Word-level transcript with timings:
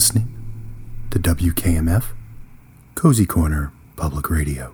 Listening 0.00 0.32
to 1.10 1.18
WKMF 1.18 2.04
Cozy 2.94 3.26
Corner 3.26 3.70
Public 3.96 4.30
Radio. 4.30 4.72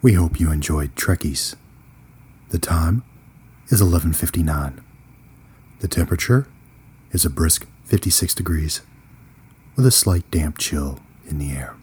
We 0.00 0.12
hope 0.12 0.38
you 0.38 0.52
enjoyed 0.52 0.94
Trekkies. 0.94 1.56
The 2.50 2.60
time 2.60 3.02
is 3.66 3.80
11:59. 3.80 4.80
The 5.80 5.88
temperature 5.88 6.46
is 7.10 7.24
a 7.24 7.30
brisk 7.30 7.66
56 7.86 8.32
degrees 8.32 8.82
with 9.74 9.84
a 9.84 9.90
slight 9.90 10.30
damp 10.30 10.58
chill 10.58 11.00
in 11.26 11.38
the 11.38 11.50
air. 11.50 11.74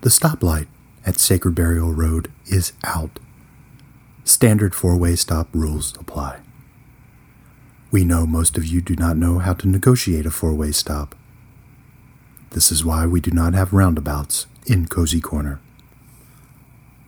The 0.00 0.08
stoplight 0.08 0.68
at 1.04 1.20
Sacred 1.20 1.54
Burial 1.54 1.92
Road 1.92 2.32
is 2.46 2.72
out. 2.84 3.18
Standard 4.24 4.74
four-way 4.74 5.14
stop 5.14 5.48
rules 5.52 5.94
apply. 6.00 6.38
We 7.90 8.04
know 8.04 8.26
most 8.26 8.58
of 8.58 8.66
you 8.66 8.80
do 8.80 8.96
not 8.96 9.16
know 9.16 9.38
how 9.38 9.54
to 9.54 9.68
negotiate 9.68 10.26
a 10.26 10.30
four-way 10.30 10.72
stop. 10.72 11.14
This 12.50 12.72
is 12.72 12.84
why 12.84 13.06
we 13.06 13.20
do 13.20 13.30
not 13.30 13.54
have 13.54 13.72
roundabouts 13.72 14.46
in 14.66 14.86
Cozy 14.88 15.20
Corner. 15.20 15.60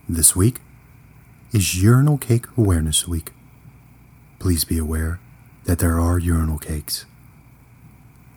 This 0.07 0.35
week 0.35 0.59
is 1.51 1.81
Urinal 1.81 2.17
Cake 2.17 2.45
Awareness 2.57 3.07
Week. 3.07 3.31
Please 4.39 4.63
be 4.63 4.77
aware 4.77 5.19
that 5.65 5.79
there 5.79 5.99
are 5.99 6.17
urinal 6.17 6.57
cakes. 6.57 7.05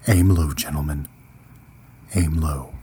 Aim 0.09 0.29
low, 0.31 0.53
gentlemen. 0.53 1.07
Aim 2.17 2.41
low. 2.41 2.75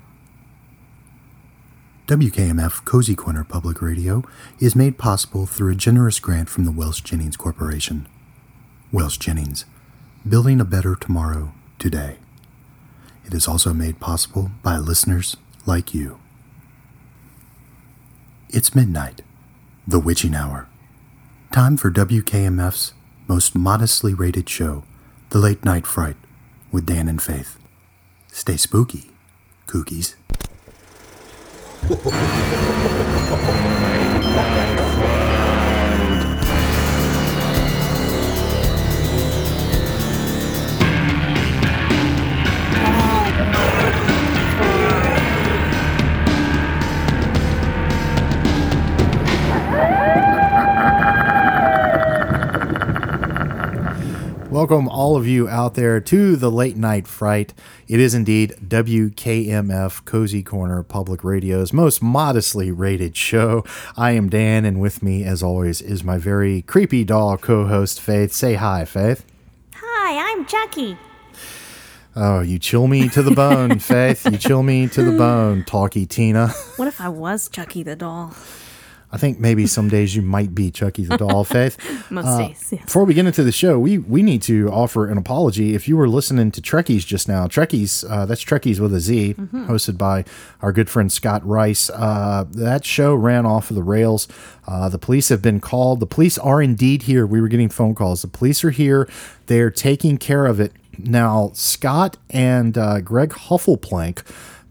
WKMF 2.08 2.86
Cozy 2.86 3.14
Corner 3.14 3.44
Public 3.44 3.82
Radio 3.82 4.24
is 4.60 4.76
made 4.76 4.98
possible 4.98 5.46
through 5.46 5.74
a 5.74 5.76
generous 5.76 6.20
grant 6.20 6.50
from 6.50 6.64
the 6.64 6.72
Welsh 6.72 7.02
Jennings 7.02 7.38
Corporation. 7.38 8.08
Welsh 8.92 9.18
Jennings, 9.20 9.66
building 10.28 10.60
a 10.60 10.66
better 10.66 10.96
tomorrow 10.96 11.54
today. 11.78 12.18
It 13.24 13.36
is 13.36 13.48
also 13.48 13.72
made 13.72 14.00
possible 14.00 14.50
by 14.64 14.78
listeners 14.78 15.38
like 15.68 15.94
you. 15.94 16.20
It's 18.50 18.74
midnight, 18.74 19.22
the 19.88 20.00
witching 20.00 20.34
hour. 20.34 20.68
Time 21.52 21.78
for 21.78 21.92
WKMF's 21.92 22.94
most 23.28 23.56
modestly 23.56 24.16
rated 24.16 24.50
show, 24.50 24.84
The 25.30 25.38
Late 25.38 25.64
Night 25.64 25.86
Fright, 25.86 26.18
with 26.72 26.88
Dan 26.88 27.08
and 27.08 27.22
Faith. 27.22 27.60
Stay 28.32 28.58
spooky, 28.58 29.12
kookies. 29.68 30.16
Welcome, 54.60 54.90
all 54.90 55.16
of 55.16 55.26
you 55.26 55.48
out 55.48 55.76
there, 55.76 56.02
to 56.02 56.36
the 56.36 56.52
Late 56.52 56.76
Night 56.76 57.08
Fright. 57.08 57.54
It 57.88 58.02
is 58.02 58.14
indeed 58.14 58.58
WKMF 58.62 60.04
Cozy 60.04 60.44
Corner 60.44 60.84
Public 60.84 61.24
Radio's 61.24 61.72
most 61.72 62.04
modestly 62.04 62.70
rated 62.70 63.16
show. 63.16 63.64
I 63.96 64.12
am 64.12 64.28
Dan, 64.28 64.66
and 64.66 64.82
with 64.82 65.02
me, 65.02 65.24
as 65.24 65.42
always, 65.42 65.80
is 65.80 66.04
my 66.04 66.18
very 66.18 66.62
creepy 66.64 67.06
doll 67.06 67.38
co 67.38 67.68
host, 67.68 68.02
Faith. 68.02 68.34
Say 68.34 68.56
hi, 68.56 68.84
Faith. 68.84 69.26
Hi, 69.76 70.30
I'm 70.30 70.46
Chucky. 70.46 70.98
Oh, 72.18 72.42
you 72.42 72.60
chill 72.60 72.88
me 72.88 73.08
to 73.08 73.24
the 73.24 73.32
bone, 73.32 73.80
Faith. 73.80 74.30
You 74.30 74.38
chill 74.38 74.62
me 74.62 74.90
to 74.90 75.04
the 75.04 75.18
bone, 75.18 75.64
talky 75.64 76.06
Tina. 76.06 76.50
What 76.76 76.90
if 76.90 77.00
I 77.00 77.08
was 77.08 77.48
Chucky 77.48 77.82
the 77.82 77.96
doll? 77.96 78.34
I 79.12 79.18
think 79.18 79.40
maybe 79.40 79.66
some 79.66 79.90
days 79.90 80.16
you 80.16 80.22
might 80.22 80.54
be 80.54 80.70
Chucky 80.70 81.04
the 81.04 81.18
doll, 81.24 81.44
Faith. 81.44 81.78
Most 82.12 82.26
Uh, 82.28 82.38
days. 82.50 82.70
Before 82.70 83.06
we 83.06 83.14
get 83.16 83.26
into 83.26 83.44
the 83.44 83.52
show, 83.52 83.80
we 83.80 83.98
we 83.98 84.22
need 84.22 84.42
to 84.44 84.70
offer 84.72 85.08
an 85.08 85.18
apology. 85.18 85.74
If 85.74 85.88
you 85.88 85.98
were 85.98 86.08
listening 86.08 86.52
to 86.52 86.62
Trekkies 86.62 87.06
just 87.06 87.28
now, 87.28 87.48
Trekkies, 87.48 88.06
uh, 88.08 88.26
that's 88.28 88.44
Trekkies 88.44 88.80
with 88.80 88.94
a 88.94 89.00
Z, 89.00 89.34
hosted 89.34 89.98
by 89.98 90.26
our 90.62 90.72
good 90.72 90.90
friend 90.90 91.12
Scott 91.12 91.46
Rice. 91.46 91.90
Uh, 91.90 92.46
that 92.52 92.86
show 92.86 93.16
ran 93.16 93.46
off 93.48 93.72
of 93.72 93.76
the 93.76 93.84
rails. 93.84 94.28
Uh, 94.68 94.90
the 94.90 95.00
police 95.00 95.30
have 95.30 95.42
been 95.42 95.60
called. 95.60 96.00
The 96.00 96.06
police 96.06 96.38
are 96.38 96.62
indeed 96.62 97.04
here. 97.04 97.26
We 97.26 97.42
were 97.42 97.48
getting 97.48 97.70
phone 97.70 97.96
calls. 97.96 98.22
The 98.22 98.28
police 98.28 98.64
are 98.64 98.70
here. 98.72 99.10
They're 99.48 99.72
taking 99.72 100.18
care 100.20 100.46
of 100.46 100.60
it. 100.60 100.72
Now, 101.00 101.52
Scott 101.54 102.18
and 102.30 102.78
uh, 102.78 103.00
Greg 103.02 103.30
Huffleplank 103.32 104.22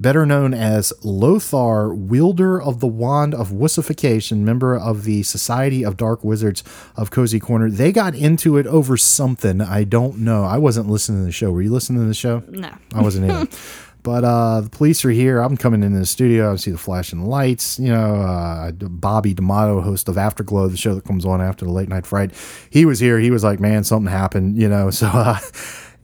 better 0.00 0.24
known 0.24 0.54
as 0.54 0.92
Lothar, 1.02 1.94
wielder 1.94 2.60
of 2.60 2.80
the 2.80 2.86
Wand 2.86 3.34
of 3.34 3.50
Wussification, 3.50 4.38
member 4.38 4.76
of 4.76 5.04
the 5.04 5.22
Society 5.22 5.84
of 5.84 5.96
Dark 5.96 6.24
Wizards 6.24 6.62
of 6.96 7.10
Cozy 7.10 7.40
Corner. 7.40 7.70
They 7.70 7.92
got 7.92 8.14
into 8.14 8.56
it 8.56 8.66
over 8.66 8.96
something. 8.96 9.60
I 9.60 9.84
don't 9.84 10.18
know. 10.18 10.44
I 10.44 10.58
wasn't 10.58 10.88
listening 10.88 11.22
to 11.22 11.26
the 11.26 11.32
show. 11.32 11.50
Were 11.50 11.62
you 11.62 11.72
listening 11.72 12.02
to 12.02 12.08
the 12.08 12.14
show? 12.14 12.42
No. 12.48 12.70
I 12.94 13.02
wasn't 13.02 13.30
either. 13.30 13.48
But 14.04 14.24
uh, 14.24 14.60
the 14.62 14.70
police 14.70 15.04
are 15.04 15.10
here. 15.10 15.40
I'm 15.40 15.56
coming 15.56 15.82
into 15.82 15.98
the 15.98 16.06
studio. 16.06 16.52
I 16.52 16.56
see 16.56 16.70
the 16.70 16.78
flashing 16.78 17.26
lights. 17.26 17.78
You 17.78 17.92
know, 17.92 18.14
uh, 18.14 18.70
Bobby 18.70 19.34
D'Amato, 19.34 19.80
host 19.80 20.08
of 20.08 20.16
Afterglow, 20.16 20.68
the 20.68 20.76
show 20.76 20.94
that 20.94 21.04
comes 21.04 21.26
on 21.26 21.42
after 21.42 21.64
the 21.64 21.72
late 21.72 21.88
night 21.88 22.06
fright, 22.06 22.30
he 22.70 22.86
was 22.86 23.00
here. 23.00 23.18
He 23.18 23.30
was 23.30 23.44
like, 23.44 23.60
"Man, 23.60 23.84
something 23.84 24.10
happened." 24.10 24.56
You 24.56 24.68
know, 24.68 24.90
so. 24.92 25.08
Uh, 25.08 25.38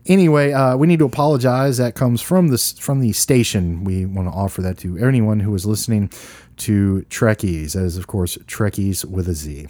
Anyway, 0.07 0.53
uh, 0.53 0.77
we 0.77 0.87
need 0.87 0.99
to 0.99 1.05
apologize. 1.05 1.79
That 1.79 1.95
comes 1.95 2.21
from 2.21 2.49
this 2.49 2.73
from 2.79 3.01
the 3.01 3.13
station. 3.13 3.85
We 3.85 4.05
want 4.05 4.29
to 4.29 4.35
offer 4.35 4.61
that 4.63 4.79
to 4.79 4.99
anyone 4.99 5.41
who 5.41 5.55
is 5.55 5.65
listening 5.65 6.11
to 6.59 7.05
Trekkies. 7.09 7.73
That 7.73 7.85
is, 7.85 7.97
of 7.97 8.07
course, 8.07 8.37
Trekkies 8.47 9.05
with 9.05 9.29
a 9.29 9.35
Z. 9.35 9.67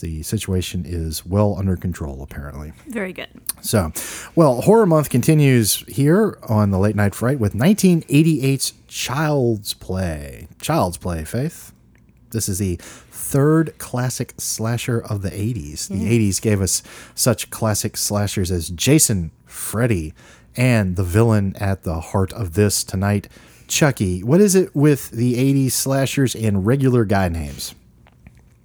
The 0.00 0.22
situation 0.22 0.84
is 0.86 1.24
well 1.24 1.56
under 1.58 1.76
control, 1.76 2.22
apparently. 2.22 2.72
Very 2.88 3.12
good. 3.12 3.28
So, 3.60 3.92
well, 4.34 4.60
Horror 4.60 4.86
Month 4.86 5.08
continues 5.08 5.76
here 5.88 6.38
on 6.48 6.70
the 6.70 6.78
Late 6.78 6.96
Night 6.96 7.14
Fright 7.14 7.38
with 7.38 7.54
1988's 7.54 8.74
Child's 8.88 9.72
Play. 9.74 10.48
Child's 10.60 10.98
Play, 10.98 11.24
Faith. 11.24 11.72
This 12.30 12.48
is 12.48 12.58
the 12.58 12.78
third 13.24 13.76
classic 13.78 14.34
slasher 14.38 15.00
of 15.00 15.22
the 15.22 15.30
80s. 15.30 15.88
The 15.88 15.96
hmm. 15.96 16.08
80s 16.08 16.40
gave 16.40 16.60
us 16.60 16.82
such 17.14 17.50
classic 17.50 17.96
slashers 17.96 18.50
as 18.50 18.68
Jason, 18.68 19.30
Freddy, 19.46 20.14
and 20.56 20.96
the 20.96 21.04
villain 21.04 21.56
at 21.56 21.82
the 21.82 22.00
heart 22.00 22.32
of 22.34 22.54
this 22.54 22.84
tonight, 22.84 23.28
Chucky. 23.66 24.22
What 24.22 24.40
is 24.40 24.54
it 24.54 24.74
with 24.76 25.10
the 25.10 25.34
80s 25.34 25.72
slashers 25.72 26.34
and 26.34 26.66
regular 26.66 27.04
guy 27.04 27.28
names? 27.28 27.74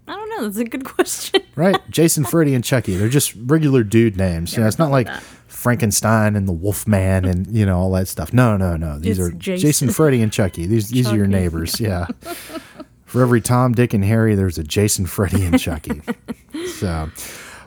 I 0.08 0.16
don't 0.16 0.30
know. 0.30 0.44
That's 0.44 0.58
a 0.58 0.66
good 0.66 0.86
question. 0.86 1.42
right? 1.56 1.78
Jason, 1.90 2.26
Freddy, 2.26 2.54
and 2.54 2.64
Chucky. 2.64 2.96
They're 2.96 3.10
just 3.10 3.34
regular 3.36 3.84
dude 3.84 4.18
names. 4.18 4.54
You 4.54 4.62
know, 4.62 4.68
it's 4.68 4.80
not 4.80 4.92
like 4.92 5.08
that. 5.08 5.24
Frankenstein 5.48 6.36
and 6.36 6.48
the 6.48 6.54
Wolfman 6.54 7.26
and 7.26 7.48
you 7.48 7.66
know 7.66 7.78
all 7.78 7.92
that 7.92 8.08
stuff. 8.08 8.34
No, 8.34 8.56
no, 8.56 8.78
no. 8.78 8.98
These 8.98 9.20
It's 9.20 9.28
are 9.28 9.32
Jason. 9.32 9.68
Jason, 9.68 9.90
Freddy, 9.90 10.22
and 10.22 10.32
Chucky. 10.32 10.66
These 10.66 10.90
these 10.90 11.08
are 11.08 11.16
your 11.16 11.28
neighbors. 11.28 11.80
Yeah. 11.80 12.08
For 13.10 13.24
every 13.24 13.42
Tom, 13.42 13.74
Dick, 13.74 13.96
and 13.96 14.06
Harry, 14.06 14.36
there's 14.36 14.60
a 14.60 14.64
Jason, 14.64 15.08
Freddy, 15.08 15.44
and 15.44 15.60
Chucky. 15.60 16.04
so. 16.78 17.10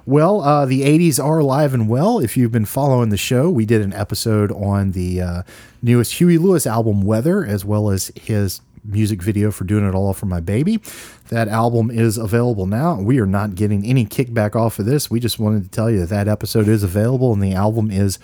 Well, 0.06 0.40
uh, 0.40 0.66
the 0.66 0.82
80s 0.82 1.22
are 1.22 1.40
alive 1.40 1.74
and 1.74 1.88
well. 1.88 2.20
If 2.20 2.36
you've 2.36 2.52
been 2.52 2.64
following 2.64 3.08
the 3.08 3.16
show, 3.16 3.50
we 3.50 3.66
did 3.66 3.82
an 3.82 3.92
episode 3.92 4.52
on 4.52 4.92
the 4.92 5.20
uh, 5.20 5.42
newest 5.82 6.14
Huey 6.14 6.38
Lewis 6.38 6.64
album, 6.64 7.02
Weather, 7.02 7.44
as 7.44 7.64
well 7.64 7.90
as 7.90 8.12
his 8.14 8.60
music 8.84 9.20
video 9.20 9.50
for 9.50 9.64
Doing 9.64 9.84
It 9.88 9.96
All 9.96 10.14
for 10.14 10.26
My 10.26 10.38
Baby. 10.38 10.80
That 11.28 11.48
album 11.48 11.90
is 11.90 12.18
available 12.18 12.66
now. 12.66 13.00
We 13.00 13.18
are 13.18 13.26
not 13.26 13.56
getting 13.56 13.84
any 13.84 14.06
kickback 14.06 14.54
off 14.54 14.78
of 14.78 14.86
this. 14.86 15.10
We 15.10 15.18
just 15.18 15.40
wanted 15.40 15.64
to 15.64 15.70
tell 15.70 15.90
you 15.90 15.98
that 16.00 16.08
that 16.10 16.28
episode 16.28 16.68
is 16.68 16.84
available 16.84 17.32
and 17.32 17.42
the 17.42 17.54
album 17.54 17.90
is 17.90 18.20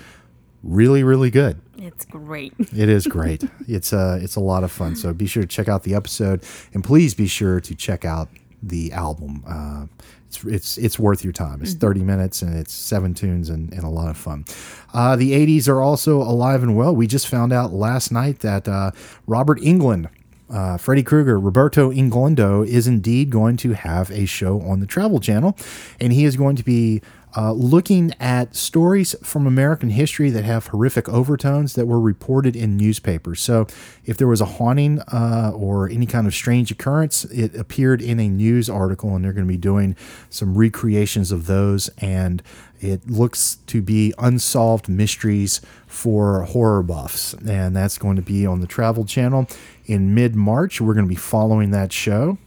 really, 0.62 1.02
really 1.02 1.30
good. 1.30 1.60
It's 1.76 2.04
great. 2.04 2.52
It 2.76 2.88
is 2.88 3.06
great. 3.06 3.44
it's 3.66 3.92
uh 3.92 4.18
it's 4.20 4.36
a 4.36 4.40
lot 4.40 4.64
of 4.64 4.72
fun. 4.72 4.96
So 4.96 5.12
be 5.12 5.26
sure 5.26 5.42
to 5.42 5.48
check 5.48 5.68
out 5.68 5.82
the 5.84 5.94
episode 5.94 6.44
and 6.74 6.82
please 6.84 7.14
be 7.14 7.26
sure 7.26 7.60
to 7.60 7.74
check 7.74 8.04
out 8.04 8.28
the 8.62 8.92
album. 8.92 9.42
Uh, 9.46 9.86
it's 10.26 10.44
it's 10.44 10.78
it's 10.78 10.98
worth 10.98 11.24
your 11.24 11.32
time. 11.32 11.62
It's 11.62 11.74
30 11.74 12.02
minutes 12.02 12.42
and 12.42 12.56
it's 12.56 12.72
seven 12.72 13.14
tunes 13.14 13.48
and, 13.48 13.72
and 13.72 13.84
a 13.84 13.88
lot 13.88 14.08
of 14.10 14.16
fun. 14.16 14.44
Uh, 14.92 15.16
the 15.16 15.32
80s 15.32 15.68
are 15.68 15.80
also 15.80 16.20
alive 16.20 16.62
and 16.62 16.76
well. 16.76 16.94
We 16.94 17.06
just 17.06 17.28
found 17.28 17.52
out 17.52 17.72
last 17.72 18.10
night 18.12 18.40
that 18.40 18.68
uh, 18.68 18.90
Robert 19.26 19.60
Englund 19.60 20.08
uh, 20.50 20.78
Freddy 20.78 21.02
Krueger, 21.02 21.38
Roberto 21.38 21.90
Inglondo, 21.90 22.66
is 22.66 22.86
indeed 22.86 23.30
going 23.30 23.56
to 23.58 23.72
have 23.72 24.10
a 24.10 24.24
show 24.24 24.60
on 24.62 24.80
the 24.80 24.86
Travel 24.86 25.20
Channel, 25.20 25.56
and 26.00 26.12
he 26.12 26.24
is 26.24 26.36
going 26.36 26.56
to 26.56 26.64
be 26.64 27.02
uh, 27.36 27.52
looking 27.52 28.12
at 28.18 28.56
stories 28.56 29.14
from 29.22 29.46
American 29.46 29.90
history 29.90 30.30
that 30.30 30.44
have 30.44 30.68
horrific 30.68 31.08
overtones 31.08 31.74
that 31.74 31.86
were 31.86 32.00
reported 32.00 32.56
in 32.56 32.76
newspapers. 32.76 33.40
So, 33.40 33.66
if 34.04 34.16
there 34.16 34.28
was 34.28 34.40
a 34.40 34.46
haunting 34.46 35.00
uh, 35.12 35.52
or 35.54 35.88
any 35.88 36.06
kind 36.06 36.26
of 36.26 36.34
strange 36.34 36.70
occurrence, 36.70 37.24
it 37.24 37.54
appeared 37.54 38.00
in 38.00 38.18
a 38.18 38.28
news 38.28 38.70
article, 38.70 39.14
and 39.14 39.24
they're 39.24 39.32
going 39.32 39.46
to 39.46 39.52
be 39.52 39.58
doing 39.58 39.96
some 40.30 40.56
recreations 40.56 41.30
of 41.30 41.46
those. 41.46 41.88
And 41.98 42.42
it 42.80 43.10
looks 43.10 43.56
to 43.66 43.82
be 43.82 44.14
unsolved 44.18 44.88
mysteries 44.88 45.60
for 45.86 46.42
horror 46.44 46.82
buffs, 46.82 47.34
and 47.34 47.74
that's 47.74 47.98
going 47.98 48.16
to 48.16 48.22
be 48.22 48.46
on 48.46 48.60
the 48.60 48.66
Travel 48.66 49.04
Channel 49.04 49.48
in 49.86 50.14
mid 50.14 50.36
March. 50.36 50.80
We're 50.80 50.94
going 50.94 51.06
to 51.06 51.10
be 51.10 51.16
following 51.16 51.70
that 51.72 51.92
show. 51.92 52.38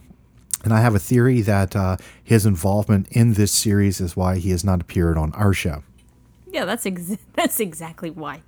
And 0.64 0.72
I 0.72 0.80
have 0.80 0.94
a 0.94 0.98
theory 0.98 1.40
that 1.42 1.74
uh, 1.74 1.96
his 2.22 2.46
involvement 2.46 3.08
in 3.10 3.34
this 3.34 3.52
series 3.52 4.00
is 4.00 4.16
why 4.16 4.38
he 4.38 4.50
has 4.50 4.64
not 4.64 4.80
appeared 4.80 5.18
on 5.18 5.32
our 5.32 5.52
show. 5.52 5.82
Yeah, 6.50 6.64
that's 6.64 6.86
ex- 6.86 7.16
that's 7.34 7.60
exactly 7.60 8.10
why. 8.10 8.42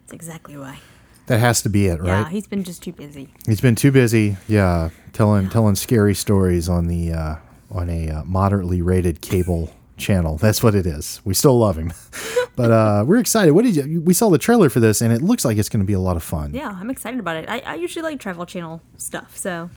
That's 0.00 0.12
exactly 0.12 0.56
why. 0.56 0.78
That 1.26 1.40
has 1.40 1.60
to 1.62 1.68
be 1.68 1.88
it, 1.88 2.00
right? 2.00 2.06
Yeah, 2.06 2.28
he's 2.30 2.46
been 2.46 2.64
just 2.64 2.82
too 2.82 2.92
busy. 2.92 3.28
He's 3.46 3.60
been 3.60 3.74
too 3.74 3.92
busy, 3.92 4.38
yeah, 4.46 4.88
telling 5.12 5.50
telling 5.50 5.74
scary 5.74 6.14
stories 6.14 6.70
on 6.70 6.86
the 6.86 7.12
uh, 7.12 7.36
on 7.70 7.90
a 7.90 8.08
uh, 8.08 8.24
moderately 8.24 8.80
rated 8.80 9.20
cable 9.20 9.74
channel. 9.98 10.38
That's 10.38 10.62
what 10.62 10.74
it 10.74 10.86
is. 10.86 11.20
We 11.26 11.34
still 11.34 11.58
love 11.58 11.76
him, 11.76 11.92
but 12.56 12.70
uh, 12.70 13.04
we're 13.06 13.18
excited. 13.18 13.52
What 13.52 13.66
did 13.66 13.76
you? 13.76 14.00
We 14.00 14.14
saw 14.14 14.30
the 14.30 14.38
trailer 14.38 14.70
for 14.70 14.80
this, 14.80 15.02
and 15.02 15.12
it 15.12 15.20
looks 15.20 15.44
like 15.44 15.58
it's 15.58 15.68
going 15.68 15.82
to 15.82 15.86
be 15.86 15.92
a 15.92 16.00
lot 16.00 16.16
of 16.16 16.22
fun. 16.22 16.54
Yeah, 16.54 16.74
I'm 16.80 16.88
excited 16.88 17.20
about 17.20 17.36
it. 17.36 17.50
I, 17.50 17.58
I 17.58 17.74
usually 17.74 18.04
like 18.04 18.18
Travel 18.20 18.46
Channel 18.46 18.80
stuff, 18.96 19.36
so 19.36 19.68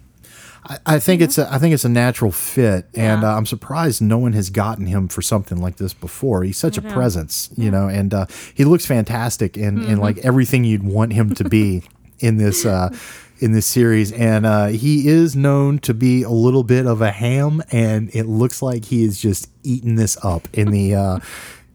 I, 0.64 0.78
I 0.86 1.00
think 1.00 1.22
it's 1.22 1.38
a, 1.38 1.52
I 1.52 1.58
think 1.58 1.74
it's 1.74 1.86
a 1.86 1.90
natural 1.90 2.32
fit, 2.32 2.86
and 2.94 3.22
Yeah. 3.24 3.34
uh, 3.34 3.38
I'm 3.38 3.46
surprised 3.46 4.02
no 4.02 4.18
one 4.20 4.34
has 4.34 4.50
gotten 4.50 4.86
him 4.86 5.08
for 5.08 5.22
something 5.22 5.58
like 5.60 5.78
this 5.78 5.94
before. 5.94 6.44
He's 6.44 6.58
such 6.58 6.78
a 6.78 6.82
know. 6.82 6.92
presence, 6.94 7.50
you 7.58 7.72
know, 7.72 7.88
and 7.88 8.14
uh, 8.14 8.26
he 8.54 8.64
looks 8.66 8.86
fantastic 8.86 9.58
in, 9.58 9.80
in 9.80 9.84
Mm-hmm. 9.86 10.00
like 10.02 10.18
everything 10.20 10.64
you'd 10.64 10.84
want 10.84 11.14
him 11.14 11.34
to 11.36 11.44
be 11.50 11.84
in 12.20 12.38
this 12.38 12.66
uh, 12.66 12.96
in 13.40 13.54
this 13.54 13.66
series. 13.66 14.12
And 14.12 14.46
uh, 14.46 14.68
he 14.68 15.08
is 15.08 15.36
known 15.36 15.80
to 15.80 15.96
be 15.96 16.22
a 16.22 16.30
little 16.30 16.64
bit 16.64 16.86
of 16.86 17.02
a 17.02 17.10
ham, 17.10 17.64
and 17.72 18.14
it 18.16 18.28
looks 18.28 18.62
like 18.62 18.86
he 18.86 19.04
is 19.04 19.20
just 19.20 19.50
eating 19.64 19.96
this 19.96 20.16
up 20.24 20.48
in 20.54 20.70
the. 20.72 20.94
Uh, 20.96 21.20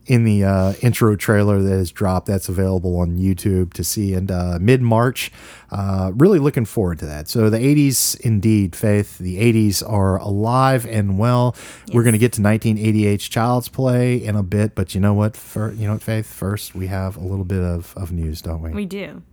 in 0.06 0.25
the 0.25 0.44
uh, 0.44 0.73
intro 0.82 1.17
trailer 1.17 1.61
that 1.61 1.73
is 1.73 1.91
dropped, 1.91 2.26
that's 2.26 2.49
available 2.49 2.99
on 2.99 3.19
YouTube 3.19 3.73
to 3.75 3.82
see. 3.82 4.14
And 4.14 4.31
uh, 4.31 4.58
mid 4.61 4.81
March, 4.81 5.32
uh, 5.70 6.12
really 6.14 6.38
looking 6.38 6.64
forward 6.64 7.00
to 7.00 7.06
that. 7.06 7.29
So 7.29 7.50
the 7.50 7.58
80s, 7.58 8.19
indeed, 8.20 8.76
Faith, 8.76 9.19
the 9.19 9.38
80s 9.38 9.82
are 9.88 10.19
alive 10.19 10.87
and 10.87 11.19
well. 11.19 11.56
We're 11.93 12.05
going 12.05 12.12
to 12.12 12.19
get 12.19 12.32
to 12.35 12.41
1988's 12.41 13.29
Child's 13.29 13.69
Play 13.69 14.23
in 14.23 14.37
a 14.37 14.43
bit, 14.43 14.75
but 14.75 14.94
you 14.94 15.00
know 15.00 15.14
what? 15.14 15.37
For, 15.37 15.73
you 15.73 15.87
know 15.87 15.94
what, 15.94 16.03
Faith? 16.03 16.26
First, 16.26 16.75
we 16.75 16.87
have 16.87 17.17
a 17.17 17.20
little 17.25 17.44
bit 17.44 17.62
of, 17.62 17.93
of 17.97 18.12
news, 18.12 18.41
don't 18.41 18.62
we? 18.62 18.70
we 18.70 18.87
do. 18.87 19.23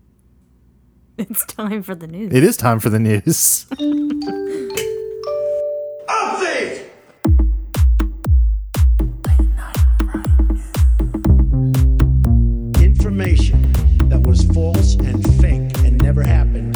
It's 1.15 1.45
time 1.45 1.83
for 1.83 1.93
the 1.93 2.07
news. 2.07 2.33
It 2.33 2.43
is 2.43 2.57
time 2.57 2.79
for 2.79 2.89
the 2.89 2.97
news. 2.97 3.67
Update! 6.09 6.89
Information 13.13 13.71
that 14.09 14.23
was 14.23 14.43
false 14.45 14.95
and 14.95 15.23
fake 15.39 15.77
and 15.85 16.01
never 16.01 16.23
happened. 16.23 16.75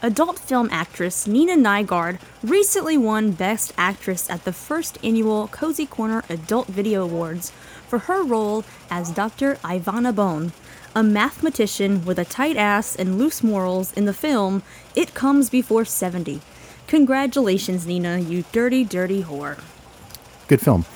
Adult 0.00 0.38
film 0.38 0.70
actress 0.72 1.26
Nina 1.26 1.54
Nygaard 1.54 2.18
recently 2.42 2.96
won 2.96 3.32
Best 3.32 3.74
Actress 3.76 4.30
at 4.30 4.44
the 4.44 4.54
first 4.54 4.96
annual 5.04 5.48
Cozy 5.48 5.84
Corner 5.84 6.24
Adult 6.30 6.66
Video 6.68 7.04
Awards 7.04 7.50
for 7.86 7.98
her 7.98 8.24
role 8.24 8.64
as 8.90 9.10
Dr. 9.10 9.56
Ivana 9.56 10.14
Bone, 10.14 10.52
a 10.94 11.02
mathematician 11.02 12.06
with 12.06 12.18
a 12.18 12.24
tight 12.24 12.56
ass 12.56 12.96
and 12.96 13.18
loose 13.18 13.42
morals 13.42 13.92
in 13.92 14.06
the 14.06 14.14
film 14.14 14.62
It 14.96 15.12
Comes 15.12 15.50
Before 15.50 15.84
70. 15.84 16.40
Congratulations, 16.86 17.86
Nina, 17.86 18.18
you 18.18 18.46
dirty, 18.50 18.82
dirty 18.82 19.24
whore. 19.24 19.62
Good 20.48 20.62
film. 20.62 20.86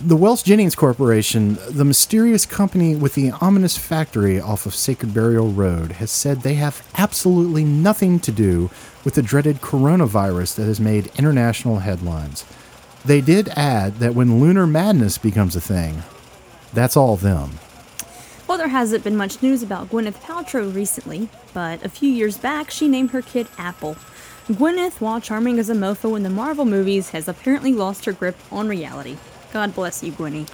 The 0.00 0.16
Wells 0.16 0.42
Jennings 0.42 0.74
Corporation, 0.74 1.56
the 1.70 1.84
mysterious 1.84 2.46
company 2.46 2.96
with 2.96 3.14
the 3.14 3.30
ominous 3.40 3.78
factory 3.78 4.40
off 4.40 4.66
of 4.66 4.74
Sacred 4.74 5.14
Burial 5.14 5.52
Road, 5.52 5.92
has 5.92 6.10
said 6.10 6.40
they 6.40 6.54
have 6.54 6.84
absolutely 6.96 7.64
nothing 7.64 8.18
to 8.20 8.32
do 8.32 8.70
with 9.04 9.14
the 9.14 9.22
dreaded 9.22 9.60
coronavirus 9.60 10.56
that 10.56 10.64
has 10.64 10.80
made 10.80 11.12
international 11.16 11.78
headlines. 11.78 12.44
They 13.04 13.20
did 13.20 13.50
add 13.50 14.00
that 14.00 14.16
when 14.16 14.40
lunar 14.40 14.66
madness 14.66 15.16
becomes 15.16 15.54
a 15.54 15.60
thing, 15.60 16.02
that's 16.72 16.96
all 16.96 17.16
them. 17.16 17.60
Well, 18.48 18.58
there 18.58 18.68
hasn't 18.68 19.04
been 19.04 19.16
much 19.16 19.42
news 19.42 19.62
about 19.62 19.90
Gwyneth 19.90 20.20
Paltrow 20.20 20.74
recently, 20.74 21.28
but 21.54 21.82
a 21.84 21.88
few 21.88 22.10
years 22.10 22.36
back 22.36 22.68
she 22.70 22.88
named 22.88 23.12
her 23.12 23.22
kid 23.22 23.46
Apple. 23.58 23.96
Gwyneth, 24.48 25.00
while 25.00 25.20
charming 25.20 25.60
as 25.60 25.70
a 25.70 25.74
mofo 25.74 26.16
in 26.16 26.24
the 26.24 26.30
Marvel 26.30 26.64
movies, 26.64 27.10
has 27.10 27.28
apparently 27.28 27.72
lost 27.72 28.04
her 28.06 28.12
grip 28.12 28.36
on 28.50 28.68
reality. 28.68 29.16
God 29.54 29.72
bless 29.72 30.02
you, 30.02 30.10
Gwynny. 30.10 30.48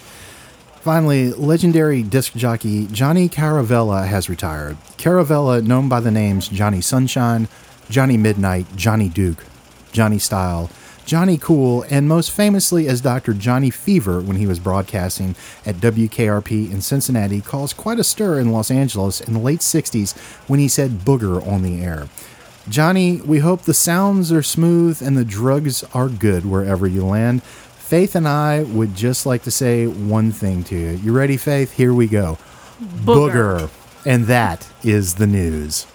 Finally, 0.83 1.33
legendary 1.33 2.03
disc 2.03 2.35
jockey 2.35 2.87
Johnny 2.89 3.31
Caravella 3.31 4.07
has 4.07 4.29
retired. 4.29 4.77
Caravella, 4.99 5.67
known 5.67 5.89
by 5.89 6.01
the 6.01 6.11
names 6.11 6.49
Johnny 6.49 6.83
Sunshine, 6.83 7.49
Johnny 7.89 8.19
Midnight, 8.19 8.67
Johnny 8.77 9.09
Duke, 9.09 9.47
Johnny 9.91 10.19
Style, 10.19 10.69
Johnny 11.07 11.39
Cool, 11.39 11.83
and 11.89 12.09
most 12.09 12.31
famously 12.31 12.89
as 12.89 13.01
Dr. 13.01 13.33
Johnny 13.33 13.71
Fever 13.71 14.21
when 14.21 14.37
he 14.37 14.47
was 14.47 14.59
broadcasting 14.59 15.35
at 15.65 15.77
WKRP 15.77 16.71
in 16.71 16.83
Cincinnati, 16.83 17.41
caused 17.41 17.79
quite 17.79 17.99
a 17.99 18.05
stir 18.05 18.39
in 18.39 18.53
Los 18.53 18.71
Angeles 18.71 19.23
in 19.23 19.33
the 19.33 19.41
late 19.41 19.61
60s 19.61 20.15
when 20.47 20.61
he 20.61 20.69
said 20.69 21.07
booger 21.07 21.45
on 21.49 21.63
the 21.63 21.83
air. 21.83 22.11
Johnny, 22.69 23.23
we 23.23 23.39
hope 23.39 23.63
the 23.63 23.73
sounds 23.73 24.31
are 24.31 24.43
smooth 24.43 25.01
and 25.01 25.17
the 25.17 25.25
drugs 25.25 25.83
are 25.95 26.11
good 26.11 26.45
wherever 26.45 26.87
you 26.87 27.05
land. 27.05 27.41
Faith 27.91 28.15
and 28.15 28.29
I 28.29 28.63
would 28.63 28.95
just 28.95 29.27
like 29.27 29.43
to 29.43 29.51
say 29.51 29.89
one 29.89 30.31
thing 30.31 30.63
to 30.63 30.77
you. 30.77 30.91
You 30.91 31.13
ready, 31.13 31.37
Faith? 31.37 31.73
Here 31.73 31.93
we 31.93 32.07
go. 32.07 32.39
Booger. 32.81 33.69
And 34.07 34.27
that 34.27 34.65
is 34.85 35.17
the 35.17 35.27
news. 35.27 35.89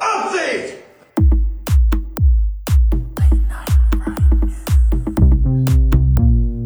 Update! 0.00 0.78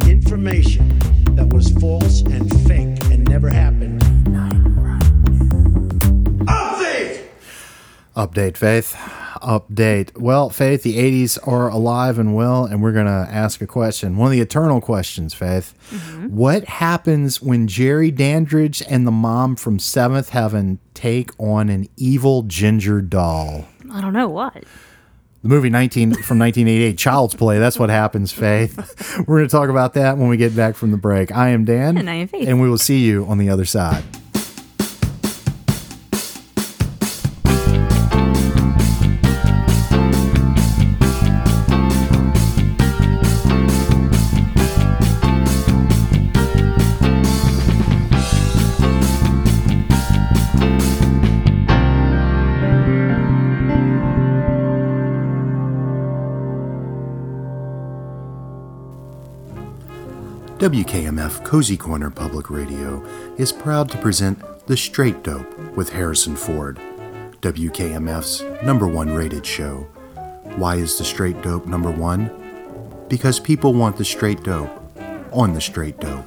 Information 0.08 1.34
that 1.34 1.52
was 1.52 1.70
false 1.70 2.20
and 2.20 2.48
fake 2.68 3.04
and 3.10 3.28
never 3.28 3.50
happened. 3.50 4.00
Update! 6.46 7.24
Update, 8.14 8.56
Faith. 8.56 9.19
Update. 9.40 10.16
Well, 10.18 10.50
Faith, 10.50 10.82
the 10.82 10.98
80s 10.98 11.38
are 11.46 11.68
alive 11.68 12.18
and 12.18 12.34
well, 12.34 12.64
and 12.64 12.82
we're 12.82 12.92
going 12.92 13.06
to 13.06 13.28
ask 13.30 13.60
a 13.60 13.66
question. 13.66 14.16
One 14.16 14.26
of 14.26 14.32
the 14.32 14.40
eternal 14.40 14.80
questions, 14.80 15.34
Faith. 15.34 15.74
Mm-hmm. 15.90 16.36
What 16.36 16.64
happens 16.64 17.40
when 17.40 17.66
Jerry 17.66 18.10
Dandridge 18.10 18.82
and 18.88 19.06
the 19.06 19.10
mom 19.10 19.56
from 19.56 19.78
Seventh 19.78 20.30
Heaven 20.30 20.78
take 20.94 21.30
on 21.38 21.68
an 21.68 21.88
evil 21.96 22.42
ginger 22.42 23.00
doll? 23.00 23.66
I 23.92 24.00
don't 24.00 24.12
know 24.12 24.28
what. 24.28 24.64
The 25.42 25.48
movie 25.48 25.70
19 25.70 26.10
from 26.12 26.38
1988, 26.38 26.98
Child's 26.98 27.34
Play. 27.34 27.58
That's 27.58 27.78
what 27.78 27.88
happens, 27.88 28.30
Faith. 28.30 29.18
We're 29.26 29.38
going 29.38 29.48
to 29.48 29.52
talk 29.52 29.70
about 29.70 29.94
that 29.94 30.18
when 30.18 30.28
we 30.28 30.36
get 30.36 30.54
back 30.54 30.76
from 30.76 30.90
the 30.90 30.98
break. 30.98 31.32
I 31.32 31.48
am 31.48 31.64
Dan. 31.64 31.96
And 31.96 32.10
I 32.10 32.14
am 32.14 32.28
Faith. 32.28 32.46
And 32.46 32.60
we 32.60 32.68
will 32.68 32.78
see 32.78 32.98
you 32.98 33.24
on 33.26 33.38
the 33.38 33.48
other 33.48 33.64
side. 33.64 34.04
WKMF 60.70 61.44
Cozy 61.44 61.76
Corner 61.76 62.10
Public 62.10 62.48
Radio 62.48 63.04
is 63.38 63.50
proud 63.50 63.90
to 63.90 63.98
present 63.98 64.40
The 64.68 64.76
Straight 64.76 65.24
Dope 65.24 65.58
with 65.74 65.90
Harrison 65.90 66.36
Ford, 66.36 66.78
WKMF's 67.40 68.44
number 68.62 68.86
one 68.86 69.12
rated 69.12 69.44
show. 69.44 69.88
Why 70.54 70.76
is 70.76 70.96
The 70.96 71.04
Straight 71.04 71.42
Dope 71.42 71.66
number 71.66 71.90
one? 71.90 72.30
Because 73.08 73.40
people 73.40 73.74
want 73.74 73.96
the 73.96 74.04
straight 74.04 74.44
dope 74.44 74.70
on 75.32 75.54
The 75.54 75.60
Straight 75.60 75.98
Dope. 75.98 76.24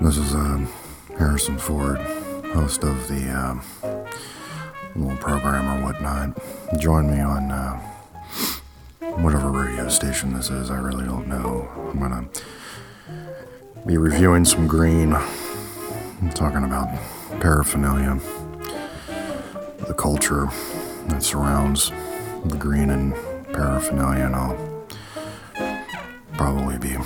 This 0.00 0.16
is 0.16 0.32
um, 0.32 0.72
Harrison 1.18 1.58
Ford, 1.58 1.98
host 2.54 2.82
of 2.82 3.08
the 3.08 3.28
um, 3.28 3.62
little 4.96 5.18
program 5.18 5.68
or 5.68 5.84
whatnot. 5.84 6.42
Join 6.80 7.10
me 7.10 7.20
on 7.20 7.50
uh, 7.50 7.78
whatever 9.18 9.50
radio 9.50 9.90
station 9.90 10.32
this 10.32 10.48
is. 10.48 10.70
I 10.70 10.78
really 10.78 11.04
don't 11.04 11.28
know. 11.28 11.68
I'm 11.90 11.98
gonna 11.98 12.26
be 13.86 13.96
reviewing 13.96 14.44
some 14.44 14.68
green. 14.68 15.12
I'm 15.12 16.30
talking 16.30 16.62
about 16.62 16.88
paraphernalia, 17.40 18.20
the 19.86 19.94
culture 19.94 20.48
that 21.08 21.22
surrounds 21.22 21.90
the 22.44 22.56
green 22.56 22.90
and 22.90 23.12
paraphernalia, 23.52 24.26
and 24.26 24.36
I'll 24.36 24.86
probably 26.34 26.78
be 26.78 26.96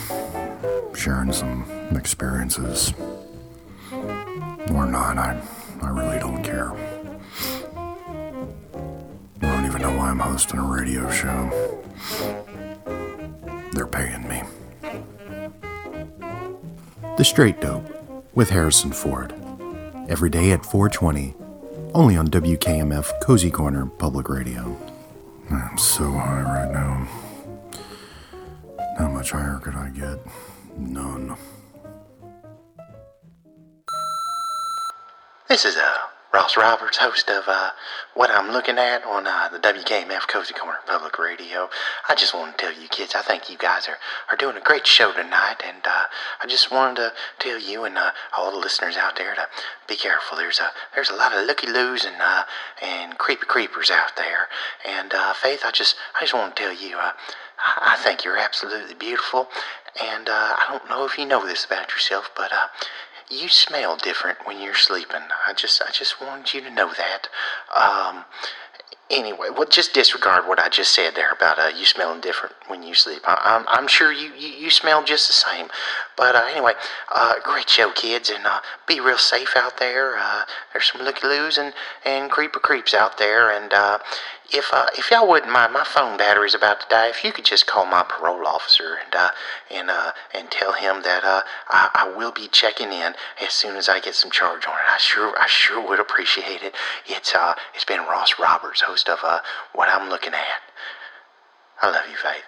sharing 0.94 1.32
some 1.32 1.64
experiences 1.96 2.92
or 3.90 4.86
not. 4.86 5.16
I, 5.16 5.40
I 5.80 5.88
really 5.88 6.18
don't 6.18 6.42
care. 6.42 6.72
I 9.40 9.40
don't 9.40 9.64
even 9.64 9.80
know 9.80 9.96
why 9.96 10.10
I'm 10.10 10.18
hosting 10.18 10.60
a 10.60 10.62
radio 10.62 11.10
show. 11.10 11.82
They're 13.72 13.86
paying 13.86 14.28
me. 14.28 14.42
The 17.16 17.24
Straight 17.24 17.60
Dope 17.62 17.86
with 18.34 18.50
Harrison 18.50 18.92
Ford. 18.92 19.32
Every 20.08 20.28
day 20.28 20.50
at 20.50 20.66
420, 20.66 21.34
only 21.94 22.16
on 22.16 22.28
WKMF 22.28 23.10
Cozy 23.22 23.50
Corner 23.50 23.86
Public 23.86 24.28
Radio. 24.28 24.76
I'm 25.50 25.78
so 25.78 26.10
high 26.12 26.42
right 26.42 26.70
now. 26.70 27.08
How 28.98 29.08
much 29.08 29.30
higher 29.30 29.58
could 29.62 29.74
I 29.74 29.88
get? 29.88 30.18
None. 30.76 31.36
This 35.48 35.64
is 35.64 35.76
uh, 35.76 35.96
Ross 36.34 36.56
Roberts, 36.56 36.98
host 36.98 37.30
of 37.30 37.44
uh, 37.46 37.70
What 38.14 38.30
I'm 38.30 38.50
Looking 38.50 38.78
At 38.78 39.04
on 39.04 39.26
uh, 39.26 39.48
the 39.50 39.58
WKMF 39.58 40.26
Cozy 40.28 40.52
Corner 40.54 40.78
Public 40.86 41.18
Radio. 41.18 41.70
I 42.08 42.14
just 42.14 42.34
want 42.34 42.58
to 42.58 42.64
tell 42.64 42.74
you 42.78 42.88
kids, 42.88 43.14
I 43.14 43.22
think 43.22 43.48
you 43.48 43.56
guys 43.56 43.88
are, 43.88 43.96
are 44.28 44.36
doing 44.36 44.56
a 44.56 44.60
great 44.60 44.86
show 44.86 45.12
tonight, 45.12 45.56
and 45.64 45.86
uh, 45.86 46.04
I 46.42 46.46
just 46.46 46.70
wanted 46.70 46.96
to 46.96 47.12
tell 47.38 47.58
you 47.58 47.84
and 47.84 47.96
uh, 47.96 48.10
all 48.36 48.50
the 48.50 48.58
listeners 48.58 48.96
out 48.96 49.16
there 49.16 49.34
to 49.34 49.46
be 49.88 49.96
careful. 49.96 50.36
There's 50.36 50.58
a 50.58 50.70
there's 50.94 51.10
a 51.10 51.14
lot 51.14 51.32
of 51.32 51.46
looky 51.46 51.68
loos 51.68 52.04
and 52.04 52.16
uh, 52.20 52.44
and 52.82 53.16
creepy 53.18 53.46
creepers 53.46 53.90
out 53.90 54.16
there, 54.16 54.48
and 54.84 55.14
uh, 55.14 55.32
Faith, 55.32 55.62
I 55.64 55.70
just 55.70 55.96
I 56.16 56.22
just 56.22 56.34
want 56.34 56.56
to 56.56 56.62
tell 56.62 56.74
you, 56.74 56.96
uh, 56.96 57.12
I 57.58 57.96
think 58.02 58.24
you're 58.24 58.36
absolutely 58.36 58.94
beautiful, 58.94 59.48
and 60.02 60.28
uh, 60.28 60.56
I 60.58 60.66
don't 60.68 60.90
know 60.90 61.06
if 61.06 61.18
you 61.18 61.24
know 61.24 61.46
this 61.46 61.64
about 61.64 61.90
yourself, 61.92 62.30
but 62.36 62.52
uh, 62.52 62.66
you 63.30 63.48
smell 63.48 63.96
different 63.96 64.38
when 64.44 64.60
you're 64.60 64.74
sleeping. 64.74 65.22
I 65.46 65.52
just 65.52 65.82
I 65.82 65.90
just 65.90 66.20
wanted 66.20 66.54
you 66.54 66.60
to 66.62 66.70
know 66.70 66.92
that. 66.92 67.28
Um, 67.74 68.24
anyway, 69.10 69.48
well, 69.50 69.66
just 69.66 69.92
disregard 69.92 70.46
what 70.46 70.58
I 70.58 70.68
just 70.68 70.94
said 70.94 71.14
there 71.14 71.30
about 71.30 71.58
uh, 71.58 71.70
you 71.76 71.84
smelling 71.84 72.20
different 72.20 72.54
when 72.68 72.82
you 72.82 72.94
sleep. 72.94 73.22
I, 73.24 73.40
I'm 73.42 73.64
I'm 73.68 73.88
sure 73.88 74.12
you, 74.12 74.32
you 74.34 74.48
you 74.48 74.70
smell 74.70 75.04
just 75.04 75.26
the 75.26 75.32
same. 75.32 75.68
But 76.16 76.34
uh, 76.34 76.46
anyway, 76.50 76.72
uh, 77.12 77.34
great 77.42 77.68
show, 77.68 77.90
kids, 77.92 78.30
and 78.30 78.46
uh, 78.46 78.60
be 78.86 79.00
real 79.00 79.18
safe 79.18 79.54
out 79.56 79.78
there. 79.78 80.16
Uh, 80.18 80.44
there's 80.72 80.90
some 80.90 81.02
looky 81.02 81.26
loos 81.26 81.58
and 81.58 81.72
and 82.04 82.30
creeper 82.30 82.60
creeps 82.60 82.94
out 82.94 83.18
there, 83.18 83.50
and 83.50 83.72
uh, 83.72 83.98
if 84.52 84.70
uh, 84.72 84.86
if 84.96 85.10
y'all 85.10 85.28
wouldn't 85.28 85.52
mind, 85.52 85.72
my 85.72 85.84
phone 85.84 86.16
battery's 86.16 86.54
about 86.54 86.80
to 86.80 86.86
die. 86.88 87.08
If 87.08 87.24
you 87.24 87.32
could 87.32 87.44
just 87.44 87.66
call 87.66 87.86
my 87.86 88.02
parole 88.02 88.46
officer 88.46 88.96
and 89.04 89.14
uh, 89.14 89.30
and 89.70 89.90
uh, 89.90 90.12
and 90.34 90.50
tell 90.50 90.72
him 90.72 91.02
that 91.02 91.24
uh, 91.24 91.42
I, 91.68 91.90
I 91.94 92.16
will 92.16 92.32
be 92.32 92.48
checking 92.48 92.92
in 92.92 93.14
as 93.42 93.52
soon 93.52 93.76
as 93.76 93.88
I 93.88 94.00
get 94.00 94.14
some 94.14 94.30
charge 94.30 94.66
on 94.66 94.74
it. 94.74 94.88
I 94.88 94.98
sure 94.98 95.34
I 95.38 95.46
sure 95.46 95.86
would 95.86 96.00
appreciate 96.00 96.62
it. 96.62 96.74
It's 97.06 97.34
uh 97.34 97.54
it's 97.74 97.84
been 97.84 98.00
Ross 98.00 98.38
Roberts, 98.38 98.82
host 98.82 99.08
of 99.08 99.18
uh 99.24 99.40
What 99.74 99.88
I'm 99.88 100.08
Looking 100.08 100.34
At. 100.34 100.62
I 101.82 101.90
love 101.90 102.04
you, 102.10 102.16
Faith. 102.16 102.44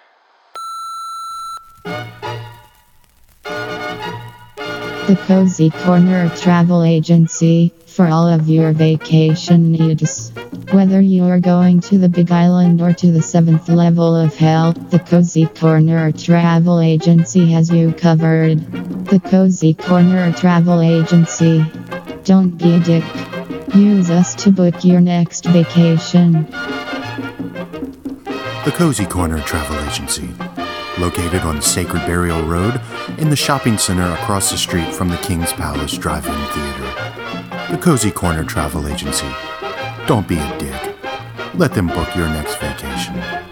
The 5.07 5.15
Cozy 5.25 5.71
Corner 5.71 6.29
Travel 6.35 6.83
Agency 6.83 7.73
for 7.99 8.07
all 8.07 8.29
of 8.29 8.47
your 8.47 8.71
vacation 8.71 9.73
needs. 9.73 10.31
Whether 10.71 11.01
you 11.01 11.25
are 11.25 11.41
going 11.41 11.81
to 11.81 11.97
the 11.97 12.07
Big 12.07 12.31
Island 12.31 12.81
or 12.81 12.93
to 12.93 13.11
the 13.11 13.21
seventh 13.21 13.67
level 13.67 14.15
of 14.15 14.33
hell, 14.37 14.71
the 14.71 14.99
Cozy 14.99 15.47
Corner 15.47 16.13
Travel 16.13 16.79
Agency 16.79 17.51
has 17.51 17.69
you 17.69 17.91
covered. 17.91 18.61
The 19.03 19.19
Cozy 19.19 19.73
Corner 19.73 20.31
Travel 20.31 20.79
Agency. 20.79 21.65
Don't 22.23 22.51
be 22.51 22.75
a 22.75 22.79
dick. 22.79 23.03
Use 23.75 24.09
us 24.09 24.33
to 24.43 24.49
book 24.49 24.85
your 24.85 25.01
next 25.01 25.43
vacation. 25.47 26.45
The 28.63 28.73
Cozy 28.73 29.07
Corner 29.07 29.41
Travel 29.41 29.77
Agency, 29.89 30.29
located 30.97 31.41
on 31.41 31.61
Sacred 31.61 32.05
Burial 32.05 32.43
Road 32.43 32.79
in 33.17 33.29
the 33.29 33.35
shopping 33.35 33.77
center 33.77 34.09
across 34.13 34.51
the 34.51 34.57
street 34.57 34.95
from 34.95 35.09
the 35.09 35.17
King's 35.17 35.51
Palace 35.51 35.97
Drive-In 35.97 36.45
Theater. 36.53 36.78
The 37.69 37.77
Cozy 37.77 38.09
Corner 38.09 38.43
Travel 38.43 38.87
Agency. 38.87 39.27
Don't 40.07 40.27
be 40.27 40.39
a 40.39 40.57
dick. 40.57 40.95
Let 41.53 41.75
them 41.75 41.85
book 41.85 42.15
your 42.15 42.27
next 42.27 42.55
vacation. 42.55 43.48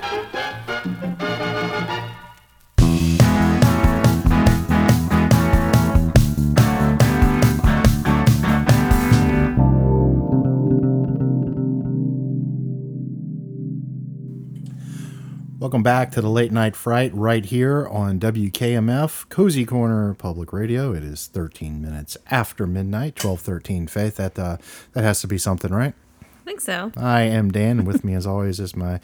Welcome 15.68 15.84
back 15.84 16.12
to 16.12 16.22
the 16.22 16.30
Late 16.30 16.54
Night 16.54 16.78
Fright 16.78 17.14
right 17.14 17.44
here 17.44 17.86
on 17.90 18.22
WKMF 18.22 19.28
Cozy 19.28 19.66
Corner 19.66 20.14
Public 20.14 20.54
Radio. 20.54 20.94
It 20.94 21.04
is 21.04 21.28
13 21.28 21.82
minutes 21.82 22.16
after 22.32 22.66
midnight, 22.66 23.16
12:13. 23.16 23.90
Faith, 23.90 24.16
that 24.16 24.40
uh, 24.40 24.56
that 24.94 25.04
has 25.04 25.20
to 25.20 25.28
be 25.28 25.38
something, 25.38 25.74
right? 25.74 25.94
I 26.22 26.26
think 26.46 26.62
so. 26.62 26.94
I 26.96 27.24
am 27.24 27.52
Dan, 27.52 27.80
and 27.80 27.86
with 27.86 28.06
me, 28.06 28.14
as 28.14 28.26
always, 28.26 28.62
is 28.62 28.78
my 28.78 29.02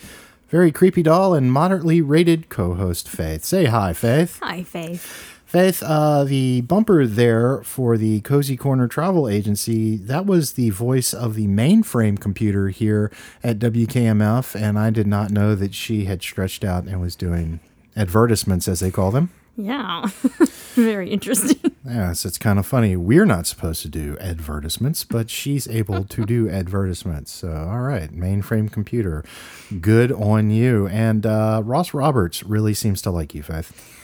very 0.47 0.71
creepy 0.71 1.03
doll 1.03 1.33
and 1.33 1.51
moderately 1.51 1.99
rated 1.99 2.47
co-host 2.47 3.09
Faith. 3.09 3.43
Say 3.43 3.65
hi, 3.65 3.91
Faith. 3.91 4.39
Hi, 4.41 4.63
Faith. 4.63 5.32
Faith, 5.53 5.83
uh, 5.83 6.23
the 6.23 6.61
bumper 6.61 7.05
there 7.05 7.61
for 7.61 7.95
the 7.95 8.21
Cozy 8.21 8.57
Corner 8.57 8.87
Travel 8.87 9.29
Agency, 9.29 9.97
that 9.97 10.25
was 10.25 10.53
the 10.53 10.71
voice 10.71 11.13
of 11.13 11.35
the 11.35 11.45
mainframe 11.45 12.19
computer 12.19 12.69
here 12.69 13.11
at 13.43 13.59
WKMF, 13.59 14.59
and 14.59 14.79
I 14.79 14.89
did 14.89 15.05
not 15.05 15.29
know 15.29 15.53
that 15.53 15.75
she 15.75 16.05
had 16.05 16.23
stretched 16.23 16.63
out 16.63 16.85
and 16.85 16.99
was 16.99 17.15
doing 17.15 17.59
advertisements, 17.95 18.67
as 18.67 18.79
they 18.79 18.89
call 18.89 19.11
them. 19.11 19.29
Yeah. 19.55 20.07
Very 20.73 21.11
interesting. 21.11 21.59
Yes, 21.85 22.23
it's 22.23 22.37
kind 22.37 22.57
of 22.57 22.65
funny. 22.65 22.95
We're 22.95 23.25
not 23.25 23.45
supposed 23.45 23.81
to 23.81 23.89
do 23.89 24.17
advertisements, 24.21 25.03
but 25.03 25.29
she's 25.29 25.67
able 25.67 26.05
to 26.05 26.25
do 26.25 26.49
advertisements. 26.49 27.31
So, 27.33 27.51
all 27.51 27.81
right, 27.81 28.09
mainframe 28.09 28.71
computer, 28.71 29.25
good 29.81 30.09
on 30.13 30.49
you. 30.49 30.87
And 30.87 31.25
uh, 31.25 31.61
Ross 31.63 31.93
Roberts 31.93 32.41
really 32.41 32.73
seems 32.73 33.01
to 33.01 33.11
like 33.11 33.35
you, 33.35 33.43
Faith. 33.43 33.99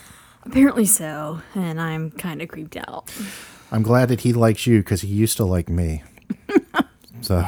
Apparently 0.49 0.87
so, 0.87 1.43
and 1.53 1.79
I'm 1.79 2.09
kind 2.09 2.41
of 2.41 2.49
creeped 2.49 2.75
out. 2.75 3.13
I'm 3.71 3.83
glad 3.83 4.09
that 4.09 4.21
he 4.21 4.33
likes 4.33 4.65
you 4.65 4.79
because 4.79 5.01
he 5.01 5.07
used 5.07 5.37
to 5.37 5.45
like 5.45 5.69
me. 5.69 6.01
so 7.21 7.45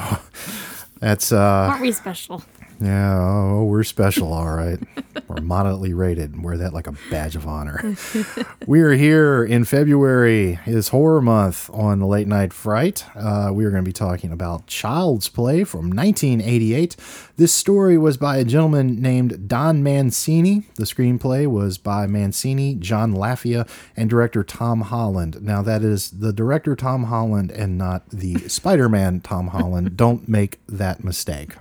that's 1.00 1.32
uh 1.32 1.70
Aren't 1.72 1.82
we 1.82 1.92
special? 1.94 2.44
Yeah, 2.82 3.16
oh, 3.16 3.66
we're 3.66 3.84
special, 3.84 4.34
all 4.34 4.56
right. 4.56 4.80
we're 5.28 5.42
moderately 5.42 5.94
rated. 5.94 6.34
And 6.34 6.44
wear 6.44 6.58
that 6.58 6.74
like 6.74 6.88
a 6.88 6.96
badge 7.12 7.36
of 7.36 7.46
honor. 7.46 7.96
we 8.68 8.82
are 8.82 8.94
here 8.94 9.44
in 9.44 9.66
February 9.66 10.60
is 10.66 10.88
horror 10.88 11.22
month 11.22 11.70
on 11.72 12.00
the 12.00 12.08
Late 12.08 12.28
Night 12.28 12.54
Fright. 12.54 13.06
Uh, 13.16 13.52
we 13.54 13.66
are 13.66 13.70
going 13.70 13.84
to 13.84 13.88
be 13.88 13.94
talking 13.94 14.32
about 14.32 14.66
Child's 14.66 15.30
Play 15.30 15.64
from 15.64 15.92
1988. 15.92 16.96
This 17.38 17.54
story 17.54 18.00
was 18.00 18.18
by 18.18 18.38
a 18.38 18.44
gentleman 18.44 19.00
named 19.00 19.48
Don 19.48 19.84
Mancini. 19.84 20.64
The 20.76 20.86
screenplay 20.86 21.46
was 21.46 21.78
by 21.78 22.08
Mancini, 22.08 22.74
John 22.76 23.14
Lafia, 23.14 23.70
and 23.96 24.10
director 24.10 24.44
Tom 24.44 24.82
Holland. 24.82 25.42
Now, 25.42 25.62
that 25.62 25.84
is 25.84 26.10
the 26.10 26.34
director 26.34 26.76
Tom 26.76 27.06
Holland 27.06 27.52
and 27.52 27.78
not 27.78 28.10
the 28.10 28.38
Spider 28.50 28.90
Man 28.90 29.22
Tom 29.22 29.48
Holland. 29.48 29.96
Don't 30.02 30.28
make 30.28 30.60
that 30.68 31.04
mistake. 31.04 31.54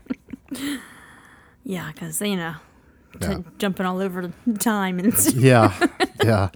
Yeah, 1.64 1.90
because, 1.92 2.20
you 2.20 2.36
know, 2.36 2.54
Yeah. 3.20 3.38
jumping 3.58 3.86
all 3.86 4.00
over 4.00 4.32
time 4.58 4.98
and. 4.98 5.12
Yeah, 5.34 5.74
yeah. 6.24 6.48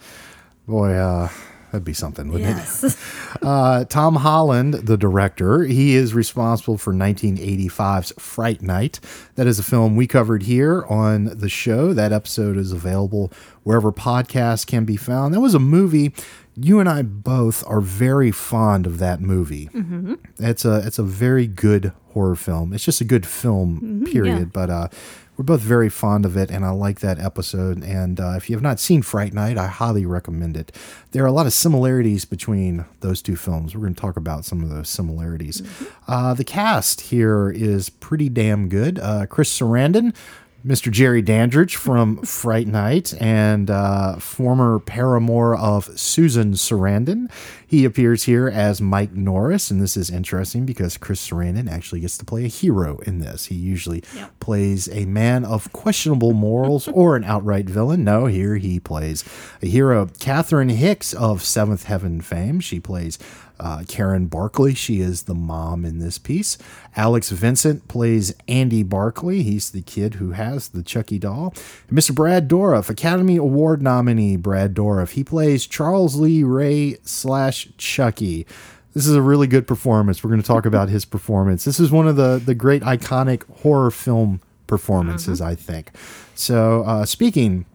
Boy, 0.66 0.92
uh, 0.94 1.28
that'd 1.72 1.84
be 1.84 1.92
something, 1.92 2.30
wouldn't 2.32 2.50
it? 2.50 2.56
Yes. 2.56 2.96
Uh, 3.42 3.84
Tom 3.84 4.14
Holland, 4.16 4.72
the 4.74 4.96
director, 4.96 5.64
he 5.64 5.94
is 5.96 6.14
responsible 6.14 6.78
for 6.78 6.94
1985's 6.94 8.12
Fright 8.18 8.62
Night. 8.62 9.00
That 9.34 9.46
is 9.46 9.58
a 9.58 9.62
film 9.62 9.96
we 9.96 10.06
covered 10.06 10.44
here 10.44 10.84
on 10.88 11.24
the 11.24 11.48
show. 11.50 11.92
That 11.92 12.10
episode 12.12 12.56
is 12.56 12.72
available 12.72 13.30
wherever 13.64 13.92
podcasts 13.92 14.66
can 14.66 14.84
be 14.86 14.96
found. 14.96 15.34
That 15.34 15.40
was 15.40 15.52
a 15.54 15.58
movie. 15.58 16.14
You 16.56 16.78
and 16.80 16.88
I 16.88 17.02
both 17.02 17.64
are 17.66 17.80
very 17.80 18.30
fond 18.30 18.86
of 18.86 18.98
that 18.98 19.20
movie. 19.20 19.68
It's 20.38 20.64
a 20.64 20.82
it's 20.86 20.98
a 20.98 21.02
very 21.02 21.46
good 21.46 21.92
horror 22.12 22.36
film. 22.36 22.72
It's 22.72 22.84
just 22.84 23.00
a 23.00 23.04
good 23.04 23.26
film, 23.26 24.04
period. 24.10 24.38
yeah. 24.38 24.44
But 24.44 24.70
uh, 24.70 24.88
we're 25.36 25.42
both 25.44 25.62
very 25.62 25.88
fond 25.88 26.24
of 26.24 26.36
it, 26.36 26.52
and 26.52 26.64
I 26.64 26.70
like 26.70 27.00
that 27.00 27.18
episode. 27.18 27.82
And 27.82 28.20
uh, 28.20 28.34
if 28.36 28.48
you 28.48 28.54
have 28.54 28.62
not 28.62 28.78
seen 28.78 29.02
Fright 29.02 29.32
Night, 29.32 29.58
I 29.58 29.66
highly 29.66 30.06
recommend 30.06 30.56
it. 30.56 30.70
There 31.10 31.24
are 31.24 31.26
a 31.26 31.32
lot 31.32 31.46
of 31.46 31.52
similarities 31.52 32.24
between 32.24 32.84
those 33.00 33.20
two 33.20 33.34
films. 33.34 33.74
We're 33.74 33.80
going 33.80 33.94
to 33.96 34.00
talk 34.00 34.16
about 34.16 34.44
some 34.44 34.62
of 34.62 34.68
those 34.70 34.88
similarities. 34.88 35.60
Uh, 36.06 36.34
the 36.34 36.44
cast 36.44 37.00
here 37.00 37.50
is 37.50 37.90
pretty 37.90 38.28
damn 38.28 38.68
good. 38.68 39.00
Uh, 39.00 39.26
Chris 39.26 39.50
Sarandon. 39.58 40.14
Mr. 40.64 40.90
Jerry 40.90 41.20
Dandridge 41.20 41.76
from 41.76 42.22
Fright 42.22 42.66
Night 42.66 43.12
and 43.20 43.68
uh, 43.70 44.16
former 44.16 44.78
paramour 44.78 45.54
of 45.54 45.98
Susan 45.98 46.52
Sarandon. 46.54 47.30
He 47.74 47.84
appears 47.84 48.22
here 48.22 48.46
as 48.46 48.80
Mike 48.80 49.14
Norris, 49.14 49.68
and 49.68 49.82
this 49.82 49.96
is 49.96 50.08
interesting 50.08 50.64
because 50.64 50.96
Chris 50.96 51.28
Sarandon 51.28 51.68
actually 51.68 51.98
gets 52.02 52.16
to 52.18 52.24
play 52.24 52.44
a 52.44 52.48
hero 52.48 52.98
in 52.98 53.18
this. 53.18 53.46
He 53.46 53.56
usually 53.56 54.04
Yep. 54.14 54.38
plays 54.38 54.88
a 54.92 55.06
man 55.06 55.44
of 55.44 55.72
questionable 55.72 56.34
morals 56.34 56.86
or 56.86 57.16
an 57.16 57.24
outright 57.24 57.68
villain. 57.68 58.04
No, 58.04 58.26
here 58.26 58.54
he 58.58 58.78
plays 58.78 59.24
a 59.60 59.66
hero. 59.66 60.08
Catherine 60.20 60.68
Hicks 60.68 61.12
of 61.14 61.42
Seventh 61.42 61.82
Heaven 61.86 62.20
fame. 62.20 62.60
She 62.60 62.78
plays 62.78 63.18
uh, 63.60 63.84
Karen 63.86 64.26
Barkley. 64.26 64.74
She 64.74 65.00
is 65.00 65.22
the 65.24 65.34
mom 65.34 65.84
in 65.84 66.00
this 66.00 66.18
piece. 66.18 66.58
Alex 66.96 67.30
Vincent 67.30 67.86
plays 67.86 68.34
Andy 68.48 68.82
Barkley. 68.82 69.44
He's 69.44 69.70
the 69.70 69.80
kid 69.82 70.14
who 70.14 70.32
has 70.32 70.68
the 70.68 70.82
Chucky 70.82 71.20
doll. 71.20 71.54
And 71.88 71.96
Mr. 71.96 72.12
Brad 72.12 72.48
Dourif, 72.48 72.90
Academy 72.90 73.36
Award 73.36 73.80
nominee 73.80 74.36
Brad 74.36 74.74
Dourif. 74.74 75.10
He 75.10 75.22
plays 75.22 75.66
Charles 75.68 76.16
Lee 76.16 76.42
Ray 76.42 76.96
slash 77.04 77.63
Chucky. 77.76 78.46
This 78.94 79.06
is 79.06 79.14
a 79.14 79.22
really 79.22 79.46
good 79.46 79.66
performance. 79.66 80.22
We're 80.22 80.30
going 80.30 80.42
to 80.42 80.46
talk 80.46 80.66
about 80.66 80.88
his 80.88 81.04
performance. 81.04 81.64
This 81.64 81.80
is 81.80 81.90
one 81.90 82.06
of 82.06 82.16
the 82.16 82.40
the 82.44 82.54
great 82.54 82.82
iconic 82.82 83.42
horror 83.60 83.90
film 83.90 84.40
performances, 84.66 85.40
I 85.40 85.54
think. 85.54 85.90
So, 86.34 86.84
uh, 86.84 87.04
speaking 87.04 87.66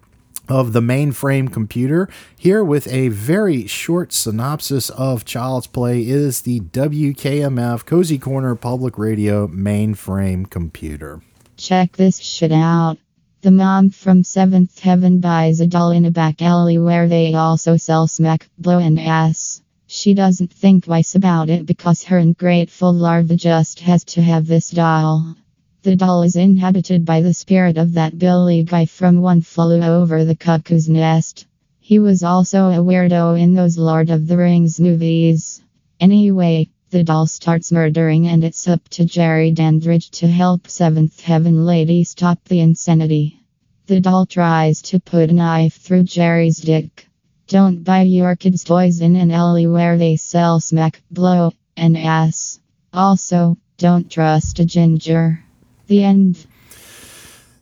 of 0.50 0.74
the 0.74 0.82
mainframe 0.82 1.52
computer. 1.52 2.10
Here, 2.36 2.64
with 2.64 2.88
a 2.88 3.10
very 3.10 3.68
short 3.68 4.12
synopsis 4.12 4.90
of 4.90 5.24
Child's 5.24 5.68
Play, 5.68 6.02
is 6.02 6.42
the 6.42 6.60
WKMF 6.62 7.86
Cozy 7.86 8.18
Corner 8.18 8.56
Public 8.56 8.98
Radio 8.98 9.48
mainframe 9.48 10.50
computer. 10.50 11.22
Check 11.56 11.96
this 11.98 12.18
shit 12.18 12.52
out. 12.52 12.98
The 13.42 13.52
mom 13.52 13.90
from 13.90 14.24
Seventh 14.24 14.80
Heaven 14.80 15.22
buys 15.22 15.62
a 15.62 15.68
doll 15.68 15.92
in 15.92 16.04
a 16.04 16.12
back 16.12 16.42
alley 16.42 16.78
where 16.78 17.08
they 17.08 17.34
also 17.36 17.78
sell 17.78 18.08
smack, 18.08 18.50
blow, 18.58 18.80
and 18.80 19.00
ass. 19.00 19.49
She 20.02 20.14
doesn't 20.14 20.54
think 20.54 20.86
twice 20.86 21.14
about 21.16 21.50
it 21.50 21.66
because 21.66 22.04
her 22.04 22.20
ungrateful 22.20 22.94
larva 22.94 23.36
just 23.36 23.82
has 23.82 24.06
to 24.06 24.22
have 24.22 24.48
this 24.48 24.70
doll. 24.70 25.36
The 25.82 25.98
doll 25.98 26.24
is 26.24 26.38
inhabited 26.38 27.04
by 27.04 27.20
the 27.20 27.34
spirit 27.34 27.78
of 27.78 27.92
that 27.96 28.18
Billy 28.18 28.64
guy 28.64 28.86
from 28.86 29.20
One 29.20 29.42
Flew 29.42 29.82
Over 29.82 30.24
the 30.24 30.38
Cuckoo's 30.38 30.88
Nest. 30.88 31.46
He 31.82 32.00
was 32.00 32.24
also 32.24 32.70
a 32.70 32.82
weirdo 32.82 33.38
in 33.38 33.56
those 33.56 33.78
Lord 33.78 34.10
of 34.10 34.26
the 34.26 34.38
Rings 34.38 34.80
movies. 34.80 35.62
Anyway, 36.00 36.70
the 36.92 37.04
doll 37.04 37.28
starts 37.28 37.70
murdering, 37.70 38.26
and 38.26 38.46
it's 38.46 38.70
up 38.70 38.88
to 38.92 39.04
Jerry 39.04 39.52
Dandridge 39.52 40.12
to 40.12 40.30
help 40.30 40.70
Seventh 40.70 41.20
Heaven 41.20 41.66
Lady 41.66 42.06
stop 42.06 42.42
the 42.46 42.62
insanity. 42.62 43.42
The 43.88 44.00
doll 44.00 44.26
tries 44.26 44.82
to 44.84 45.02
put 45.02 45.30
a 45.30 45.34
knife 45.34 45.74
through 45.74 46.04
Jerry's 46.04 46.60
dick. 46.60 47.09
Don't 47.50 47.84
buy 47.84 48.02
your 48.04 48.36
kids' 48.36 48.64
toys 48.64 49.02
in 49.02 49.16
an 49.16 49.32
alley 49.32 49.66
where 49.68 49.98
they 49.98 50.16
sell 50.16 50.60
smack, 50.60 51.02
blow, 51.12 51.52
and 51.76 51.98
ass. 51.98 52.60
Also, 52.94 53.58
don't 53.78 54.10
trust 54.10 54.60
a 54.60 54.66
ginger. 54.66 55.44
The 55.88 56.04
end. 56.04 56.46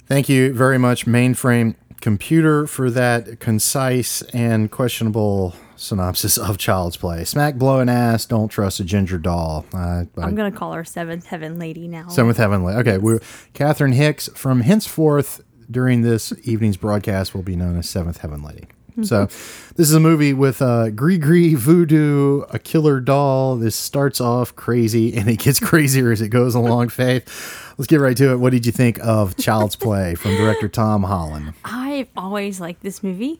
Thank 0.07 0.29
you 0.29 0.53
very 0.53 0.77
much, 0.77 1.05
mainframe 1.05 1.75
computer, 2.01 2.67
for 2.67 2.89
that 2.91 3.39
concise 3.39 4.21
and 4.33 4.69
questionable 4.69 5.55
synopsis 5.77 6.37
of 6.37 6.57
Child's 6.57 6.97
Play. 6.97 7.23
Smack, 7.23 7.55
blow, 7.55 7.79
and 7.79 7.89
ass. 7.89 8.25
Don't 8.25 8.49
trust 8.49 8.79
a 8.79 8.83
ginger 8.83 9.17
doll. 9.17 9.65
Uh, 9.73 9.77
I- 10.17 10.21
I'm 10.21 10.35
gonna 10.35 10.51
call 10.51 10.73
her 10.73 10.83
Seventh 10.83 11.25
Heaven 11.27 11.57
Lady 11.59 11.87
now. 11.87 12.07
Seventh 12.09 12.37
Heaven 12.37 12.63
Lady. 12.63 12.79
Okay, 12.79 12.97
we're 12.97 13.19
Catherine 13.53 13.93
Hicks 13.93 14.27
from 14.35 14.61
henceforth 14.61 15.41
during 15.71 16.01
this 16.01 16.33
evening's 16.43 16.77
broadcast 16.77 17.33
will 17.35 17.43
be 17.43 17.55
known 17.55 17.77
as 17.77 17.87
Seventh 17.89 18.17
Heaven 18.19 18.41
Lady. 18.43 18.65
So, 19.03 19.25
this 19.25 19.89
is 19.89 19.93
a 19.93 19.99
movie 19.99 20.33
with 20.33 20.61
uh, 20.61 20.89
Gree 20.89 21.19
Gree 21.19 21.53
voodoo, 21.53 22.41
a 22.49 22.57
killer 22.57 22.99
doll. 22.99 23.55
This 23.55 23.75
starts 23.75 24.19
off 24.19 24.55
crazy 24.55 25.13
and 25.17 25.29
it 25.29 25.37
gets 25.37 25.59
crazier 25.59 26.11
as 26.11 26.21
it 26.21 26.29
goes 26.29 26.55
along. 26.55 26.89
Faith, 26.89 27.73
let's 27.77 27.87
get 27.87 27.99
right 27.99 28.17
to 28.17 28.31
it. 28.31 28.37
What 28.37 28.51
did 28.51 28.65
you 28.65 28.71
think 28.71 28.99
of 28.99 29.37
Child's 29.37 29.75
Play 29.75 30.15
from 30.15 30.35
director 30.35 30.67
Tom 30.67 31.03
Holland? 31.03 31.53
I've 31.63 32.07
always 32.17 32.59
liked 32.59 32.81
this 32.81 33.03
movie 33.03 33.39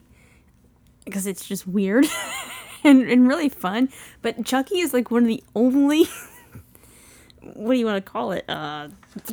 because 1.05 1.25
it's 1.25 1.45
just 1.47 1.67
weird 1.67 2.05
and, 2.83 3.09
and 3.09 3.27
really 3.27 3.49
fun. 3.49 3.89
But 4.21 4.45
Chucky 4.45 4.79
is 4.79 4.93
like 4.93 5.09
one 5.09 5.23
of 5.23 5.27
the 5.27 5.43
only. 5.55 6.05
what 7.41 7.73
do 7.73 7.79
you 7.79 7.85
want 7.85 8.03
to 8.05 8.11
call 8.11 8.31
it? 8.31 8.45
Uh, 8.47 8.89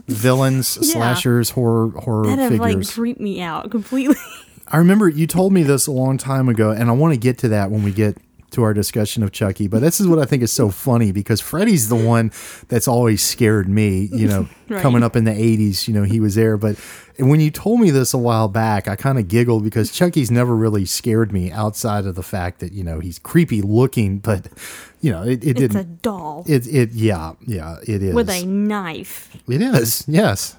Villains, 0.07 0.69
slashers, 0.69 1.51
horror 1.51 1.91
horror 1.91 2.27
that 2.29 2.39
have 2.39 2.53
like 2.53 2.71
figures. 2.71 2.95
creeped 2.95 3.21
me 3.21 3.43
out 3.43 3.71
completely. 3.71 4.17
I 4.69 4.79
remember 4.79 5.09
you 5.09 5.27
told 5.27 5.53
me 5.53 5.63
this 5.63 5.87
a 5.87 5.93
long 5.93 6.17
time 6.19 6.49
ago, 6.49 6.71
and 6.71 6.89
I 6.89 6.93
want 6.93 7.15
to 7.15 7.21
get 7.21 7.39
to 7.39 7.49
that 7.49 7.71
when 7.71 7.83
we 7.83 7.93
get 7.93 8.17
to 8.53 8.63
our 8.63 8.73
discussion 8.73 9.23
of 9.25 9.33
Chucky. 9.33 9.67
But 9.67 9.81
this 9.81 10.01
is 10.01 10.07
what 10.07 10.21
I 10.21 10.25
think 10.25 10.43
is 10.43 10.53
so 10.53 10.71
funny 10.71 11.11
because 11.11 11.41
Freddy's 11.41 11.89
the 11.89 11.97
one 11.97 12.31
that's 12.69 12.87
always 12.87 13.21
scared 13.23 13.69
me. 13.69 14.09
You 14.13 14.29
know, 14.29 14.49
Right. 14.69 14.81
coming 14.81 15.03
up 15.03 15.15
in 15.17 15.25
the 15.25 15.33
'80s, 15.33 15.87
you 15.87 15.93
know, 15.93 16.05
he 16.05 16.21
was 16.21 16.37
there. 16.37 16.57
But 16.57 16.77
when 17.19 17.39
you 17.41 17.51
told 17.51 17.81
me 17.81 17.91
this 17.91 18.15
a 18.15 18.19
while 18.19 18.49
back, 18.49 18.89
I 18.89 18.97
kind 18.97 19.19
of 19.19 19.29
giggled 19.29 19.63
because 19.65 19.91
Chucky's 19.93 20.31
never 20.31 20.57
really 20.57 20.87
scared 20.87 21.33
me 21.33 21.51
outside 21.53 22.07
of 22.07 22.15
the 22.15 22.23
fact 22.23 22.61
that 22.61 22.73
you 22.73 22.83
know 22.85 23.01
he's 23.01 23.19
creepy 23.19 23.61
looking, 23.61 24.19
but 24.21 24.49
you 25.03 25.11
know, 25.11 25.23
it, 25.23 25.45
it 25.45 25.61
it's 25.61 25.75
a 25.75 25.79
didn't. 25.85 26.01
doll 26.03 26.45
It, 26.49 26.67
it, 26.67 26.93
yeah, 26.93 27.33
yeah, 27.47 27.77
it 27.87 28.03
is. 28.03 28.15
with 28.15 28.31
a 28.31 28.47
knife. 28.47 29.37
It 29.49 29.61
is, 29.61 30.05
yes. 30.09 30.57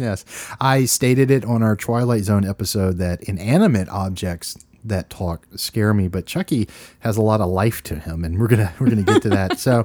Yes. 0.00 0.24
I 0.60 0.86
stated 0.86 1.30
it 1.30 1.44
on 1.44 1.62
our 1.62 1.76
Twilight 1.76 2.24
Zone 2.24 2.46
episode 2.48 2.96
that 2.98 3.22
inanimate 3.24 3.88
objects 3.88 4.56
that 4.82 5.10
talk 5.10 5.46
scare 5.56 5.92
me, 5.92 6.08
but 6.08 6.26
Chucky 6.26 6.68
has 7.00 7.16
a 7.16 7.22
lot 7.22 7.40
of 7.40 7.48
life 7.50 7.82
to 7.84 7.96
him, 7.96 8.24
and 8.24 8.38
we're 8.38 8.48
gonna 8.48 8.72
we're 8.80 8.88
gonna 8.88 9.02
get 9.02 9.22
to 9.22 9.28
that. 9.30 9.58
So 9.60 9.84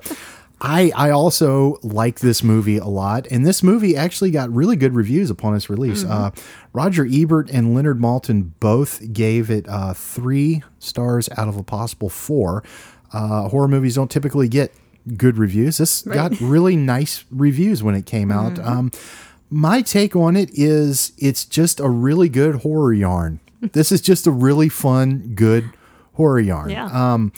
I 0.62 0.92
I 0.96 1.10
also 1.10 1.80
like 1.84 2.22
this 2.22 2.42
movie 2.42 2.78
a 2.78 2.86
lot, 2.86 3.28
and 3.30 3.46
this 3.46 3.62
movie 3.62 3.98
actually 3.98 4.32
got 4.32 4.50
really 4.54 4.78
good 4.78 4.96
reviews 4.96 5.30
upon 5.30 5.54
its 5.54 5.70
release. 5.70 6.06
Uh, 6.06 6.32
Roger 6.72 7.06
Ebert 7.12 7.50
and 7.50 7.76
Leonard 7.76 8.00
Maltin 8.00 8.52
both 8.62 9.12
gave 9.12 9.50
it 9.52 9.68
uh, 9.68 9.94
three 9.94 10.64
stars 10.80 11.28
out 11.38 11.50
of 11.50 11.58
a 11.58 11.64
possible 11.64 12.10
four. 12.10 12.64
Uh, 13.12 13.50
horror 13.50 13.68
movies 13.68 13.96
don't 13.96 14.10
typically 14.10 14.48
get 14.48 14.72
good 15.18 15.38
reviews. 15.38 15.78
This 15.78 16.04
got 16.04 16.40
really 16.40 16.76
nice 16.78 17.26
reviews 17.32 17.84
when 17.84 17.96
it 17.96 18.06
came 18.06 18.32
out. 18.32 18.58
Um, 18.60 18.92
my 19.50 19.82
take 19.82 20.16
on 20.16 20.36
it 20.36 20.50
is 20.54 21.14
it's 21.18 21.46
just 21.46 21.80
a 21.80 21.90
really 21.90 22.30
good 22.30 22.56
horror 22.58 22.94
yarn. 22.94 23.40
this 23.62 23.92
is 23.92 24.02
just 24.02 24.28
a 24.28 24.32
really 24.32 24.70
fun, 24.70 25.34
good 25.36 25.70
horror 26.14 26.40
yarn. 26.40 26.70
Yeah. 26.70 26.86
Um, 26.86 27.32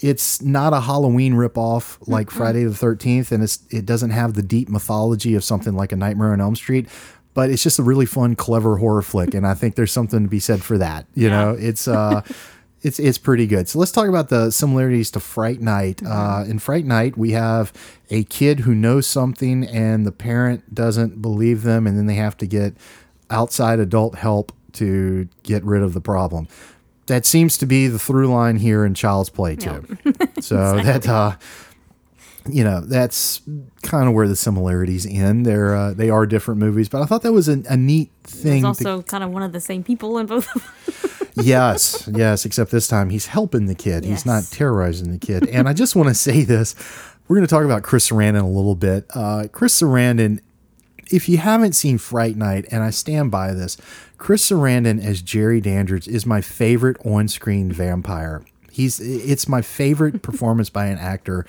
it's 0.00 0.40
not 0.40 0.72
a 0.72 0.80
Halloween 0.80 1.34
ripoff 1.34 1.98
like 2.06 2.30
Friday 2.30 2.64
the 2.64 2.74
Thirteenth, 2.74 3.32
and 3.32 3.42
it's 3.42 3.64
it 3.70 3.84
doesn't 3.84 4.10
have 4.10 4.34
the 4.34 4.42
deep 4.42 4.68
mythology 4.68 5.34
of 5.34 5.42
something 5.42 5.74
like 5.74 5.90
a 5.90 5.96
Nightmare 5.96 6.32
on 6.32 6.40
Elm 6.40 6.54
Street. 6.54 6.88
But 7.34 7.50
it's 7.50 7.62
just 7.62 7.78
a 7.78 7.82
really 7.82 8.06
fun, 8.06 8.34
clever 8.36 8.78
horror 8.78 9.02
flick, 9.02 9.34
and 9.34 9.46
I 9.46 9.54
think 9.54 9.74
there's 9.74 9.92
something 9.92 10.22
to 10.22 10.28
be 10.28 10.40
said 10.40 10.62
for 10.62 10.78
that. 10.78 11.06
You 11.14 11.28
know, 11.28 11.56
it's 11.58 11.88
uh, 11.88 12.22
it's 12.82 12.98
it's 12.98 13.18
pretty 13.18 13.46
good. 13.46 13.68
So 13.68 13.78
let's 13.78 13.92
talk 13.92 14.08
about 14.08 14.28
the 14.28 14.50
similarities 14.50 15.10
to 15.12 15.20
Fright 15.20 15.60
Night. 15.60 16.02
Uh, 16.04 16.44
in 16.46 16.58
Fright 16.58 16.84
Night, 16.84 17.16
we 17.16 17.32
have 17.32 17.72
a 18.10 18.24
kid 18.24 18.60
who 18.60 18.74
knows 18.74 19.06
something, 19.06 19.64
and 19.64 20.06
the 20.06 20.12
parent 20.12 20.74
doesn't 20.74 21.20
believe 21.20 21.62
them, 21.62 21.86
and 21.86 21.98
then 21.98 22.06
they 22.06 22.14
have 22.14 22.36
to 22.38 22.46
get 22.46 22.74
outside 23.30 23.78
adult 23.78 24.14
help 24.16 24.52
to 24.72 25.28
get 25.42 25.64
rid 25.64 25.82
of 25.82 25.92
the 25.92 26.00
problem. 26.00 26.48
That 27.06 27.24
seems 27.24 27.56
to 27.58 27.66
be 27.66 27.88
the 27.88 27.98
through 27.98 28.28
line 28.28 28.56
here 28.56 28.84
in 28.84 28.94
Child's 28.94 29.30
Play 29.30 29.56
too. 29.56 29.84
So 30.40 30.76
that 30.82 31.08
uh, 31.08 31.36
you 32.46 32.64
know 32.64 32.80
that's 32.80 33.40
kind 33.82 34.08
of 34.08 34.14
where 34.14 34.28
the 34.28 34.36
similarities 34.36 35.06
end. 35.06 35.46
They're 35.46 35.74
uh, 35.74 35.94
they 35.94 36.10
are 36.10 36.26
different 36.26 36.60
movies, 36.60 36.88
but 36.88 37.02
I 37.02 37.06
thought 37.06 37.22
that 37.22 37.32
was 37.32 37.48
a, 37.48 37.62
a 37.68 37.76
neat 37.76 38.10
thing. 38.24 38.64
It's 38.64 38.78
to- 38.80 38.88
also 38.90 39.02
kind 39.02 39.24
of 39.24 39.30
one 39.30 39.42
of 39.42 39.52
the 39.52 39.60
same 39.60 39.82
people 39.82 40.18
in 40.18 40.26
both 40.26 40.46
of 40.54 40.62
them. 40.62 41.28
yes, 41.44 42.08
yes, 42.12 42.44
except 42.44 42.70
this 42.70 42.88
time 42.88 43.10
he's 43.10 43.26
helping 43.26 43.66
the 43.66 43.74
kid. 43.74 44.04
He's 44.04 44.26
not 44.26 44.44
terrorizing 44.50 45.10
the 45.12 45.18
kid. 45.18 45.48
And 45.48 45.68
I 45.68 45.72
just 45.72 45.96
want 45.96 46.08
to 46.08 46.14
say 46.14 46.42
this. 46.44 46.74
We're 47.26 47.36
going 47.36 47.46
to 47.46 47.54
talk 47.54 47.64
about 47.64 47.82
Chris 47.82 48.08
Sarandon 48.08 48.42
a 48.42 48.46
little 48.46 48.74
bit. 48.74 49.04
Uh, 49.14 49.48
Chris 49.52 49.78
Sarandon, 49.80 50.40
if 51.10 51.28
you 51.28 51.36
haven't 51.36 51.74
seen 51.74 51.98
Fright 51.98 52.36
Night, 52.36 52.64
and 52.70 52.82
I 52.82 52.88
stand 52.90 53.30
by 53.30 53.52
this, 53.52 53.76
Chris 54.16 54.50
Sarandon 54.50 55.02
as 55.02 55.20
Jerry 55.20 55.60
Dandridge 55.60 56.08
is 56.08 56.24
my 56.24 56.40
favorite 56.40 56.96
on-screen 57.04 57.70
vampire. 57.70 58.42
He's 58.70 59.00
it's 59.00 59.48
my 59.48 59.60
favorite 59.60 60.22
performance 60.22 60.70
by 60.70 60.86
an 60.86 60.98
actor 60.98 61.44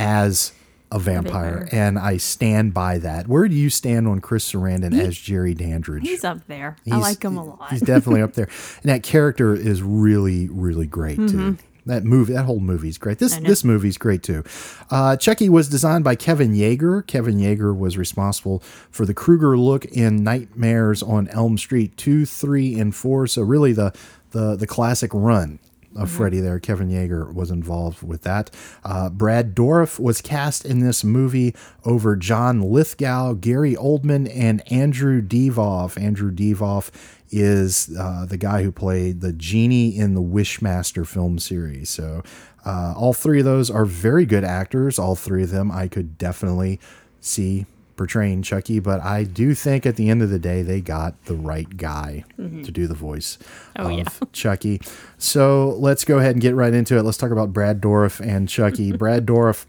as 0.00 0.52
a 0.92 0.98
vampire, 0.98 1.68
and 1.70 1.96
I 1.98 2.16
stand 2.16 2.74
by 2.74 2.98
that. 2.98 3.28
Where 3.28 3.46
do 3.46 3.54
you 3.54 3.70
stand 3.70 4.08
on 4.08 4.20
Chris 4.20 4.50
Sarandon 4.52 4.98
as 4.98 5.16
Jerry 5.16 5.54
Dandridge? 5.54 6.02
He's 6.02 6.24
up 6.24 6.46
there. 6.48 6.76
I 6.90 6.96
like 6.96 7.22
him 7.22 7.36
a 7.36 7.44
lot. 7.44 7.70
He's 7.70 7.80
definitely 7.80 8.22
up 8.22 8.32
there, 8.32 8.48
and 8.82 8.90
that 8.90 9.02
character 9.04 9.54
is 9.54 9.82
really, 9.82 10.48
really 10.48 10.86
great 10.86 11.16
too. 11.16 11.58
That 11.86 12.04
movie, 12.04 12.34
that 12.34 12.44
whole 12.44 12.60
movie 12.60 12.88
is 12.88 12.98
great. 12.98 13.18
This 13.18 13.34
Mm-hmm. 13.36 13.46
this 13.46 13.64
movie's 13.64 13.96
great 13.98 14.22
too. 14.22 14.44
Uh, 14.90 15.16
Chucky 15.16 15.48
was 15.48 15.68
designed 15.68 16.04
by 16.04 16.14
Kevin 16.14 16.52
Yagher. 16.54 17.06
Kevin 17.06 17.36
Yagher 17.38 17.76
was 17.76 17.96
responsible 17.96 18.58
for 18.90 19.06
the 19.06 19.14
Krueger 19.14 19.56
look 19.56 19.84
in 19.86 20.22
Nightmares 20.22 21.02
on 21.02 21.28
Elm 21.28 21.56
Street 21.56 21.96
two, 21.96 22.26
three, 22.26 22.78
and 22.78 22.94
four. 22.94 23.26
So 23.26 23.42
really 23.42 23.72
the 23.72 23.92
the 24.32 24.56
the 24.56 24.66
classic 24.66 25.10
run 25.14 25.58
of 25.96 26.10
Freddy 26.10 26.40
there. 26.40 26.60
Kevin 26.60 26.88
Yagher 26.88 27.32
was 27.32 27.50
involved 27.50 28.02
with 28.02 28.22
that. 28.22 28.50
Uh, 28.84 29.10
Brad 29.10 29.54
Dourif 29.54 29.98
was 29.98 30.20
cast 30.20 30.64
in 30.64 30.80
this 30.80 31.02
movie 31.02 31.54
over 31.84 32.16
John 32.16 32.60
Lithgow, 32.60 33.34
Gary 33.34 33.74
Oldman, 33.74 34.30
and 34.34 34.62
Andrew 34.72 35.20
Divoff. 35.20 36.00
Andrew 36.00 36.30
Divoff 36.30 36.90
is 37.30 37.94
uh, 37.98 38.26
the 38.26 38.36
guy 38.36 38.62
who 38.62 38.72
played 38.72 39.20
the 39.20 39.32
genie 39.32 39.96
in 39.96 40.14
the 40.14 40.22
Wishmaster 40.22 41.06
film 41.06 41.38
series. 41.38 41.90
So 41.90 42.22
uh, 42.64 42.94
all 42.96 43.12
three 43.12 43.40
of 43.40 43.44
those 43.44 43.70
are 43.70 43.84
very 43.84 44.26
good 44.26 44.44
actors. 44.44 44.98
All 44.98 45.16
three 45.16 45.42
of 45.42 45.50
them 45.50 45.70
I 45.70 45.88
could 45.88 46.18
definitely 46.18 46.80
see 47.20 47.66
portraying 48.00 48.40
Chucky, 48.40 48.78
but 48.80 49.02
I 49.02 49.24
do 49.24 49.54
think 49.54 49.84
at 49.84 49.96
the 49.96 50.08
end 50.08 50.22
of 50.22 50.30
the 50.30 50.38
day 50.38 50.62
they 50.62 50.80
got 50.80 51.22
the 51.26 51.34
right 51.34 51.76
guy 51.76 52.24
to 52.38 52.70
do 52.70 52.86
the 52.86 52.94
voice 52.94 53.36
Oh, 53.76 53.90
of 53.90 53.98
yeah. 53.98 54.04
Chucky. 54.32 54.80
So 55.18 55.76
let's 55.78 56.06
go 56.06 56.16
ahead 56.18 56.32
and 56.32 56.40
get 56.40 56.54
right 56.54 56.72
into 56.72 56.96
it. 56.96 57.02
Let's 57.02 57.18
talk 57.18 57.30
about 57.30 57.52
Brad 57.52 57.82
Dourif 57.82 58.18
and 58.26 58.48
Chucky. 58.48 58.90
Brad 58.96 59.26
Dourif 59.26 59.66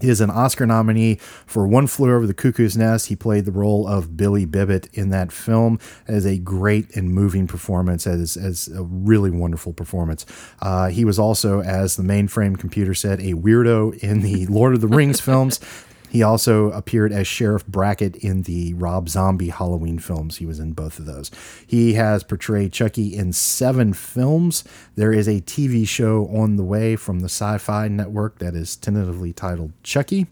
is 0.00 0.20
an 0.20 0.30
Oscar 0.30 0.64
nominee 0.66 1.16
for 1.46 1.66
One 1.66 1.86
Flew 1.88 2.14
Over 2.14 2.26
the 2.26 2.34
Cuckoo's 2.34 2.76
Nest. 2.76 3.06
He 3.06 3.16
played 3.16 3.46
the 3.46 3.50
role 3.50 3.88
of 3.88 4.16
Billy 4.16 4.44
Bibbit 4.44 4.88
in 4.92 5.08
that 5.08 5.32
film 5.32 5.80
as 6.06 6.24
a 6.26 6.38
great 6.38 6.94
and 6.94 7.10
moving 7.12 7.46
performance, 7.48 8.06
as, 8.06 8.36
as 8.36 8.68
a 8.68 8.82
really 8.84 9.30
wonderful 9.30 9.72
performance. 9.72 10.24
Uh, 10.62 10.88
he 10.88 11.04
was 11.04 11.18
also, 11.18 11.62
as 11.62 11.96
the 11.96 12.02
mainframe 12.02 12.58
computer 12.58 12.94
said, 12.94 13.18
a 13.20 13.32
weirdo 13.32 13.98
in 14.04 14.20
the 14.20 14.46
Lord 14.46 14.74
of 14.74 14.82
the 14.82 14.86
Rings 14.88 15.18
films. 15.20 15.58
He 16.10 16.22
also 16.22 16.70
appeared 16.70 17.12
as 17.12 17.26
Sheriff 17.26 17.66
Brackett 17.66 18.16
in 18.16 18.42
the 18.42 18.74
Rob 18.74 19.08
Zombie 19.08 19.50
Halloween 19.50 19.98
films. 19.98 20.38
He 20.38 20.46
was 20.46 20.58
in 20.58 20.72
both 20.72 20.98
of 20.98 21.04
those. 21.04 21.30
He 21.66 21.94
has 21.94 22.22
portrayed 22.22 22.72
Chucky 22.72 23.14
in 23.14 23.32
seven 23.32 23.92
films. 23.92 24.64
There 24.94 25.12
is 25.12 25.28
a 25.28 25.40
TV 25.42 25.86
show 25.86 26.26
on 26.28 26.56
the 26.56 26.64
way 26.64 26.96
from 26.96 27.20
the 27.20 27.28
Sci 27.28 27.58
Fi 27.58 27.88
Network 27.88 28.38
that 28.38 28.54
is 28.54 28.76
tentatively 28.76 29.32
titled 29.32 29.72
Chucky. 29.82 30.26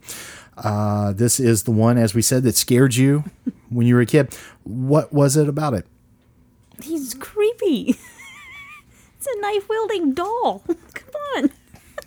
Uh, 0.56 1.12
this 1.12 1.40
is 1.40 1.64
the 1.64 1.72
one, 1.72 1.98
as 1.98 2.14
we 2.14 2.22
said, 2.22 2.44
that 2.44 2.56
scared 2.56 2.94
you 2.94 3.24
when 3.68 3.86
you 3.86 3.94
were 3.94 4.00
a 4.00 4.06
kid. 4.06 4.36
What 4.62 5.12
was 5.12 5.36
it 5.36 5.48
about 5.48 5.74
it? 5.74 5.86
He's 6.82 7.14
creepy. 7.14 7.90
it's 9.16 9.26
a 9.26 9.40
knife 9.40 9.68
wielding 9.68 10.12
doll. 10.12 10.62
Come 10.94 11.14
on. 11.36 11.50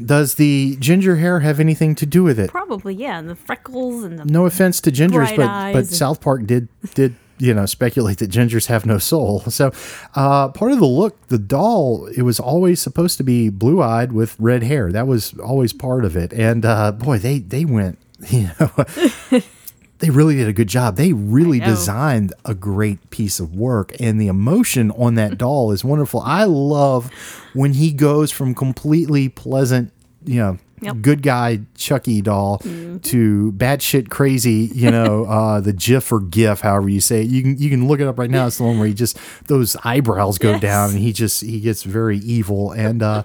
Does 0.03 0.35
the 0.35 0.77
ginger 0.79 1.15
hair 1.17 1.39
have 1.39 1.59
anything 1.59 1.95
to 1.95 2.05
do 2.05 2.23
with 2.23 2.39
it? 2.39 2.49
Probably, 2.49 2.93
yeah. 2.93 3.17
And 3.19 3.29
the 3.29 3.35
freckles 3.35 4.03
and 4.03 4.19
the. 4.19 4.25
no 4.25 4.45
offense 4.45 4.79
to 4.81 4.91
gingers, 4.91 5.35
but 5.35 5.73
but 5.73 5.87
South 5.87 6.21
Park 6.21 6.45
did 6.45 6.67
did 6.93 7.15
you 7.39 7.53
know 7.53 7.65
speculate 7.65 8.17
that 8.19 8.31
gingers 8.31 8.67
have 8.67 8.85
no 8.85 8.97
soul. 8.97 9.43
So 9.49 9.71
uh, 10.15 10.49
part 10.49 10.71
of 10.71 10.79
the 10.79 10.85
look, 10.85 11.27
the 11.27 11.37
doll, 11.39 12.07
it 12.07 12.21
was 12.21 12.39
always 12.39 12.79
supposed 12.81 13.17
to 13.17 13.23
be 13.23 13.49
blue 13.49 13.81
eyed 13.81 14.11
with 14.11 14.35
red 14.39 14.63
hair. 14.63 14.91
That 14.91 15.07
was 15.07 15.33
always 15.39 15.73
part 15.73 16.05
of 16.05 16.15
it. 16.15 16.31
And 16.33 16.65
uh, 16.65 16.91
boy, 16.91 17.17
they 17.17 17.39
they 17.39 17.65
went 17.65 17.97
you 18.29 18.49
know. 18.59 19.41
They 19.99 20.09
really 20.11 20.35
did 20.35 20.47
a 20.47 20.53
good 20.53 20.67
job. 20.67 20.95
They 20.95 21.11
really 21.13 21.59
designed 21.59 22.31
a 22.45 22.53
great 22.53 23.09
piece 23.09 23.39
of 23.39 23.55
work, 23.55 23.95
and 23.99 24.21
the 24.21 24.27
emotion 24.27 24.91
on 24.91 25.15
that 25.15 25.37
doll 25.43 25.71
is 25.71 25.83
wonderful. 25.83 26.21
I 26.21 26.43
love 26.43 27.11
when 27.53 27.73
he 27.73 27.91
goes 27.91 28.31
from 28.31 28.53
completely 28.53 29.27
pleasant, 29.29 29.91
you 30.25 30.35
know, 30.39 30.57
Yep. 30.79 31.01
good 31.01 31.21
guy 31.23 31.61
Chucky 31.75 32.21
doll 32.21 32.59
Mm-hmm. 32.59 32.97
to 32.99 33.51
batshit 33.53 34.09
crazy, 34.11 34.69
you 34.75 34.91
know, 34.91 35.25
uh, 35.29 35.59
the 35.59 35.73
GIF 35.73 36.11
or 36.11 36.19
GIF, 36.19 36.61
however 36.61 36.87
you 36.87 37.01
say 37.01 37.21
it. 37.21 37.27
You 37.29 37.41
can 37.41 37.57
you 37.57 37.71
can 37.71 37.87
look 37.87 37.99
it 37.99 38.05
up 38.05 38.19
right 38.19 38.29
now. 38.29 38.45
It's 38.45 38.57
the 38.59 38.63
one 38.65 38.77
where 38.77 38.87
he 38.87 38.93
just 38.93 39.17
those 39.47 39.75
eyebrows 39.83 40.37
go 40.37 40.51
Yes. 40.51 40.61
down, 40.61 40.89
and 40.91 40.99
he 40.99 41.11
just 41.13 41.41
he 41.41 41.59
gets 41.61 41.81
very 41.81 42.19
evil, 42.19 42.73
and 42.73 43.01
uh, 43.01 43.23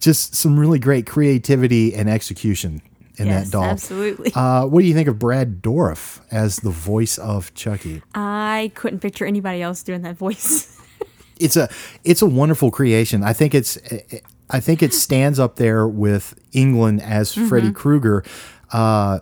just 0.00 0.34
some 0.34 0.58
really 0.58 0.78
great 0.78 1.04
creativity 1.06 1.94
and 1.94 2.08
execution 2.08 2.80
in 3.18 3.26
yes, 3.26 3.46
that 3.46 3.52
doll. 3.52 3.64
absolutely. 3.64 4.32
Uh, 4.34 4.66
what 4.66 4.80
do 4.82 4.86
you 4.86 4.94
think 4.94 5.08
of 5.08 5.18
Brad 5.18 5.62
Dourif 5.62 6.20
as 6.30 6.56
the 6.58 6.70
voice 6.70 7.18
of 7.18 7.52
Chucky? 7.54 8.02
I 8.14 8.72
couldn't 8.74 9.00
picture 9.00 9.24
anybody 9.24 9.62
else 9.62 9.82
doing 9.82 10.02
that 10.02 10.16
voice. 10.16 10.72
It's 11.38 11.54
a 11.54 11.68
it's 12.02 12.22
a 12.22 12.26
wonderful 12.26 12.70
creation. 12.70 13.22
I 13.22 13.34
think 13.34 13.54
it's 13.54 13.76
I 14.48 14.58
think 14.58 14.82
it 14.82 14.94
stands 14.94 15.38
up 15.38 15.56
there 15.56 15.86
with 15.86 16.34
Englund 16.52 17.02
as 17.02 17.34
Mm-hmm. 17.34 17.46
Freddy 17.48 17.72
Krueger. 17.72 18.24
Uh, 18.72 19.18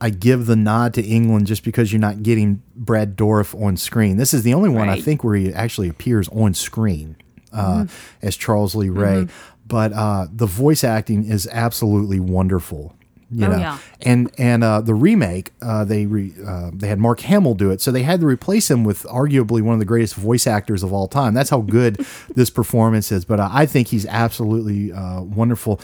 I 0.00 0.08
give 0.08 0.46
the 0.46 0.56
nod 0.56 0.94
to 0.94 1.02
Englund 1.02 1.44
just 1.44 1.64
because 1.64 1.92
you're 1.92 2.00
not 2.00 2.22
getting 2.22 2.62
Brad 2.74 3.18
Dourif 3.18 3.54
on 3.62 3.76
screen. 3.76 4.16
This 4.16 4.32
is 4.32 4.44
the 4.44 4.54
only 4.54 4.70
one 4.70 4.88
I 4.88 4.98
think 4.98 5.22
where 5.22 5.34
he 5.34 5.52
actually 5.52 5.90
appears 5.90 6.26
on 6.30 6.54
screen 6.54 7.16
uh, 7.52 7.84
as 8.22 8.34
Charles 8.38 8.74
Lee 8.74 8.88
Ray. 8.88 9.26
But 9.66 9.92
uh, 9.92 10.28
the 10.32 10.46
voice 10.46 10.82
acting 10.84 11.26
is 11.26 11.46
absolutely 11.52 12.18
wonderful. 12.18 12.94
You 13.30 13.44
Oh, 13.44 13.50
know, 13.50 13.58
yeah. 13.58 13.78
and 14.02 14.30
and 14.38 14.64
uh, 14.64 14.80
the 14.80 14.94
remake 14.94 15.52
uh, 15.60 15.84
they 15.84 16.06
re, 16.06 16.32
uh, 16.46 16.70
they 16.72 16.88
had 16.88 16.98
Mark 16.98 17.20
Hamill 17.20 17.54
do 17.54 17.70
it, 17.70 17.80
so 17.82 17.90
they 17.92 18.02
had 18.02 18.20
to 18.20 18.26
replace 18.26 18.70
him 18.70 18.84
with 18.84 19.02
arguably 19.02 19.60
one 19.60 19.74
of 19.74 19.80
the 19.80 19.84
greatest 19.84 20.14
voice 20.14 20.46
actors 20.46 20.82
of 20.82 20.94
all 20.94 21.08
time. 21.08 21.34
That's 21.34 21.50
how 21.50 21.60
good 21.60 21.96
this 22.34 22.48
performance 22.48 23.12
is. 23.12 23.26
But 23.26 23.38
uh, 23.38 23.48
I 23.52 23.66
think 23.66 23.88
he's 23.88 24.06
absolutely 24.06 24.92
uh, 24.92 25.20
wonderful. 25.22 25.78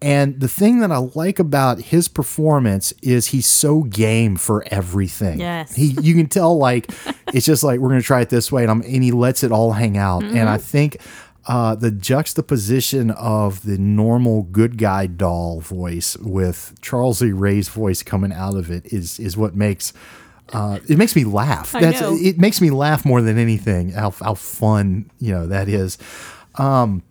And 0.00 0.40
the 0.40 0.48
thing 0.48 0.80
that 0.80 0.90
I 0.90 0.96
like 1.14 1.38
about 1.38 1.80
his 1.80 2.08
performance 2.08 2.92
is 3.02 3.26
he's 3.28 3.46
so 3.46 3.84
game 3.84 4.34
for 4.34 4.64
everything. 4.66 5.38
Yes. 5.38 5.72
he 5.76 5.96
you 6.02 6.16
can 6.16 6.26
tell 6.26 6.58
like 6.58 6.90
it's 7.32 7.46
just 7.46 7.62
like 7.62 7.78
we're 7.78 7.90
gonna 7.90 8.02
try 8.02 8.20
it 8.22 8.28
this 8.28 8.50
way, 8.50 8.62
and 8.62 8.70
I'm 8.72 8.80
and 8.82 9.04
he 9.04 9.12
lets 9.12 9.44
it 9.44 9.52
all 9.52 9.70
hang 9.70 9.96
out. 9.96 10.24
And 10.24 10.48
I 10.48 10.58
think 10.58 10.96
uh, 11.46 11.74
the 11.74 11.90
juxtaposition 11.90 13.10
of 13.12 13.62
the 13.64 13.78
normal 13.78 14.42
good 14.44 14.78
guy 14.78 15.06
doll 15.06 15.60
voice 15.60 16.16
with 16.18 16.74
Charles 16.80 17.20
Lee 17.20 17.32
Ray's 17.32 17.68
voice 17.68 18.02
coming 18.02 18.32
out 18.32 18.54
of 18.56 18.70
it 18.70 18.92
is 18.92 19.18
is 19.18 19.36
what 19.36 19.54
makes 19.56 19.92
uh, 20.52 20.78
it 20.88 20.98
makes 20.98 21.16
me 21.16 21.24
laugh. 21.24 21.72
That's 21.72 22.00
it 22.02 22.38
makes 22.38 22.60
me 22.60 22.70
laugh 22.70 23.04
more 23.04 23.22
than 23.22 23.38
anything. 23.38 23.90
How 23.90 24.10
how 24.10 24.34
fun 24.34 25.10
you 25.18 25.32
know 25.32 25.46
that 25.46 25.68
is. 25.68 25.98
Um, 26.56 27.02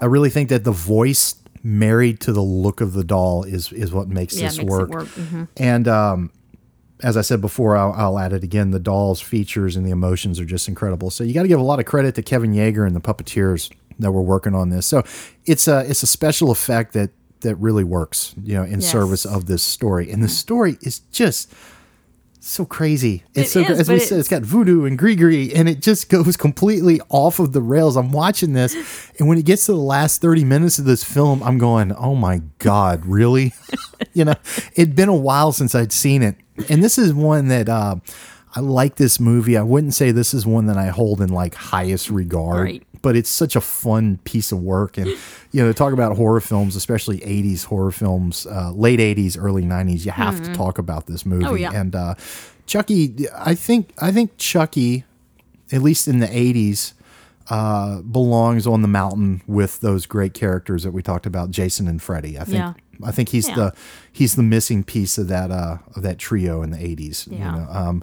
I 0.00 0.06
really 0.06 0.30
think 0.30 0.48
that 0.50 0.64
the 0.64 0.70
voice 0.72 1.34
married 1.64 2.20
to 2.20 2.32
the 2.32 2.40
look 2.42 2.80
of 2.80 2.92
the 2.92 3.02
doll 3.04 3.42
is 3.44 3.72
is 3.72 3.92
what 3.92 4.08
makes 4.08 4.36
Yeah, 4.38 4.48
this 4.48 4.58
makes 4.58 4.70
work. 4.70 4.90
work. 4.90 5.08
Mhm. 5.08 5.48
And 5.56 5.88
um, 5.88 6.30
as 7.02 7.16
I 7.16 7.20
said 7.22 7.40
before, 7.40 7.76
I'll, 7.76 7.92
I'll 7.92 8.18
add 8.18 8.32
it 8.32 8.42
again. 8.44 8.70
The 8.70 8.78
doll's 8.80 9.20
features 9.20 9.76
and 9.76 9.86
the 9.86 9.90
emotions 9.90 10.40
are 10.40 10.44
just 10.44 10.68
incredible. 10.68 11.10
So 11.10 11.24
you 11.24 11.32
got 11.34 11.42
to 11.42 11.48
give 11.48 11.60
a 11.60 11.64
lot 11.64 11.78
of 11.78 11.86
credit 11.86 12.14
to 12.16 12.22
Kevin 12.22 12.52
Yagher 12.52 12.86
and 12.86 12.94
the 12.96 13.00
puppeteers 13.00 13.70
that 13.98 14.12
were 14.12 14.22
working 14.22 14.54
on 14.54 14.70
this. 14.70 14.86
So 14.86 15.02
it's 15.46 15.68
a 15.68 15.80
it's 15.88 16.02
a 16.02 16.06
special 16.06 16.50
effect 16.50 16.92
that 16.94 17.10
that 17.40 17.54
really 17.56 17.84
works, 17.84 18.34
you 18.42 18.54
know, 18.54 18.64
in 18.64 18.80
Yes. 18.80 18.90
service 18.90 19.24
of 19.24 19.46
this 19.46 19.62
story. 19.62 20.10
And 20.10 20.22
the 20.24 20.28
story 20.28 20.76
is 20.82 21.00
just 21.12 21.52
so 22.46 22.64
crazy. 22.64 23.24
It's 23.34 23.54
It 23.56 23.66
so 23.66 23.72
is, 23.72 23.80
as 23.80 23.88
we 23.88 23.98
said, 23.98 24.18
it's 24.18 24.28
got 24.28 24.42
voodoo 24.42 24.84
and 24.84 24.98
Grigri, 24.98 25.52
and 25.54 25.68
it 25.68 25.80
just 25.80 26.08
goes 26.08 26.36
completely 26.36 27.00
off 27.08 27.38
of 27.38 27.52
the 27.52 27.60
rails. 27.60 27.96
I'm 27.96 28.12
watching 28.12 28.52
this, 28.52 28.74
and 29.18 29.28
when 29.28 29.38
it 29.38 29.44
gets 29.44 29.66
to 29.66 29.72
the 29.72 29.78
last 29.78 30.20
30 30.20 30.44
minutes 30.44 30.78
of 30.78 30.84
this 30.84 31.02
film, 31.04 31.42
I'm 31.42 31.58
going, 31.58 31.92
"Oh 31.92 32.14
my 32.14 32.42
god, 32.58 33.04
really?" 33.06 33.52
you 34.12 34.24
know, 34.24 34.34
it'd 34.74 34.96
been 34.96 35.08
a 35.08 35.16
while 35.16 35.52
since 35.52 35.74
I'd 35.74 35.92
seen 35.92 36.22
it, 36.22 36.36
and 36.68 36.82
this 36.82 36.98
is 36.98 37.12
one 37.12 37.48
that 37.48 37.68
uh, 37.68 37.96
I 38.54 38.60
like. 38.60 38.96
This 38.96 39.20
movie, 39.20 39.56
I 39.56 39.62
wouldn't 39.62 39.94
say 39.94 40.10
this 40.10 40.32
is 40.34 40.46
one 40.46 40.66
that 40.66 40.76
I 40.76 40.86
hold 40.88 41.20
in 41.20 41.28
like 41.28 41.54
highest 41.54 42.10
regard. 42.10 42.62
Right. 42.62 42.82
But 43.02 43.16
it's 43.16 43.30
such 43.30 43.54
a 43.56 43.60
fun 43.60 44.18
piece 44.24 44.50
of 44.52 44.60
work, 44.62 44.98
and 44.98 45.06
you 45.52 45.62
know, 45.62 45.68
to 45.68 45.74
talk 45.74 45.92
about 45.92 46.16
horror 46.16 46.40
films, 46.40 46.76
especially 46.76 47.18
'80s 47.20 47.64
horror 47.64 47.90
films, 47.92 48.46
uh, 48.46 48.72
late 48.72 48.98
'80s, 49.00 49.36
early 49.40 49.62
'90s, 49.62 50.04
you 50.04 50.10
have 50.12 50.42
to 50.44 50.52
talk 50.54 50.78
about 50.78 51.06
this 51.06 51.24
movie. 51.24 51.44
Oh, 51.46 51.54
yeah. 51.54 51.72
And 51.72 51.94
uh, 51.94 52.14
Chucky, 52.66 53.26
I 53.34 53.54
think, 53.54 53.90
I 53.98 54.10
think 54.12 54.36
Chucky, 54.36 55.04
at 55.72 55.82
least 55.82 56.08
in 56.08 56.18
the 56.20 56.26
'80s, 56.26 56.92
uh, 57.50 58.00
belongs 58.02 58.66
on 58.66 58.82
the 58.82 58.88
mountain 58.88 59.42
with 59.46 59.80
those 59.80 60.04
great 60.06 60.34
characters 60.34 60.82
that 60.82 60.90
we 60.92 61.02
talked 61.02 61.24
about, 61.26 61.50
Jason 61.50 61.88
and 61.88 62.02
Freddy. 62.02 62.38
I 62.38 62.44
think, 62.44 62.56
Yeah. 62.56 62.72
I 63.02 63.10
think 63.12 63.28
he's 63.30 63.48
Yeah. 63.48 63.54
the 63.54 63.72
he's 64.12 64.34
the 64.34 64.42
missing 64.42 64.82
piece 64.84 65.18
of 65.18 65.28
that 65.28 65.50
uh, 65.50 65.78
of 65.94 66.02
that 66.02 66.18
trio 66.18 66.62
in 66.62 66.70
the 66.70 66.78
'80s. 66.78 67.26
You 67.30 67.38
Yeah. 67.38 67.52
know, 67.54 67.66
um, 67.70 68.02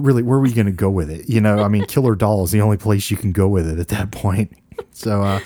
really, 0.00 0.22
where 0.22 0.38
are 0.38 0.42
we 0.42 0.52
going 0.52 0.66
to 0.66 0.72
go 0.72 0.90
with 0.90 1.10
it? 1.10 1.28
You 1.28 1.40
know, 1.40 1.62
I 1.62 1.68
mean, 1.68 1.84
Killer 1.86 2.14
Doll 2.14 2.44
is 2.44 2.50
the 2.50 2.60
only 2.60 2.76
place 2.76 3.10
you 3.10 3.16
can 3.16 3.32
go 3.32 3.46
with 3.48 3.68
it 3.68 3.78
at 3.78 3.88
that 3.88 4.10
point. 4.10 4.52
So, 4.94 5.22
uh, 5.22 5.40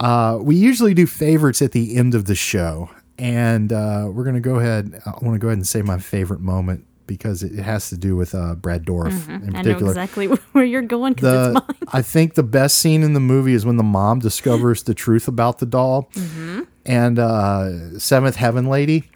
uh, 0.00 0.38
we 0.40 0.56
usually 0.56 0.94
do 0.94 1.06
favorites 1.06 1.60
at 1.60 1.72
the 1.72 1.96
end 1.96 2.14
of 2.14 2.24
the 2.24 2.34
show. 2.34 2.88
and 3.18 3.72
uh, 3.72 4.08
we're 4.10 4.24
gonna 4.24 4.40
go 4.40 4.56
ahead. 4.56 5.00
I 5.04 5.10
want 5.22 5.34
to 5.34 5.38
go 5.38 5.48
ahead 5.48 5.58
and 5.58 5.66
say 5.66 5.82
my 5.82 5.98
favorite 5.98 6.40
moment 6.40 6.86
because 7.06 7.42
it 7.42 7.52
has 7.62 7.88
to 7.90 7.96
do 7.98 8.16
with 8.16 8.34
uh, 8.34 8.54
Brad 8.54 8.84
Dourif 8.86 9.28
in 9.28 9.40
Mm-hmm. 9.42 9.56
I 9.56 9.62
know 9.62 9.62
particular. 9.62 9.90
exactly 9.92 10.26
where 10.52 10.64
you're 10.64 10.82
going 10.82 11.12
because 11.14 11.54
The. 11.54 11.74
I 11.92 12.00
think 12.02 12.34
the 12.34 12.42
best 12.44 12.78
scene 12.78 13.02
in 13.02 13.12
the 13.12 13.20
movie 13.20 13.52
is 13.52 13.66
when 13.66 13.76
the 13.76 13.82
mom 13.82 14.20
discovers 14.20 14.84
the 14.84 14.94
truth 14.94 15.28
about 15.28 15.58
the 15.58 15.66
doll, 15.66 16.08
Mm-hmm. 16.14 16.60
and 16.86 17.18
uh, 17.18 17.98
Seventh 17.98 18.36
Heaven 18.36 18.66
Lady. 18.66 19.10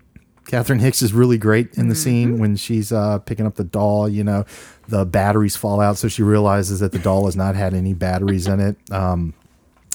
Catherine 0.47 0.79
Hicks 0.79 1.01
is 1.03 1.13
really 1.13 1.39
great 1.39 1.75
in 1.79 1.89
the 1.89 1.95
Mm-hmm. 1.95 2.03
scene 2.03 2.39
when 2.39 2.57
she's 2.57 2.93
uh, 2.93 3.19
picking 3.21 3.47
up 3.47 3.55
the 3.55 3.65
doll. 3.65 4.09
You 4.09 4.25
know, 4.25 4.45
the 4.89 5.05
batteries 5.07 5.57
fall 5.57 5.81
out, 5.81 5.97
so 5.99 6.09
she 6.09 6.23
realizes 6.23 6.81
that 6.81 6.93
the 6.93 6.99
doll 6.99 7.25
has 7.27 7.37
not 7.37 7.55
had 7.57 7.73
any 7.75 7.95
batteries 7.95 8.47
in 8.47 8.61
it. 8.61 8.77
Um, 8.93 9.35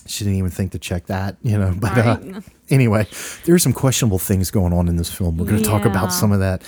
she 0.08 0.24
didn't 0.24 0.40
even 0.40 0.50
think 0.50 0.72
to 0.72 0.80
check 0.80 1.06
that, 1.06 1.38
you 1.44 1.58
know. 1.58 1.76
But 1.78 1.98
uh, 1.98 2.18
anyway, 2.70 3.08
there 3.46 3.54
are 3.54 3.60
some 3.60 3.74
questionable 3.74 4.18
things 4.18 4.50
going 4.50 4.74
on 4.74 4.88
in 4.88 4.96
this 4.98 5.12
film. 5.12 5.38
We're 5.38 5.46
going 5.46 5.62
to 5.62 5.70
talk 5.70 5.86
about 5.86 6.12
some 6.12 6.32
of 6.32 6.40
that. 6.40 6.64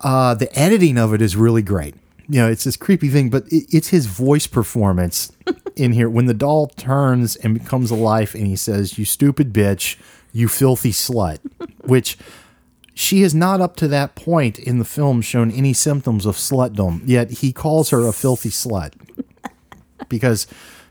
Uh, 0.00 0.34
the 0.34 0.50
editing 0.58 0.96
of 0.98 1.12
it 1.12 1.20
is 1.20 1.36
really 1.36 1.62
great. 1.62 1.94
You 2.28 2.40
know, 2.40 2.48
it's 2.48 2.64
this 2.64 2.76
creepy 2.78 3.08
thing, 3.08 3.28
but 3.28 3.44
it, 3.52 3.66
it's 3.70 3.88
his 3.88 4.06
voice 4.06 4.46
performance 4.46 5.32
in 5.76 5.92
here 5.92 6.08
when 6.08 6.26
the 6.26 6.34
doll 6.34 6.68
turns 6.68 7.36
and 7.36 7.52
becomes 7.52 7.90
alive, 7.90 8.34
and 8.34 8.46
he 8.46 8.56
says, 8.56 8.96
"You 8.98 9.04
stupid 9.04 9.52
bitch, 9.52 9.96
you 10.32 10.48
filthy 10.48 10.92
slut," 10.92 11.40
which 11.84 12.16
she 12.94 13.22
is 13.22 13.34
not 13.34 13.60
up 13.60 13.76
to 13.76 13.88
that 13.88 14.14
point 14.14 14.58
in 14.58 14.78
the 14.78 14.84
film 14.84 15.22
shown 15.22 15.50
any 15.50 15.72
symptoms 15.72 16.26
of 16.26 16.36
slutdom. 16.36 17.02
Yet 17.06 17.30
he 17.30 17.52
calls 17.52 17.90
her 17.90 18.06
a 18.06 18.12
filthy 18.12 18.50
slut 18.50 18.92
because 20.08 20.46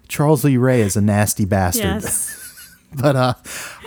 Charles 0.08 0.44
Lee 0.44 0.58
Ray 0.58 0.82
is 0.82 0.96
a 0.96 1.02
nasty 1.02 1.46
bastard 1.46 1.84
Yes. 2.02 2.38
but 3.02 3.16
uh, 3.16 3.34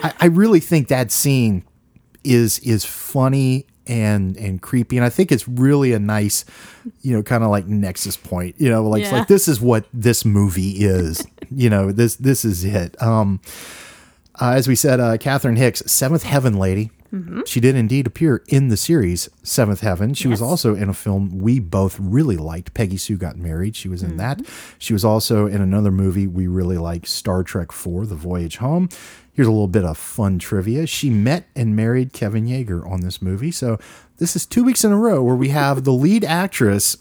I, 0.03 0.12
I 0.20 0.27
really 0.27 0.61
think 0.61 0.88
that 0.88 1.11
scene 1.11 1.64
is 2.22 2.59
is 2.61 2.85
funny 2.85 3.66
and 3.87 4.35
and 4.38 4.62
creepy, 4.62 4.96
and 4.96 5.05
I 5.05 5.11
think 5.11 5.31
it's 5.31 5.46
really 5.46 5.92
a 5.92 5.98
nice, 5.98 6.46
you 7.03 7.14
know, 7.14 7.22
kind 7.22 7.44
of 7.44 7.50
like 7.50 7.66
nexus 7.66 8.16
point. 8.16 8.55
You 8.59 8.70
know, 8.70 8.83
like 8.88 9.03
Yeah. 9.03 9.12
like 9.12 9.29
this 9.29 9.46
is 9.46 9.61
what 9.61 9.85
this 9.92 10.24
movie 10.24 10.70
is. 10.85 11.27
you 11.55 11.68
know, 11.68 11.92
this 11.92 12.16
this 12.16 12.46
is 12.46 12.64
it. 12.64 13.00
Um, 13.03 13.40
uh, 14.40 14.53
as 14.53 14.66
we 14.66 14.74
said, 14.74 15.00
uh, 15.00 15.18
Catherine 15.18 15.57
Hicks, 15.57 15.83
Seventh 15.87 16.22
Heaven 16.22 16.55
lady. 16.59 16.90
She 17.46 17.61
did 17.61 17.77
indeed 17.77 18.07
appear 18.07 18.42
in 18.48 18.68
the 18.68 18.77
series 18.77 19.29
Seventh 19.42 19.81
Heaven. 19.81 20.14
She 20.14 20.29
was 20.29 20.42
also 20.42 20.74
in 20.74 20.88
a 20.88 20.94
film 20.94 21.38
we 21.38 21.61
both 21.61 21.98
really 22.00 22.37
liked, 22.37 22.74
Peggy 22.74 22.96
Sue 22.96 23.16
Got 23.16 23.37
Married. 23.37 23.77
She 23.77 23.88
was 23.88 24.03
in 24.03 24.16
that. 24.16 24.40
She 24.79 24.92
was 24.92 25.05
also 25.05 25.46
in 25.46 25.61
another 25.61 25.90
movie 25.90 26.27
we 26.27 26.46
really 26.46 26.79
like, 26.79 27.07
Star 27.07 27.42
Trek 27.42 27.68
IV, 27.70 28.09
The 28.09 28.16
Voyage 28.16 28.57
Home. 28.59 28.88
Here's 29.33 29.48
a 29.48 29.53
little 29.53 29.68
bit 29.68 29.85
of 29.85 29.98
fun 29.98 30.38
trivia. 30.38 30.87
She 30.87 31.11
met 31.11 31.48
and 31.57 31.74
married 31.74 32.12
Kevin 32.12 32.46
Yagher 32.46 32.88
on 32.88 33.00
this 33.00 33.20
movie. 33.20 33.50
So 33.50 33.79
this 34.18 34.37
is 34.37 34.46
two 34.46 34.62
weeks 34.62 34.85
in 34.85 34.92
a 34.92 34.96
row 34.96 35.22
where 35.22 35.35
we 35.35 35.48
have 35.48 35.85
the 35.85 35.92
lead 35.92 36.24
actress 36.24 36.96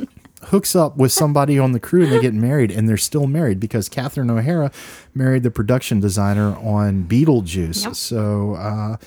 hooks 0.46 0.76
up 0.76 0.98
with 0.98 1.12
somebody 1.12 1.58
on 1.58 1.72
the 1.72 1.80
crew 1.80 2.04
and 2.04 2.12
they 2.12 2.20
get 2.20 2.34
married 2.34 2.72
and 2.72 2.88
they're 2.88 2.98
still 2.98 3.28
married 3.28 3.60
because 3.60 3.88
Catherine 3.88 4.30
O'Hara 4.30 4.72
married 5.14 5.44
the 5.44 5.52
production 5.52 6.00
designer 6.00 6.56
on 6.58 7.04
Beetlejuice. 7.06 7.86
Yep. 7.86 7.96
So 7.96 8.56
uh, 8.56 8.98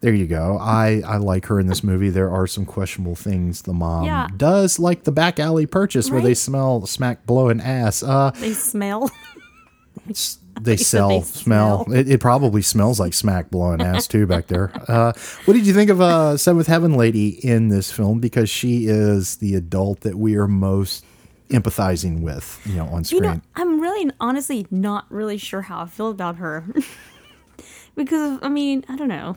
there 0.00 0.14
you 0.14 0.26
go. 0.26 0.58
I, 0.60 1.02
I 1.06 1.16
like 1.16 1.46
her 1.46 1.58
in 1.58 1.66
this 1.66 1.82
movie. 1.82 2.10
There 2.10 2.30
are 2.30 2.46
some 2.46 2.64
questionable 2.64 3.16
things 3.16 3.62
the 3.62 3.72
mom 3.72 4.04
Yeah. 4.04 4.28
does, 4.36 4.78
like 4.78 5.04
the 5.04 5.12
back 5.12 5.40
alley 5.40 5.66
purchase 5.66 6.10
where 6.10 6.20
they 6.20 6.34
smell 6.34 6.86
smack 6.86 7.26
blowing 7.26 7.60
ass. 7.60 8.02
Uh, 8.02 8.30
They 8.38 8.52
smell. 8.54 9.10
they 10.06 10.14
sell, 10.14 10.62
they 10.62 10.76
smell. 10.76 11.22
smell. 11.22 11.86
It, 11.92 12.08
it 12.08 12.20
probably 12.20 12.62
smells 12.62 12.98
like 13.00 13.12
smack 13.14 13.50
blowing 13.50 13.80
ass 13.82 14.06
too 14.06 14.26
back 14.26 14.46
there. 14.46 14.70
Uh, 14.88 15.12
what 15.44 15.54
did 15.54 15.66
you 15.66 15.74
think 15.74 15.90
of 15.90 16.00
uh, 16.00 16.36
Seventh 16.36 16.66
Heaven 16.68 16.94
Lady 16.94 17.28
in 17.44 17.68
this 17.68 17.90
film? 17.90 18.20
Because 18.20 18.48
she 18.48 18.86
is 18.86 19.36
the 19.36 19.54
adult 19.56 20.00
that 20.02 20.16
we 20.16 20.36
are 20.36 20.46
most 20.48 21.04
empathizing 21.50 22.20
with, 22.20 22.60
you 22.66 22.74
know, 22.76 22.86
on 22.86 22.98
You 23.00 23.04
screen. 23.04 23.22
know, 23.22 23.40
I'm 23.56 23.80
really 23.80 24.10
honestly 24.20 24.66
not 24.70 25.06
really 25.10 25.38
sure 25.38 25.62
how 25.62 25.80
I 25.80 25.86
feel 25.86 26.08
about 26.10 26.36
her. 26.36 26.64
because, 27.96 28.38
I 28.42 28.48
mean, 28.48 28.84
I 28.88 28.96
don't 28.96 29.08
know. 29.08 29.36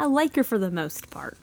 I 0.00 0.06
like 0.06 0.34
her 0.36 0.44
for 0.44 0.58
the 0.58 0.70
most 0.70 1.10
part. 1.10 1.36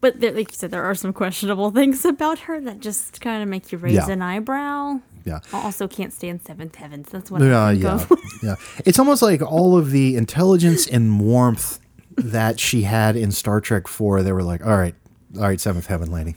But 0.00 0.20
there, 0.20 0.32
like 0.32 0.52
you 0.52 0.56
said, 0.56 0.70
there 0.70 0.84
are 0.84 0.94
some 0.94 1.12
questionable 1.12 1.70
things 1.78 2.04
about 2.04 2.38
her 2.40 2.60
that 2.60 2.80
just 2.80 3.20
kind 3.20 3.42
of 3.42 3.48
make 3.48 3.72
you 3.72 3.78
raise 3.78 3.94
Yeah. 3.94 4.10
an 4.10 4.22
eyebrow. 4.22 5.00
yeah. 5.24 5.40
I 5.52 5.62
also 5.64 5.88
can't 5.88 6.12
stand 6.12 6.40
Seventh 6.42 6.76
Heavens. 6.76 7.08
That's 7.10 7.30
what 7.30 7.42
I 7.42 7.46
Yeah, 7.46 7.70
think 7.72 7.82
yeah, 7.82 7.94
of. 7.94 8.12
yeah. 8.42 8.54
It's 8.86 8.98
almost 8.98 9.22
like 9.22 9.42
all 9.42 9.76
of 9.76 9.90
the 9.90 10.16
intelligence 10.16 10.86
and 10.86 11.20
warmth 11.20 11.80
that 12.16 12.58
she 12.60 12.82
had 12.82 13.16
in 13.16 13.30
Star 13.32 13.60
Trek 13.60 13.86
Four. 13.88 14.22
They 14.22 14.32
were 14.32 14.42
like, 14.42 14.64
"All 14.64 14.76
right, 14.76 14.94
all 15.36 15.42
right, 15.42 15.60
Seventh 15.60 15.86
Heaven 15.86 16.10
Lady, 16.10 16.34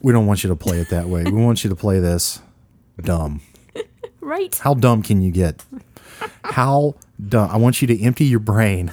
we 0.00 0.12
don't 0.12 0.26
want 0.26 0.44
you 0.44 0.48
to 0.48 0.56
play 0.56 0.78
it 0.78 0.88
that 0.90 1.08
way. 1.08 1.24
We 1.24 1.32
want 1.42 1.64
you 1.64 1.70
to 1.70 1.76
play 1.76 1.98
this 2.00 2.40
dumb. 3.02 3.40
right? 4.20 4.54
How 4.62 4.74
dumb 4.74 5.02
can 5.02 5.20
you 5.20 5.30
get? 5.32 5.64
How 6.44 6.94
dumb? 7.28 7.50
I 7.50 7.56
want 7.56 7.80
you 7.82 7.88
to 7.88 8.02
empty 8.02 8.26
your 8.26 8.40
brain." 8.40 8.92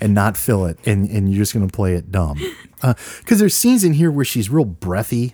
And 0.00 0.14
not 0.14 0.36
fill 0.36 0.66
it, 0.66 0.78
and, 0.86 1.08
and 1.10 1.28
you're 1.30 1.38
just 1.42 1.52
gonna 1.54 1.68
play 1.68 1.94
it 1.94 2.10
dumb, 2.12 2.38
because 3.18 3.38
there's 3.38 3.54
scenes 3.54 3.84
in 3.84 3.94
here 3.94 4.10
where 4.10 4.24
she's 4.24 4.48
real 4.50 4.64
breathy, 4.64 5.32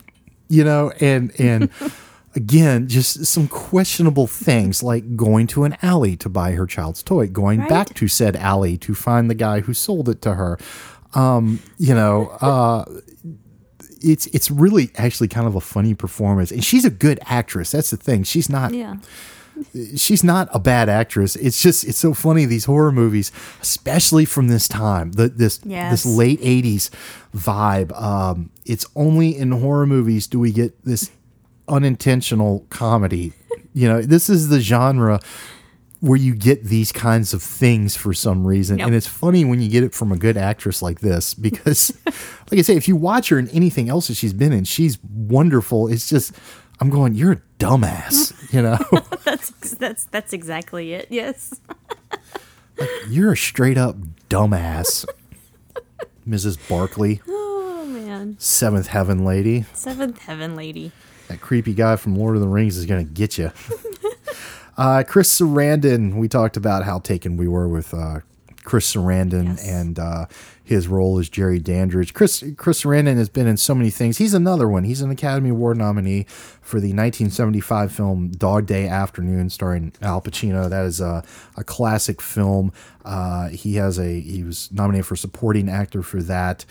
you 0.48 0.64
know, 0.64 0.92
and 1.00 1.33
and 1.40 1.68
again, 2.35 2.87
just 2.88 3.26
some 3.26 3.48
questionable 3.48 4.26
things 4.26 4.83
like 4.83 5.16
going 5.16 5.46
to 5.48 5.64
an 5.64 5.76
alley 5.83 6.16
to 6.16 6.29
buy 6.29 6.53
her 6.53 6.66
child's 6.66 7.03
toy, 7.03 7.26
going 7.26 7.61
Right. 7.61 7.68
back 7.68 7.94
to 7.94 8.09
said 8.09 8.37
alley 8.37 8.76
to 8.79 8.94
find 8.94 9.29
the 9.29 9.35
guy 9.35 9.61
who 9.61 9.74
sold 9.74 10.09
it 10.09 10.22
to 10.22 10.35
her. 10.35 10.59
Um, 11.14 11.61
you 11.76 11.92
know, 11.94 12.29
uh, 12.40 12.85
it's 14.03 14.26
it's 14.29 14.50
really 14.50 14.90
actually 14.96 15.29
kind 15.29 15.46
of 15.46 15.55
a 15.57 15.61
funny 15.61 15.94
performance, 15.94 16.50
and 16.50 16.64
she's 16.64 16.85
a 16.85 16.90
good 16.90 17.18
actress. 17.26 17.72
That's 17.72 17.90
the 17.90 17.96
thing. 17.96 18.22
She's 18.22 18.48
not 18.48 18.72
Yeah. 18.72 18.96
She's 19.96 20.23
not 20.25 20.49
a 20.53 20.59
bad 20.59 20.88
actress. 20.88 21.37
It's 21.37 21.62
just 21.62 21.85
it's 21.85 21.99
so 21.99 22.14
funny 22.14 22.44
these 22.44 22.64
horror 22.64 22.92
movies, 22.92 23.31
especially 23.61 24.25
from 24.25 24.49
this 24.49 24.68
time, 24.68 25.12
the, 25.12 25.29
this 25.29 25.61
Yes. 25.64 25.90
this 25.90 26.07
late 26.07 26.40
'80s 26.40 26.90
vibe. 27.35 27.92
Um, 28.01 28.51
it's 28.64 28.87
only 28.96 29.37
in 29.37 29.51
horror 29.53 29.87
movies 29.87 30.27
do 30.27 30.38
we 30.38 30.53
get 30.53 30.85
this 30.85 31.11
unintentional 31.68 32.66
comedy. 32.70 33.33
You 33.73 33.88
know, 33.88 34.03
this 34.03 34.29
is 34.29 34.49
the 34.49 34.61
genre 34.61 35.20
where 36.01 36.18
you 36.18 36.35
get 36.35 36.64
these 36.64 36.92
kinds 36.92 37.35
of 37.35 37.42
things 37.42 37.94
for 37.94 38.14
some 38.14 38.46
reason, 38.46 38.79
Yep. 38.79 38.87
and 38.87 38.96
it's 38.96 39.07
funny 39.07 39.44
when 39.44 39.61
you 39.61 39.68
get 39.68 39.85
it 39.85 39.94
from 39.94 40.11
a 40.12 40.16
good 40.16 40.37
actress 40.38 40.81
like 40.81 41.01
this 41.01 41.35
because, 41.35 41.92
like 42.07 42.59
I 42.59 42.62
say, 42.62 42.75
if 42.75 42.88
you 42.88 42.96
watch 42.96 43.29
her 43.29 43.38
in 43.38 43.49
anything 43.51 43.88
else 43.90 44.09
that 44.09 44.14
she's 44.14 44.33
been 44.33 44.53
in, 44.53 44.64
she's 44.64 44.99
wonderful. 45.05 45.88
It's 45.88 46.09
just. 46.09 46.33
I'm 46.81 46.88
going, 46.90 47.14
you're 47.14 47.33
a 47.33 47.43
dumbass, 47.59 48.53
you 48.53 48.62
know? 48.62 48.79
That's 49.25 49.51
that's 49.75 50.05
that's 50.07 50.33
exactly 50.33 50.93
it. 50.95 51.09
Yes. 51.11 51.61
You're 53.09 53.33
a 53.33 53.37
straight 53.37 53.77
up 53.77 53.97
dumbass, 54.31 55.05
Mrs. 56.27 56.57
Barkley, 56.69 57.21
Oh 57.29 57.85
man. 57.87 58.37
seventh 58.38 58.87
heaven 58.88 59.25
lady. 59.25 59.66
Seventh 59.75 60.19
Heaven 60.23 60.57
Lady. 60.57 60.90
That 61.29 61.40
creepy 61.40 61.75
guy 61.75 61.97
from 61.97 62.16
Lord 62.16 62.35
of 62.37 62.43
the 62.43 62.49
Rings 62.49 62.77
is 62.77 62.87
going 62.87 63.07
to 63.07 63.12
get 63.12 63.37
you. 63.38 63.53
uh, 64.79 65.05
Chris 65.07 65.38
Sarandon, 65.38 66.14
we 66.16 66.27
talked 66.29 66.57
about 66.57 66.85
how 66.85 66.99
taken 66.99 67.37
we 67.37 67.47
were 67.47 67.69
with 67.69 67.93
uh, 67.95 68.21
Chris 68.64 68.93
Sarandon 68.95 69.45
Yes. 69.49 69.69
and 69.69 69.99
uh, 69.99 70.27
his 70.70 70.87
role 70.87 71.18
as 71.18 71.28
Jerry 71.28 71.59
Dandridge. 71.59 72.14
Chris 72.14 72.44
Chris 72.56 72.85
Sarandon 72.85 73.16
has 73.16 73.28
been 73.28 73.48
in 73.48 73.56
so 73.56 73.74
many 73.74 73.90
things. 73.90 74.18
He's 74.18 74.35
another 74.35 74.68
one. 74.68 74.85
He's 74.85 75.02
an 75.02 75.11
Academy 75.11 75.50
Award 75.50 75.76
nominee 75.78 76.26
for 76.62 76.78
the 76.78 76.92
1975 76.94 77.90
film 77.90 78.28
Dog 78.28 78.66
Day 78.66 78.87
Afternoon, 78.87 79.50
starring 79.50 79.92
Al 80.00 80.22
Pacino. 80.22 80.70
That 80.70 80.87
is 80.87 81.00
a, 81.00 81.24
a 81.56 81.64
classic 81.64 82.22
film. 82.22 82.72
Uh, 83.04 83.48
he 83.48 83.74
has 83.74 83.98
a 83.98 84.20
he 84.20 84.44
was 84.44 84.70
nominated 84.70 85.06
for 85.06 85.16
supporting 85.16 85.68
actor 85.68 86.04
for 86.04 86.22
that. 86.22 86.64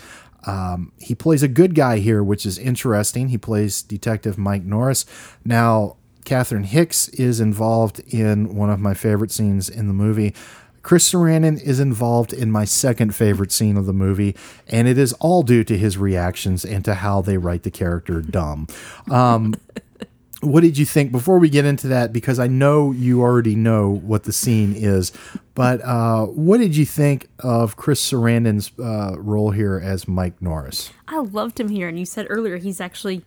Um, 0.47 0.93
he 0.97 1.13
plays 1.13 1.43
a 1.43 1.49
good 1.49 1.75
guy 1.75 1.97
here, 1.97 2.23
which 2.23 2.45
is 2.45 2.57
interesting. 2.57 3.27
He 3.27 3.37
plays 3.37 3.81
Detective 3.81 4.37
Mike 4.37 4.63
Norris. 4.63 5.05
Now, 5.43 5.97
Catherine 6.23 6.63
Hicks 6.63 7.09
is 7.09 7.41
involved 7.41 7.99
in 8.07 8.55
one 8.55 8.69
of 8.69 8.79
my 8.79 8.93
favorite 8.93 9.31
scenes 9.31 9.69
in 9.69 9.87
the 9.87 9.93
movie. 9.93 10.33
Chris 10.81 11.11
Sarandon 11.11 11.61
is 11.61 11.79
involved 11.79 12.33
in 12.33 12.51
my 12.51 12.65
second 12.65 13.15
favorite 13.15 13.51
scene 13.51 13.77
of 13.77 13.85
the 13.85 13.93
movie, 13.93 14.35
and 14.67 14.87
it 14.87 14.97
is 14.97 15.13
all 15.13 15.43
due 15.43 15.63
to 15.63 15.77
his 15.77 15.97
reactions 15.97 16.65
and 16.65 16.83
to 16.85 16.95
how 16.95 17.21
they 17.21 17.37
write 17.37 17.63
the 17.63 17.71
character 17.71 18.21
dumb. 18.21 18.67
Um, 19.09 19.55
what 20.41 20.61
did 20.61 20.77
you 20.77 20.85
think 20.85 21.11
before 21.11 21.37
we 21.37 21.49
get 21.49 21.65
into 21.65 21.87
that? 21.87 22.13
Because 22.13 22.39
I 22.39 22.47
know 22.47 22.91
you 22.91 23.21
already 23.21 23.55
know 23.55 23.89
what 23.89 24.23
the 24.23 24.33
scene 24.33 24.73
is, 24.73 25.11
but 25.53 25.81
uh, 25.83 26.25
what 26.25 26.59
did 26.59 26.77
you 26.77 26.85
think 26.85 27.27
of 27.39 27.75
Chris 27.75 28.11
Sarandon's 28.11 28.71
uh, 28.79 29.19
role 29.19 29.51
here 29.51 29.79
as 29.83 30.07
Mike 30.07 30.41
Norris? 30.41 30.91
I 31.07 31.19
loved 31.19 31.59
him 31.59 31.69
here, 31.69 31.89
and 31.89 31.99
you 31.99 32.05
said 32.05 32.27
earlier 32.29 32.57
he's 32.57 32.79
actually 32.79 33.23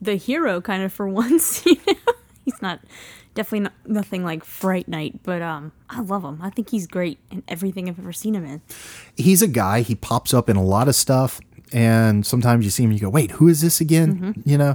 the 0.00 0.16
hero, 0.16 0.60
kind 0.60 0.82
of 0.82 0.92
for 0.92 1.06
once. 1.08 1.60
He's 2.44 2.60
not 2.60 2.80
definitely 3.34 3.60
not, 3.60 3.72
nothing 3.86 4.24
like 4.24 4.44
Fright 4.44 4.88
Night, 4.88 5.20
but 5.22 5.42
um, 5.42 5.72
I 5.90 6.00
love 6.00 6.24
him. 6.24 6.38
I 6.42 6.50
think 6.50 6.70
he's 6.70 6.86
great 6.86 7.18
in 7.30 7.42
everything 7.48 7.88
I've 7.88 7.98
ever 7.98 8.12
seen 8.12 8.34
him 8.34 8.44
in. 8.44 8.62
he's 9.16 9.42
a 9.42 9.48
guy 9.48 9.80
he 9.82 9.94
pops 9.94 10.32
up 10.34 10.48
in 10.48 10.56
a 10.56 10.62
lot 10.62 10.88
of 10.88 10.94
stuff 10.94 11.40
and 11.72 12.24
sometimes 12.26 12.64
you 12.64 12.70
see 12.70 12.82
him 12.84 12.90
and 12.90 13.00
you 13.00 13.04
go 13.06 13.10
wait 13.10 13.32
who 13.32 13.48
is 13.48 13.60
this 13.60 13.80
again 13.80 14.18
Mm-hmm. 14.18 14.48
you 14.48 14.58
know 14.58 14.74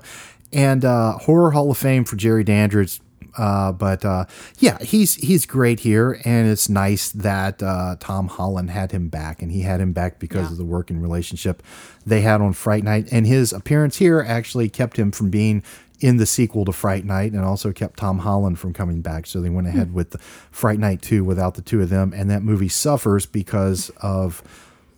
and 0.52 0.84
uh 0.84 1.14
horror 1.20 1.52
hall 1.52 1.70
of 1.72 1.78
fame 1.78 2.04
for 2.04 2.16
jerry 2.16 2.44
dandridge 2.44 3.00
uh, 3.38 3.72
but 3.72 4.04
uh, 4.04 4.26
yeah, 4.58 4.78
he's 4.82 5.14
he's 5.14 5.46
great 5.46 5.80
here, 5.82 6.20
and 6.26 6.50
it's 6.50 6.68
nice 6.68 7.10
that 7.12 7.62
uh, 7.62 7.96
Tom 8.00 8.28
Holland 8.28 8.72
had 8.72 8.92
him 8.92 9.08
back, 9.08 9.42
and 9.44 9.52
he 9.52 9.62
had 9.62 9.80
him 9.80 9.94
back 9.94 10.20
because 10.20 10.48
Yeah. 10.48 10.52
of 10.54 10.58
the 10.58 10.66
working 10.66 11.00
relationship 11.00 11.62
they 12.06 12.22
had 12.22 12.42
on 12.42 12.54
Fright 12.54 12.84
Night, 12.84 13.08
and 13.12 13.28
his 13.28 13.54
appearance 13.54 13.98
here 13.98 14.26
actually 14.28 14.68
kept 14.68 14.98
him 14.98 15.12
from 15.12 15.30
being 15.30 15.64
in 16.00 16.18
the 16.18 16.26
sequel 16.26 16.66
to 16.66 16.72
Fright 16.72 17.04
Night, 17.06 17.34
and 17.34 17.44
also 17.44 17.72
kept 17.72 17.98
Tom 17.98 18.20
Holland 18.20 18.58
from 18.60 18.74
coming 18.74 19.02
back. 19.02 19.26
So 19.28 19.42
they 19.42 19.50
went 19.50 19.68
Hmm. 19.68 19.76
ahead 19.76 19.94
with 19.94 20.16
Fright 20.52 20.80
Night 20.80 21.02
two 21.02 21.24
without 21.24 21.56
the 21.56 21.62
two 21.62 21.82
of 21.82 21.90
them, 21.90 22.14
and 22.16 22.30
that 22.30 22.44
movie 22.44 22.70
suffers 22.70 23.26
because 23.26 23.90
of 24.02 24.42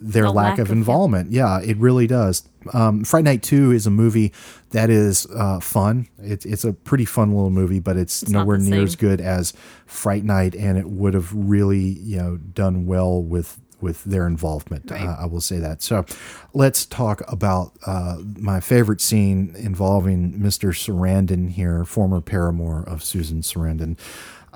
their 0.04 0.24
The 0.24 0.32
lack, 0.32 0.58
lack 0.58 0.60
of 0.60 0.72
involvement. 0.72 1.32
Yeah, 1.32 1.60
it 1.62 1.78
really 1.78 2.08
does. 2.08 2.42
Um, 2.74 3.04
Fright 3.04 3.24
Night 3.24 3.44
Two 3.44 3.70
is 3.72 3.86
a 3.86 3.92
movie 3.92 4.34
that 4.72 4.90
is 4.90 5.28
uh, 5.36 5.60
fun. 5.60 6.08
It's 6.20 6.44
it's 6.44 6.64
a 6.66 6.74
pretty 6.74 7.06
fun 7.06 7.30
little 7.30 7.52
movie, 7.52 7.80
but 7.80 7.98
it's, 7.98 8.28
not 8.28 8.42
nowhere 8.42 8.58
near 8.58 8.82
as 8.82 8.96
good 8.96 9.22
as 9.22 9.54
Fright 9.86 10.24
Night, 10.24 10.56
and 10.56 10.76
it 10.80 10.90
would 10.90 11.14
have 11.14 11.32
really 11.34 11.80
you 11.80 12.18
know 12.18 12.38
done 12.38 12.88
well 12.88 13.22
with 13.22 13.60
with 13.82 14.04
their 14.04 14.28
involvement. 14.28 14.92
Uh, 14.92 15.16
I 15.20 15.26
will 15.26 15.42
say 15.42 15.58
that. 15.60 15.82
So, 15.82 16.06
let's 16.54 16.86
talk 16.86 17.22
about 17.32 17.74
uh, 17.86 18.18
my 18.38 18.60
favorite 18.60 19.02
scene 19.02 19.54
involving 19.58 20.34
Mr. 20.34 20.70
Sarandon 20.70 21.52
here, 21.52 21.86
former 21.86 22.22
paramour 22.22 22.84
of 22.84 23.04
Susan 23.04 23.42
Sarandon. 23.42 23.98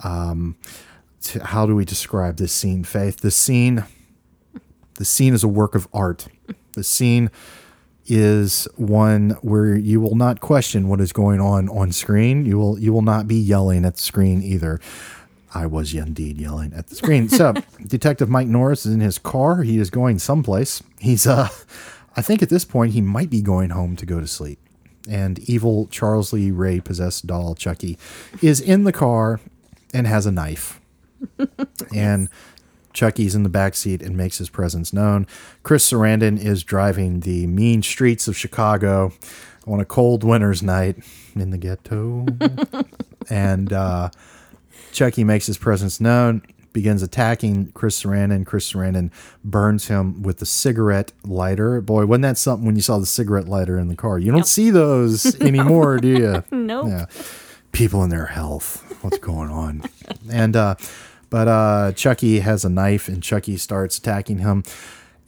Um, 0.03 0.57
how 1.43 1.65
do 1.65 1.75
we 1.75 1.85
describe 1.85 2.37
this 2.37 2.53
scene, 2.53 2.83
Faith? 2.83 3.21
The 3.21 3.31
scene 3.31 3.85
the 4.95 5.05
scene 5.05 5.33
is 5.33 5.43
a 5.43 5.47
work 5.47 5.75
of 5.75 5.87
art. 5.93 6.27
The 6.73 6.83
scene 6.83 7.29
is 8.07 8.67
one 8.75 9.31
where 9.41 9.75
you 9.75 9.99
will 9.99 10.15
not 10.15 10.39
question 10.39 10.87
what 10.87 11.01
is 11.01 11.11
going 11.11 11.41
on 11.41 11.67
on 11.69 11.91
screen. 11.91 12.45
You 12.45 12.57
will 12.57 12.79
you 12.79 12.93
will 12.93 13.01
not 13.01 13.27
be 13.27 13.35
yelling 13.35 13.85
at 13.85 13.95
the 13.95 14.01
screen 14.01 14.41
either. 14.41 14.79
I 15.55 15.65
was 15.65 15.93
indeed 15.93 16.37
yelling 16.37 16.73
at 16.73 16.87
the 16.87 16.95
screen. 16.95 17.29
So, 17.29 17.53
Detective 17.87 18.29
Mike 18.29 18.47
Norris 18.47 18.85
is 18.85 18.93
in 18.93 18.99
his 18.99 19.17
car. 19.17 19.63
He 19.63 19.79
is 19.79 19.89
going 19.89 20.19
someplace. 20.19 20.83
He's 20.99 21.25
uh 21.25 21.47
I 22.17 22.21
think 22.21 22.43
at 22.43 22.49
this 22.49 22.65
point 22.65 22.93
he 22.93 23.01
might 23.01 23.29
be 23.29 23.41
going 23.41 23.71
home 23.71 23.95
to 23.95 24.05
go 24.05 24.19
to 24.19 24.27
sleep. 24.27 24.59
And 25.09 25.39
evil 25.49 25.87
Charles 25.87 26.33
Lee 26.33 26.51
Ray 26.51 26.79
possessed 26.79 27.25
doll 27.25 27.55
Chucky 27.55 27.97
is 28.41 28.59
in 28.59 28.83
the 28.83 28.91
car 28.91 29.39
and 29.93 30.05
has 30.07 30.25
a 30.25 30.31
knife 30.31 30.81
and 31.95 32.29
Chucky's 32.93 33.35
in 33.35 33.43
the 33.43 33.49
back 33.49 33.75
seat 33.75 34.01
and 34.01 34.17
makes 34.17 34.37
his 34.37 34.49
presence 34.49 34.93
known. 34.93 35.27
Chris 35.63 35.89
Sarandon 35.89 36.37
is 36.37 36.63
driving 36.63 37.21
the 37.21 37.45
mean 37.47 37.81
streets 37.81 38.27
of 38.27 38.37
Chicago 38.37 39.13
on 39.67 39.79
a 39.79 39.85
cold 39.85 40.23
winter's 40.23 40.63
night 40.63 40.97
in 41.35 41.49
the 41.49 41.57
ghetto, 41.57 42.25
and 43.29 43.73
uh, 43.73 44.09
Chucky 44.95 45.23
makes 45.23 45.45
his 45.45 45.57
presence 45.57 45.99
known. 45.99 46.41
Begins 46.73 47.01
attacking 47.03 47.71
Chris 47.71 48.01
Sarandon. 48.01 48.45
Chris 48.45 48.71
Sarandon 48.71 49.11
burns 49.43 49.87
him 49.87 50.23
with 50.23 50.39
the 50.39 50.45
cigarette 50.45 51.13
lighter. 51.23 51.79
Boy, 51.81 52.05
wasn't 52.05 52.23
that 52.23 52.37
something 52.37 52.65
when 52.65 52.75
you 52.75 52.81
saw 52.81 52.97
the 52.97 53.05
cigarette 53.05 53.47
lighter 53.47 53.77
in 53.77 53.87
the 53.87 53.95
car? 53.95 54.19
You 54.19 54.31
don't 54.31 54.47
see 54.47 54.71
those 54.71 55.39
anymore, 55.41 55.97
do 55.99 56.07
you? 56.07 56.43
Nope. 56.51 56.87
Yeah. 56.87 57.05
People 57.71 58.03
in 58.03 58.09
their 58.09 58.25
health. 58.25 58.83
What's 59.03 59.19
going 59.19 59.49
on? 59.49 59.83
And 60.31 60.55
uh 60.55 60.75
but 61.29 61.47
uh 61.47 61.91
Chucky 61.93 62.39
has 62.39 62.65
a 62.65 62.69
knife 62.69 63.07
and 63.07 63.21
Chucky 63.21 63.55
starts 63.57 63.97
attacking 63.97 64.39
him. 64.39 64.63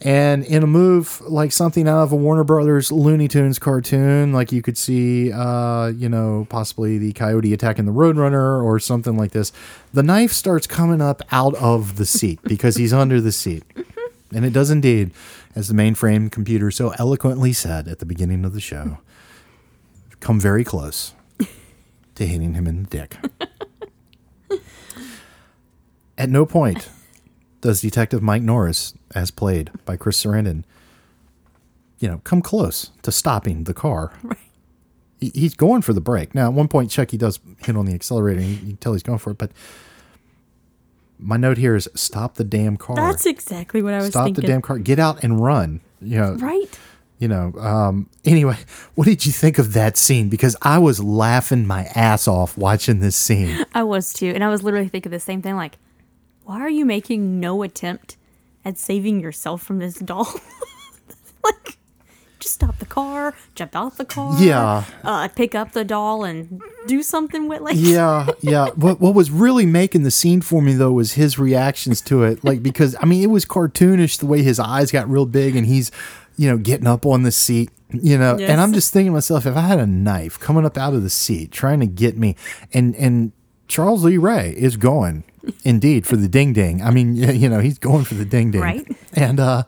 And 0.00 0.44
in 0.44 0.62
a 0.62 0.66
move 0.66 1.20
like 1.22 1.50
something 1.50 1.88
out 1.88 2.04
of 2.04 2.12
a 2.12 2.16
Warner 2.16 2.44
Brothers 2.44 2.92
Looney 2.92 3.26
Tunes 3.26 3.58
cartoon, 3.58 4.32
like 4.32 4.52
you 4.52 4.62
could 4.62 4.78
see 4.78 5.32
uh, 5.32 5.88
you 5.88 6.08
know, 6.08 6.46
possibly 6.48 6.98
the 6.98 7.12
coyote 7.14 7.52
attacking 7.52 7.84
the 7.84 7.92
Roadrunner 7.92 8.62
or 8.62 8.78
something 8.78 9.16
like 9.16 9.32
this, 9.32 9.50
the 9.92 10.04
knife 10.04 10.32
starts 10.32 10.68
coming 10.68 11.00
up 11.00 11.22
out 11.32 11.54
of 11.56 11.96
the 11.96 12.06
seat 12.06 12.38
because 12.44 12.76
he's 12.76 12.92
under 12.92 13.20
the 13.20 13.32
seat. 13.32 13.64
And 14.30 14.44
it 14.44 14.52
does 14.52 14.70
indeed, 14.70 15.12
as 15.54 15.68
the 15.68 15.74
mainframe 15.74 16.30
computer 16.30 16.70
so 16.70 16.90
eloquently 16.98 17.54
said 17.54 17.88
at 17.88 17.98
the 17.98 18.04
beginning 18.04 18.44
of 18.44 18.52
the 18.52 18.60
show, 18.60 18.98
come 20.20 20.38
very 20.38 20.64
close 20.64 21.14
to 22.14 22.26
hitting 22.26 22.54
him 22.54 22.66
in 22.66 22.82
the 22.82 22.88
dick. 22.88 23.16
At 26.18 26.28
no 26.28 26.44
point 26.44 26.90
does 27.60 27.80
Detective 27.80 28.22
Mike 28.22 28.42
Norris, 28.42 28.92
as 29.14 29.30
played 29.30 29.70
by 29.84 29.96
Chris 29.96 30.22
Sarandon, 30.24 30.64
you 31.98 32.08
know, 32.08 32.20
come 32.24 32.42
close 32.42 32.90
to 33.02 33.10
stopping 33.12 33.64
the 33.64 33.74
car. 33.74 34.12
Right. 34.22 34.38
He- 35.20 35.32
He's 35.34 35.54
going 35.54 35.82
for 35.82 35.92
the 35.92 36.00
brake. 36.00 36.32
Now, 36.34 36.46
at 36.46 36.52
one 36.52 36.68
point, 36.68 36.90
Chucky 36.92 37.16
does 37.16 37.40
hit 37.64 37.76
on 37.76 37.86
the 37.86 37.92
accelerator, 37.94 38.38
and 38.40 38.48
you 38.50 38.56
can 38.58 38.76
tell 38.76 38.92
he's 38.92 39.02
going 39.02 39.18
for 39.18 39.30
it. 39.32 39.38
But 39.38 39.50
my 41.18 41.36
note 41.36 41.58
here 41.58 41.74
is 41.74 41.88
stop 41.94 42.34
the 42.36 42.44
damn 42.44 42.76
car. 42.76 42.94
That's 42.94 43.26
exactly 43.26 43.82
what 43.82 43.94
I 43.94 43.96
was 43.98 44.04
thinking. 44.06 44.12
stop 44.12 44.24
thinking. 44.26 44.42
the 44.42 44.46
damn 44.46 44.62
car. 44.62 44.78
Get 44.78 44.98
out 44.98 45.24
and 45.24 45.40
run. 45.40 45.80
You 46.00 46.18
know, 46.18 46.34
Right. 46.34 46.78
you 47.18 47.26
know 47.26 47.52
um 47.58 48.08
anyway 48.24 48.56
what 48.94 49.06
did 49.06 49.26
you 49.26 49.32
think 49.32 49.58
of 49.58 49.72
that 49.72 49.96
scene 49.96 50.28
because 50.28 50.54
i 50.62 50.78
was 50.78 51.02
laughing 51.02 51.66
my 51.66 51.86
ass 51.96 52.28
off 52.28 52.56
watching 52.56 53.00
this 53.00 53.16
scene 53.16 53.64
I 53.74 53.82
was 53.82 54.12
too, 54.12 54.28
and 54.32 54.44
I 54.44 54.48
was 54.48 54.62
literally 54.62 54.86
thinking 54.86 55.10
the 55.10 55.18
same 55.18 55.42
thing. 55.42 55.56
Like, 55.56 55.76
why 56.44 56.60
are 56.60 56.70
you 56.70 56.84
making 56.84 57.40
no 57.40 57.64
attempt 57.64 58.16
at 58.64 58.78
saving 58.78 59.20
yourself 59.20 59.62
from 59.62 59.78
this 59.78 59.94
doll? 59.98 60.28
like, 61.44 61.76
just 62.40 62.54
stop 62.54 62.78
the 62.78 62.86
car, 62.86 63.34
jump 63.54 63.74
out 63.74 63.96
the 63.98 64.04
car, 64.04 64.40
Yeah. 64.40 64.84
uh, 65.02 65.28
pick 65.28 65.54
up 65.54 65.72
the 65.72 65.84
doll 65.84 66.24
and 66.24 66.60
do 66.86 67.02
something 67.02 67.48
with 67.48 67.60
like. 67.60 67.74
yeah 67.78 68.28
yeah 68.40 68.68
what, 68.76 69.00
what 69.00 69.14
was 69.14 69.30
really 69.30 69.66
making 69.66 70.04
the 70.04 70.10
scene 70.10 70.40
for 70.40 70.62
me 70.62 70.72
though 70.72 70.92
was 70.92 71.12
his 71.14 71.38
reactions 71.38 72.00
to 72.02 72.22
it 72.22 72.42
like 72.44 72.62
because 72.62 72.96
i 73.00 73.04
mean 73.04 73.22
it 73.22 73.26
was 73.26 73.44
cartoonish 73.44 74.18
the 74.18 74.24
way 74.26 74.42
his 74.42 74.58
eyes 74.58 74.90
got 74.90 75.06
real 75.10 75.26
big 75.26 75.54
and 75.56 75.66
he's 75.66 75.90
you 76.38 76.48
know 76.48 76.56
getting 76.56 76.86
up 76.86 77.04
on 77.04 77.24
the 77.24 77.32
seat 77.32 77.68
you 77.90 78.16
know 78.16 78.36
and 78.36 78.58
i'm 78.60 78.72
just 78.72 78.90
thinking 78.92 79.10
to 79.10 79.14
myself 79.14 79.44
if 79.44 79.54
i 79.56 79.60
had 79.62 79.78
a 79.78 79.86
knife 79.86 80.38
coming 80.38 80.64
up 80.64 80.78
out 80.78 80.94
of 80.94 81.02
the 81.02 81.10
seat 81.10 81.50
trying 81.52 81.80
to 81.80 81.86
get 81.86 82.16
me 82.16 82.34
and 82.72 82.94
and 82.96 83.32
charles 83.66 84.04
lee 84.04 84.16
ray 84.16 84.54
is 84.56 84.76
going 84.78 85.24
indeed 85.64 86.06
for 86.06 86.16
the 86.16 86.28
ding 86.28 86.52
ding 86.52 86.82
i 86.82 86.90
mean 86.90 87.14
you 87.42 87.48
know 87.48 87.60
he's 87.60 87.78
going 87.78 88.04
for 88.04 88.14
the 88.14 88.24
ding 88.24 88.50
ding 88.50 88.60
Right. 88.60 88.86
and 89.14 89.38
uh 89.40 89.62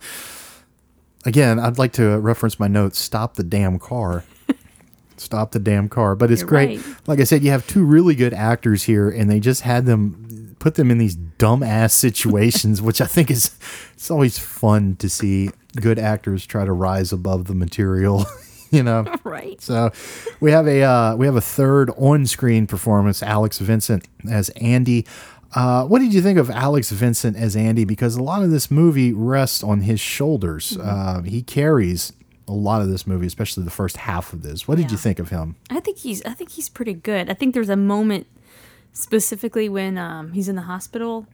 again 1.25 1.59
i'd 1.59 1.79
like 1.79 1.93
to 1.93 2.19
reference 2.19 2.59
my 2.59 2.69
notes 2.69 2.99
stop 2.99 3.35
the 3.35 3.43
damn 3.43 3.79
car 3.79 4.25
stop 5.17 5.53
the 5.53 5.59
damn 5.59 5.89
car 5.89 6.15
but 6.15 6.31
it's 6.31 6.41
You're 6.43 6.49
great 6.49 6.85
right. 6.85 6.97
like 7.07 7.21
i 7.21 7.25
said 7.25 7.43
you 7.43 7.51
have 7.51 7.67
two 7.67 7.85
really 7.85 8.15
good 8.15 8.33
actors 8.33 8.85
here 8.85 9.11
and 9.11 9.31
they 9.31 9.41
just 9.41 9.63
had 9.63 9.87
them 9.87 10.57
put 10.59 10.75
them 10.75 10.91
in 10.91 10.99
these 10.99 11.17
dumbass 11.17 11.93
situations 11.93 12.81
which 12.89 13.01
i 13.01 13.07
think 13.07 13.31
is 13.31 13.57
it's 13.93 14.11
always 14.11 14.39
fun 14.39 14.97
to 14.97 15.09
see 15.09 15.51
good 15.77 15.99
actors 15.99 16.47
try 16.47 16.65
to 16.65 16.73
rise 16.73 17.13
above 17.13 17.47
the 17.47 17.55
material 17.55 18.25
you 18.71 18.83
know 18.83 19.05
Right. 19.25 19.61
so 19.61 19.91
we 20.41 20.53
have 20.53 20.67
a 20.67 20.83
uh, 20.83 21.17
we 21.17 21.27
have 21.27 21.37
a 21.37 21.41
third 21.41 21.91
on-screen 21.97 22.67
performance, 22.67 23.23
Alex 23.23 23.59
Vincent 23.59 24.07
as 24.31 24.49
Andy. 24.51 25.07
Uh, 25.55 25.85
what 25.85 25.99
did 25.99 26.15
you 26.15 26.23
think 26.23 26.39
of 26.39 26.49
Alex 26.51 26.91
Vincent 26.91 27.37
as 27.37 27.57
Andy? 27.57 27.85
Because 27.85 28.17
a 28.17 28.23
lot 28.23 28.43
of 28.43 28.51
this 28.51 28.71
movie 28.71 29.13
rests 29.13 29.63
on 29.63 29.81
his 29.81 29.99
shoulders. 30.01 30.77
Uh, 30.77 31.23
he 31.23 31.43
carries 31.43 32.13
a 32.47 32.53
lot 32.53 32.83
of 32.83 32.89
this 32.89 33.07
movie, 33.07 33.27
especially 33.27 33.65
the 33.65 33.71
first 33.71 33.97
half 33.99 34.33
of 34.33 34.43
this. 34.43 34.67
What 34.67 34.77
did 34.77 34.91
you 34.91 34.97
think 34.97 35.19
of 35.19 35.31
him? 35.31 35.57
I 35.71 35.81
think 35.81 35.99
he's 35.99 36.23
I 36.25 36.31
think 36.35 36.51
he's 36.51 36.69
pretty 36.69 36.95
good. 36.95 37.31
I 37.31 37.35
think 37.35 37.55
there's 37.55 37.69
a 37.69 37.77
moment 37.77 38.27
specifically 38.93 39.69
when 39.69 39.97
um, 39.99 40.33
he's 40.33 40.49
in 40.49 40.57
the 40.57 40.63
hospital 40.63 41.27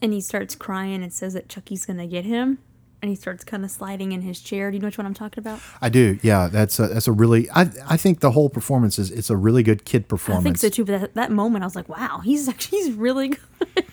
and 0.00 0.12
he 0.12 0.20
starts 0.20 0.54
crying 0.54 1.02
and 1.02 1.12
says 1.12 1.32
that 1.34 1.48
Chucky's 1.48 1.86
gonna 1.86 2.06
get 2.06 2.24
him, 2.24 2.58
and 3.00 3.08
he 3.08 3.14
starts 3.14 3.44
kind 3.44 3.64
of 3.64 3.70
sliding 3.70 4.12
in 4.12 4.22
his 4.22 4.40
chair. 4.40 4.70
Do 4.70 4.76
you 4.76 4.80
know 4.80 4.88
which 4.88 4.98
one 4.98 5.06
I'm 5.06 5.14
talking 5.14 5.40
about? 5.40 5.60
I 5.80 5.88
do. 5.88 6.18
Yeah, 6.22 6.48
that's 6.48 6.78
a, 6.78 6.88
that's 6.88 7.06
a 7.06 7.12
really. 7.12 7.48
I 7.50 7.70
I 7.88 7.96
think 7.96 8.20
the 8.20 8.32
whole 8.32 8.48
performance 8.48 8.98
is 8.98 9.10
it's 9.10 9.30
a 9.30 9.36
really 9.36 9.62
good 9.62 9.84
kid 9.84 10.08
performance. 10.08 10.42
I 10.42 10.48
think 10.48 10.56
so 10.58 10.68
too. 10.68 10.84
But 10.84 11.00
that, 11.00 11.14
that 11.14 11.30
moment, 11.30 11.62
I 11.62 11.66
was 11.66 11.76
like, 11.76 11.88
wow, 11.88 12.20
he's 12.24 12.48
actually 12.48 12.78
he's 12.78 12.92
really 12.92 13.28
good. 13.28 13.84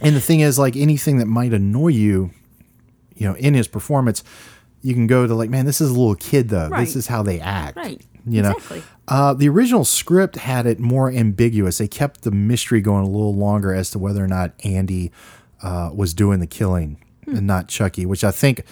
And 0.00 0.14
the 0.14 0.20
thing 0.20 0.40
is, 0.40 0.58
like 0.58 0.76
anything 0.76 1.18
that 1.18 1.26
might 1.26 1.52
annoy 1.52 1.88
you, 1.88 2.30
you 3.16 3.28
know, 3.28 3.34
in 3.34 3.54
his 3.54 3.66
performance, 3.66 4.22
you 4.80 4.94
can 4.94 5.06
go 5.06 5.26
to 5.26 5.34
like, 5.34 5.50
man, 5.50 5.66
this 5.66 5.80
is 5.80 5.90
a 5.90 5.92
little 5.92 6.14
kid 6.14 6.48
though. 6.48 6.70
This 6.70 6.96
is 6.96 7.08
how 7.08 7.22
they 7.22 7.40
act. 7.40 7.76
Right. 7.76 8.00
You 8.26 8.42
know. 8.42 8.52
Exactly. 8.52 8.82
Uh, 9.08 9.32
the 9.34 9.48
original 9.48 9.84
script 9.84 10.36
had 10.36 10.66
it 10.66 10.78
more 10.78 11.10
ambiguous. 11.10 11.78
They 11.78 11.88
kept 11.88 12.22
the 12.22 12.30
mystery 12.30 12.80
going 12.80 13.04
a 13.04 13.08
little 13.08 13.34
longer 13.34 13.74
as 13.74 13.90
to 13.92 13.98
whether 13.98 14.22
or 14.22 14.28
not 14.28 14.52
Andy 14.64 15.10
uh, 15.62 15.90
was 15.94 16.14
doing 16.14 16.40
the 16.40 16.46
killing 16.46 17.02
Hmm. 17.30 17.36
and 17.36 17.46
not 17.46 17.68
Chucky, 17.68 18.06
which 18.06 18.24
I 18.24 18.30
think. 18.30 18.62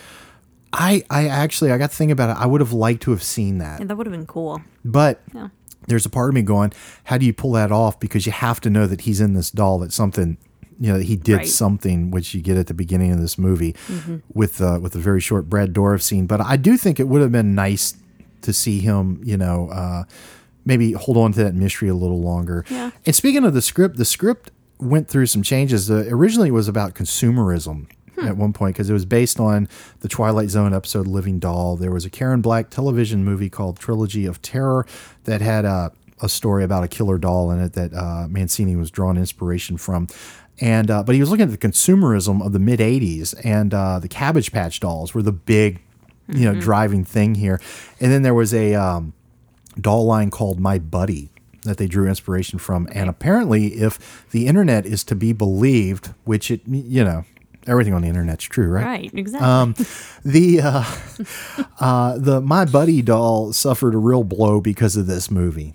I, 0.73 1.05
I 1.09 1.29
actually 1.29 1.73
I 1.73 1.79
got 1.79 1.91
to 1.91 1.97
think 1.97 2.13
about 2.13 2.31
it. 2.37 2.41
I 2.43 2.47
would 2.47 2.61
have 2.61 2.73
liked 2.73 3.03
to 3.05 3.11
have 3.13 3.23
seen 3.23 3.59
that. 3.59 3.81
Yeah, 3.81 3.87
that 3.87 3.97
would 3.97 4.07
have 4.07 4.13
been 4.13 4.27
cool. 4.27 4.61
But 4.85 5.23
Yeah. 5.35 5.49
there's 5.87 6.05
a 6.05 6.11
part 6.11 6.29
of 6.29 6.35
me 6.35 6.43
going, 6.43 6.73
how 7.05 7.17
do 7.19 7.25
you 7.25 7.33
pull 7.33 7.53
that 7.53 7.73
off? 7.73 7.99
Because 7.99 8.27
you 8.27 8.33
have 8.33 8.61
to 8.63 8.69
know 8.71 8.87
that 8.87 9.03
he's 9.03 9.21
in 9.21 9.33
this 9.35 9.51
doll. 9.51 9.79
That 9.79 9.93
something, 9.93 10.37
you 10.79 10.93
know, 10.93 10.99
he 10.99 11.17
did 11.17 11.37
Right. 11.37 11.49
something, 11.49 12.11
which 12.11 12.35
you 12.35 12.43
get 12.43 12.59
at 12.59 12.67
the 12.67 12.75
beginning 12.75 13.13
of 13.13 13.21
this 13.21 13.39
movie 13.39 13.75
with 14.35 14.61
uh, 14.61 14.79
with 14.83 14.95
a 14.95 14.99
very 14.99 15.21
short 15.21 15.49
Brad 15.49 15.73
Dourif 15.73 16.03
scene. 16.03 16.27
But 16.27 16.41
I 16.43 16.57
do 16.57 16.77
think 16.77 17.01
it 17.01 17.09
would 17.09 17.23
have 17.23 17.33
been 17.33 17.55
nice 17.55 17.95
to 18.43 18.53
see 18.53 18.81
him, 18.81 19.21
you 19.25 19.37
know, 19.39 19.71
uh, 19.71 20.05
maybe 20.67 20.93
hold 20.93 21.17
on 21.17 21.33
to 21.33 21.45
that 21.45 21.55
mystery 21.55 21.89
a 21.89 21.95
little 21.95 22.21
longer. 22.21 22.65
Yeah. 22.69 22.91
And 23.07 23.15
speaking 23.15 23.45
of 23.45 23.55
the 23.55 23.63
script, 23.63 23.97
the 23.97 24.05
script 24.05 24.51
went 24.79 25.09
through 25.09 25.27
some 25.27 25.43
changes. 25.43 25.91
Uh, 25.91 26.05
originally, 26.11 26.49
it 26.49 26.53
was 26.53 26.69
about 26.69 26.95
consumerism 26.95 27.87
Hmm. 28.17 28.27
at 28.27 28.37
one 28.37 28.53
point 28.53 28.75
because 28.75 28.89
it 28.89 28.95
was 28.95 29.05
based 29.05 29.39
on 29.39 29.69
the 30.01 30.09
Twilight 30.09 30.49
Zone 30.49 30.73
episode 30.73 31.07
"Living 31.07 31.39
Doll." 31.39 31.77
There 31.77 31.91
was 31.91 32.05
a 32.05 32.11
Karen 32.11 32.41
Black 32.41 32.71
television 32.71 33.25
movie 33.25 33.51
called 33.51 33.79
Trilogy 33.79 34.25
of 34.27 34.41
Terror 34.41 34.87
that 35.25 35.41
had 35.41 35.65
a, 35.65 35.93
a 36.23 36.29
story 36.29 36.65
about 36.65 36.83
a 36.83 36.89
killer 36.89 37.19
doll 37.19 37.51
in 37.51 37.61
it 37.61 37.75
that 37.75 37.93
uh, 37.93 38.27
Mancini 38.29 38.75
was 38.75 38.91
drawing 38.91 39.17
inspiration 39.17 39.77
from. 39.77 40.09
And 40.61 40.91
uh, 40.91 41.03
but 41.03 41.15
he 41.15 41.21
was 41.21 41.31
looking 41.31 41.45
at 41.45 41.51
the 41.51 41.69
consumerism 41.69 42.45
of 42.45 42.53
the 42.53 42.59
mid 42.59 42.81
'80s, 42.81 43.35
and 43.45 43.75
uh, 43.75 43.99
the 43.99 44.09
Cabbage 44.09 44.53
Patch 44.53 44.81
dolls 44.81 45.13
were 45.13 45.23
the 45.23 45.33
big, 45.33 45.83
you 46.29 46.51
know, 46.51 46.59
driving 46.59 47.05
thing 47.05 47.35
here. 47.35 47.61
And 48.01 48.11
then 48.11 48.23
there 48.23 48.35
was 48.35 48.55
a 48.55 48.75
um, 48.75 49.13
doll 49.79 50.07
line 50.07 50.31
called 50.31 50.59
My 50.59 50.79
Buddy 50.79 51.29
that 51.65 51.77
they 51.77 51.87
drew 51.87 52.09
inspiration 52.09 52.59
from. 52.59 52.89
And 52.93 53.11
apparently, 53.11 53.75
if 53.75 54.27
the 54.31 54.47
internet 54.47 54.87
is 54.87 55.05
to 55.05 55.15
be 55.15 55.35
believed, 55.35 56.15
which 56.25 56.51
it, 56.51 56.63
you 56.67 57.05
know, 57.05 57.25
everything 57.67 57.95
on 57.95 58.03
the 58.03 58.09
internet's 58.09 58.45
true, 58.45 58.69
right? 58.69 58.85
Right, 58.85 59.15
exactly. 59.15 59.49
Um, 59.49 59.75
the 60.25 60.61
uh, 60.63 61.65
uh, 61.81 62.19
the 62.19 62.41
My 62.41 62.65
Buddy 62.65 63.03
doll 63.03 63.53
suffered 63.53 63.95
a 63.95 63.99
real 63.99 64.25
blow 64.25 64.61
because 64.61 64.97
of 64.97 65.07
this 65.07 65.31
movie. 65.31 65.75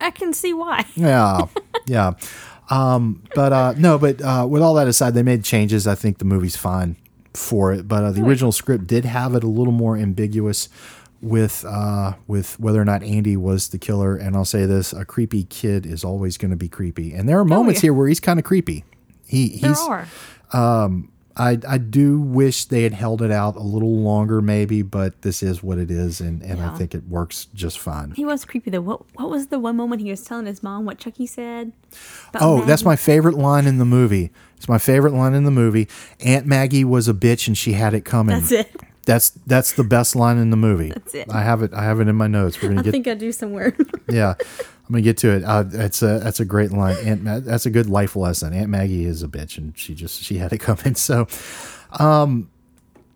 I 0.00 0.10
can 0.10 0.32
see 0.32 0.52
why. 0.52 0.86
Yeah, 0.94 1.46
yeah. 1.86 2.12
Um, 2.70 3.22
but 3.34 3.52
uh, 3.52 3.74
no, 3.76 3.98
but 3.98 4.20
uh, 4.20 4.46
with 4.48 4.62
all 4.62 4.74
that 4.74 4.88
aside, 4.88 5.14
they 5.14 5.22
made 5.22 5.44
changes. 5.44 5.86
I 5.86 5.94
think 5.94 6.18
the 6.18 6.24
movie's 6.24 6.56
fine 6.56 6.96
for 7.34 7.72
it. 7.72 7.88
But 7.88 8.04
uh, 8.04 8.10
the 8.12 8.22
original 8.22 8.52
script 8.52 8.86
did 8.86 9.04
have 9.04 9.34
it 9.34 9.42
a 9.42 9.48
little 9.48 9.72
more 9.72 9.96
ambiguous 9.96 10.68
with 11.20 11.64
uh, 11.66 12.14
with 12.26 12.58
whether 12.60 12.80
or 12.80 12.84
not 12.84 13.02
Andy 13.02 13.36
was 13.36 13.68
the 13.68 13.78
killer. 13.78 14.16
And 14.16 14.36
I'll 14.36 14.44
say 14.44 14.66
this: 14.66 14.92
a 14.92 15.04
creepy 15.04 15.44
kid 15.44 15.86
is 15.86 16.04
always 16.04 16.36
going 16.36 16.50
to 16.50 16.56
be 16.56 16.68
creepy. 16.68 17.14
And 17.14 17.28
there 17.28 17.38
are 17.38 17.44
moments 17.44 17.78
yeah. 17.78 17.88
here 17.88 17.94
where 17.94 18.08
he's 18.08 18.20
kind 18.20 18.38
of 18.38 18.44
creepy. 18.44 18.84
He 19.26 19.58
There 19.58 19.70
he's 19.70 19.80
are. 19.80 20.08
Um, 20.52 21.12
I, 21.36 21.56
I 21.68 21.78
do 21.78 22.20
wish 22.20 22.64
they 22.64 22.82
had 22.82 22.92
held 22.94 23.22
it 23.22 23.30
out 23.30 23.54
a 23.54 23.62
little 23.62 23.98
longer, 23.98 24.42
maybe, 24.42 24.82
but 24.82 25.22
this 25.22 25.40
is 25.40 25.62
what 25.62 25.78
it 25.78 25.88
is, 25.88 26.20
and, 26.20 26.42
and 26.42 26.60
I 26.60 26.76
think 26.76 26.96
it 26.96 27.06
works 27.08 27.46
just 27.54 27.78
fine. 27.78 28.10
He 28.10 28.24
was 28.24 28.44
creepy 28.44 28.70
though. 28.70 28.80
What 28.80 29.02
what 29.14 29.30
was 29.30 29.46
the 29.46 29.60
one 29.60 29.76
moment 29.76 30.02
he 30.02 30.10
was 30.10 30.24
telling 30.24 30.46
his 30.46 30.64
mom 30.64 30.84
what 30.84 30.98
Chucky 30.98 31.26
said? 31.26 31.72
Oh, 32.40 32.64
that's 32.64 32.84
my 32.84 32.96
favorite 32.96 33.36
line 33.36 33.66
in 33.68 33.78
the 33.78 33.84
movie. 33.84 34.30
It's 34.56 34.68
my 34.68 34.78
favorite 34.78 35.12
line 35.12 35.34
in 35.34 35.44
the 35.44 35.52
movie. 35.52 35.86
Aunt 36.24 36.44
Maggie 36.44 36.84
was 36.84 37.06
a 37.06 37.14
bitch 37.14 37.46
and 37.46 37.56
she 37.56 37.74
had 37.74 37.94
it 37.94 38.04
coming. 38.04 38.40
That's 38.40 38.50
it. 38.50 38.76
That's 39.06 39.30
that's 39.30 39.72
the 39.72 39.84
best 39.84 40.16
line 40.16 40.38
in 40.38 40.50
the 40.50 40.56
movie. 40.56 40.88
That's 40.88 41.14
it. 41.14 41.32
I 41.32 41.42
have 41.42 41.62
it. 41.62 41.72
I 41.72 41.84
have 41.84 42.00
it 42.00 42.08
in 42.08 42.16
my 42.16 42.26
notes. 42.26 42.60
We're 42.60 42.70
gonna 42.70 42.80
I 42.80 42.82
get. 42.82 42.90
think 42.90 43.06
I 43.06 43.14
do 43.14 43.30
somewhere. 43.30 43.76
yeah, 44.08 44.34
I'm 44.88 44.94
gonna 44.94 45.02
get 45.02 45.18
to 45.18 45.30
it. 45.30 45.44
Uh, 45.44 45.64
that's 45.64 46.00
a 46.02 46.18
that's 46.18 46.40
a 46.40 46.46
great 46.46 46.72
line. 46.72 46.96
Aunt 47.04 47.22
Ma- 47.22 47.40
that's 47.40 47.66
a 47.66 47.70
good 47.70 47.90
life 47.90 48.16
lesson. 48.16 48.54
Aunt 48.54 48.70
Maggie 48.70 49.04
is 49.04 49.22
a 49.22 49.28
bitch 49.28 49.58
and 49.58 49.76
she 49.76 49.94
just 49.94 50.22
she 50.22 50.38
had 50.38 50.52
it 50.52 50.58
coming. 50.60 50.94
So, 50.94 51.26
um, 51.98 52.50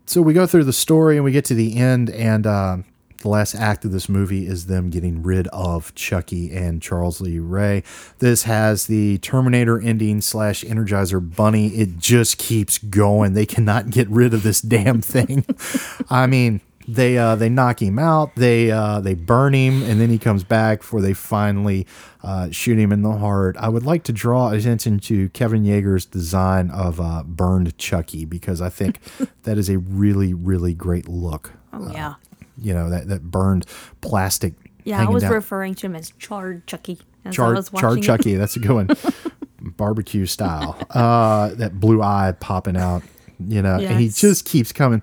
so 0.04 0.20
we 0.20 0.34
go 0.34 0.46
through 0.46 0.64
the 0.64 0.72
story 0.72 1.16
and 1.16 1.24
we 1.24 1.32
get 1.32 1.44
to 1.46 1.54
the 1.54 1.76
end 1.76 2.10
and. 2.10 2.46
Uh, 2.46 2.76
the 3.22 3.28
last 3.28 3.54
act 3.54 3.84
of 3.84 3.92
this 3.92 4.08
movie 4.08 4.46
is 4.46 4.66
them 4.66 4.90
getting 4.90 5.22
rid 5.22 5.46
of 5.48 5.94
Chucky 5.94 6.50
and 6.52 6.82
Charles 6.82 7.20
Lee 7.20 7.38
Ray. 7.38 7.84
This 8.18 8.42
has 8.42 8.86
the 8.86 9.18
Terminator 9.18 9.80
ending 9.80 10.20
slash 10.20 10.64
Energizer 10.64 11.20
Bunny. 11.36 11.68
It 11.68 11.98
just 11.98 12.36
keeps 12.36 12.78
going. 12.78 13.34
They 13.34 13.46
cannot 13.46 13.90
get 13.90 14.08
rid 14.08 14.34
of 14.34 14.42
this 14.42 14.60
damn 14.60 15.00
thing. 15.00 15.46
I 16.10 16.26
mean, 16.26 16.60
they 16.88 17.18
uh, 17.18 17.36
they 17.36 17.48
knock 17.48 17.80
him 17.80 17.98
out. 17.98 18.34
They 18.36 18.70
uh, 18.70 19.00
they 19.00 19.14
burn 19.14 19.54
him, 19.54 19.82
and 19.82 20.00
then 20.00 20.10
he 20.10 20.18
comes 20.18 20.44
back 20.44 20.80
before 20.80 21.00
they 21.00 21.12
finally 21.12 21.86
uh, 22.22 22.50
shoot 22.50 22.78
him 22.78 22.92
in 22.92 23.02
the 23.02 23.12
heart. 23.12 23.56
I 23.58 23.68
would 23.68 23.84
like 23.84 24.02
to 24.04 24.12
draw 24.12 24.50
attention 24.50 24.98
to 25.00 25.28
Kevin 25.30 25.64
Yagher's 25.64 26.06
design 26.06 26.70
of 26.70 27.00
uh, 27.00 27.22
burned 27.24 27.76
Chucky 27.78 28.24
because 28.24 28.60
I 28.60 28.68
think 28.68 29.00
that 29.44 29.58
is 29.58 29.68
a 29.68 29.78
really 29.78 30.34
really 30.34 30.74
great 30.74 31.08
look 31.08 31.52
oh 31.72 31.90
yeah. 31.92 32.14
you 32.58 32.72
know 32.74 32.90
that 32.90 33.08
that 33.08 33.22
burned 33.24 33.66
plastic. 34.00 34.54
Yeah, 34.84 35.00
I 35.00 35.08
was 35.08 35.22
down. 35.22 35.32
referring 35.32 35.74
to 35.76 35.86
him 35.86 35.94
as 35.94 36.12
charred 36.18 36.66
Chucky. 36.66 36.98
As 37.24 37.32
I 37.32 37.36
charred 37.36 37.56
was 37.56 37.70
charred. 37.70 38.02
Chucky. 38.02 38.34
That's 38.34 38.56
a 38.56 38.58
good 38.58 38.72
one, 38.72 38.88
barbecue 39.60 40.26
style. 40.26 40.76
Uh, 40.90 41.50
that 41.54 41.78
blue 41.78 42.02
eye 42.02 42.34
popping 42.40 42.76
out, 42.76 43.02
you 43.38 43.62
know, 43.62 43.76
and 43.76 44.00
he 44.00 44.08
just 44.08 44.44
keeps 44.44 44.72
coming. 44.72 45.02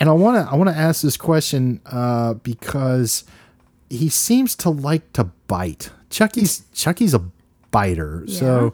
And 0.00 0.08
I 0.08 0.12
want 0.12 0.44
to 0.44 0.50
I 0.50 0.56
want 0.56 0.70
to 0.70 0.76
ask 0.76 1.02
this 1.02 1.16
question 1.16 1.80
uh, 1.86 2.34
because 2.34 3.24
he 3.90 4.08
seems 4.08 4.56
to 4.56 4.70
like 4.70 5.12
to 5.12 5.24
bite. 5.46 5.90
Chucky's 6.08 6.64
Chucky's 6.74 7.14
a 7.14 7.22
biter, 7.70 8.24
so. 8.26 8.72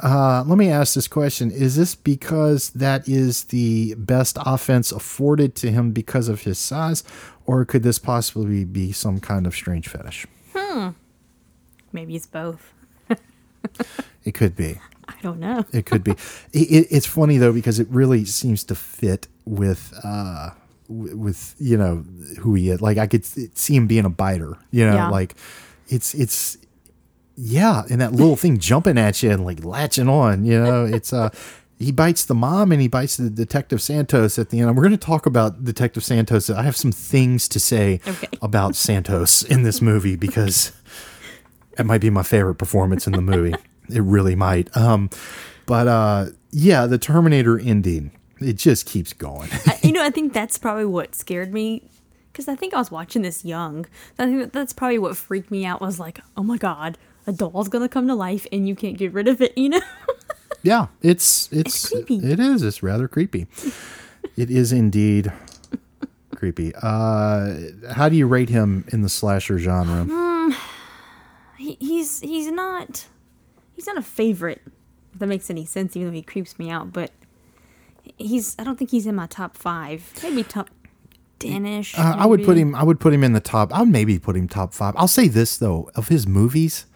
Uh, 0.00 0.44
let 0.46 0.56
me 0.56 0.70
ask 0.70 0.94
this 0.94 1.08
question. 1.08 1.50
Is 1.50 1.74
this 1.74 1.96
because 1.96 2.70
that 2.70 3.08
is 3.08 3.44
the 3.44 3.96
best 3.98 4.38
offense 4.46 4.92
afforded 4.92 5.56
to 5.56 5.72
him 5.72 5.90
because 5.90 6.28
of 6.28 6.42
his 6.42 6.60
size, 6.60 7.02
or 7.44 7.64
could 7.64 7.82
this 7.82 7.98
possibly 7.98 8.64
be 8.64 8.92
some 8.92 9.18
kind 9.18 9.48
of 9.48 9.56
strange 9.56 9.88
fetish? 9.88 10.28
Hmm. 10.54 10.90
Maybe 11.92 12.14
it's 12.14 12.26
both. 12.26 12.72
It 14.24 14.34
could 14.34 14.54
be. 14.54 14.78
I 15.08 15.14
don't 15.22 15.40
know. 15.40 15.64
It 15.72 15.86
could 15.86 16.04
be. 16.04 16.10
it, 16.52 16.70
it, 16.70 16.86
it's 16.90 17.06
funny 17.06 17.38
though 17.38 17.52
because 17.52 17.80
it 17.80 17.88
really 17.88 18.26
seems 18.26 18.62
to 18.64 18.74
fit 18.74 19.26
with 19.48 19.92
uh 20.04 20.50
with 20.88 21.54
you 21.58 21.76
know 21.76 22.04
who 22.40 22.54
he 22.54 22.70
is. 22.70 22.80
Like 22.80 22.98
I 22.98 23.06
could 23.06 23.24
see 23.24 23.74
him 23.76 23.86
being 23.86 24.04
a 24.04 24.10
biter. 24.10 24.56
You 24.70 24.86
know, 24.86 24.94
Yeah. 24.94 25.08
like 25.08 25.34
it's 25.88 26.14
it's 26.14 26.58
yeah, 27.36 27.84
and 27.90 28.00
that 28.00 28.12
little 28.12 28.36
thing 28.36 28.58
jumping 28.58 28.98
at 28.98 29.22
you 29.22 29.30
and 29.30 29.44
like 29.44 29.64
latching 29.64 30.08
on. 30.08 30.44
You 30.44 30.62
know, 30.62 30.84
it's 30.96 31.12
uh. 31.12 31.30
He 31.80 31.92
bites 31.92 32.24
the 32.24 32.34
mom 32.34 32.72
and 32.72 32.80
he 32.82 32.88
bites 32.88 33.18
the 33.18 33.30
Detective 33.30 33.80
Santos 33.80 34.36
at 34.36 34.50
the 34.50 34.58
end. 34.58 34.66
And 34.68 34.76
we're 34.76 34.82
going 34.82 34.98
to 34.98 35.06
talk 35.06 35.26
about 35.26 35.62
Detective 35.62 36.02
Santos. 36.02 36.50
I 36.50 36.64
have 36.64 36.74
some 36.76 36.90
things 36.90 37.46
to 37.50 37.60
say 37.60 38.00
Okay. 38.04 38.26
about 38.42 38.74
Santos 38.74 39.44
in 39.44 39.62
this 39.62 39.80
movie 39.80 40.16
because 40.16 40.72
it 41.78 41.86
might 41.86 42.00
be 42.00 42.10
my 42.10 42.24
favorite 42.24 42.56
performance 42.56 43.06
in 43.06 43.12
the 43.12 43.20
movie. 43.22 43.54
it 43.88 44.02
really 44.02 44.34
might. 44.34 44.76
Um, 44.76 45.08
but 45.66 45.86
uh, 45.86 46.26
yeah, 46.50 46.86
the 46.86 46.98
Terminator 46.98 47.56
ending, 47.60 48.10
it 48.40 48.54
just 48.56 48.86
keeps 48.86 49.12
going. 49.12 49.48
I, 49.66 49.78
you 49.82 49.92
know, 49.92 50.02
I 50.02 50.10
think 50.16 50.32
that's 50.32 50.58
probably 50.58 50.84
what 50.86 51.14
scared 51.14 51.52
me 51.52 51.88
because 52.32 52.48
I 52.48 52.54
think 52.54 52.74
I 52.74 52.78
was 52.78 52.90
watching 52.90 53.22
this 53.22 53.44
young. 53.44 53.86
I 54.18 54.26
think 54.26 54.52
that's 54.52 54.72
probably 54.72 54.98
what 54.98 55.16
freaked 55.16 55.50
me 55.50 55.64
out. 55.64 55.80
Was 55.80 55.98
like, 55.98 56.20
oh 56.36 56.42
my 56.42 56.56
god, 56.56 56.98
a 57.26 57.32
doll's 57.32 57.68
gonna 57.68 57.88
come 57.88 58.06
to 58.08 58.14
life 58.14 58.46
and 58.52 58.68
you 58.68 58.74
can't 58.76 58.96
get 58.98 59.12
rid 59.12 59.28
of 59.28 59.40
it. 59.42 59.52
You 59.58 59.70
know? 59.70 59.80
yeah, 60.62 60.86
it's 61.02 61.48
it's, 61.52 61.84
It's 61.84 61.88
creepy. 61.90 62.16
it 62.18 62.38
is. 62.40 62.62
It's 62.62 62.82
rather 62.82 63.08
creepy. 63.08 63.46
it 64.36 64.50
is 64.50 64.72
indeed 64.72 65.32
creepy. 66.34 66.72
Uh, 66.80 67.54
how 67.92 68.08
do 68.08 68.16
you 68.16 68.26
rate 68.26 68.48
him 68.48 68.84
in 68.92 69.02
the 69.02 69.08
slasher 69.08 69.58
genre? 69.58 70.06
he, 71.56 71.76
he's 71.80 72.20
he's 72.20 72.50
not 72.50 73.06
he's 73.74 73.86
not 73.86 73.98
a 73.98 74.02
favorite. 74.02 74.62
If 75.12 75.18
that 75.20 75.26
makes 75.26 75.50
any 75.50 75.64
sense, 75.64 75.96
even 75.96 76.08
though 76.10 76.14
he 76.14 76.22
creeps 76.22 76.58
me 76.58 76.70
out. 76.70 76.92
But 76.92 77.10
he's 78.18 78.54
I 78.58 78.64
don't 78.64 78.78
think 78.78 78.90
he's 78.90 79.06
in 79.06 79.14
my 79.14 79.26
top 79.26 79.56
five. 79.56 80.12
Maybe 80.22 80.42
top 80.42 80.68
ten-ish. 81.38 81.98
Uh, 81.98 82.14
I 82.18 82.26
would 82.26 82.44
put 82.44 82.56
him. 82.56 82.74
I 82.74 82.82
would 82.82 83.00
put 83.00 83.12
him 83.12 83.24
in 83.24 83.32
the 83.32 83.40
top. 83.40 83.72
I 83.74 83.80
would 83.80 83.88
maybe 83.90 84.18
put 84.18 84.36
him 84.36 84.48
top 84.48 84.74
five. 84.74 84.94
I'll 84.96 85.08
say 85.08 85.28
this 85.28 85.56
though: 85.56 85.90
of 85.94 86.08
his 86.08 86.26
movies, 86.26 86.86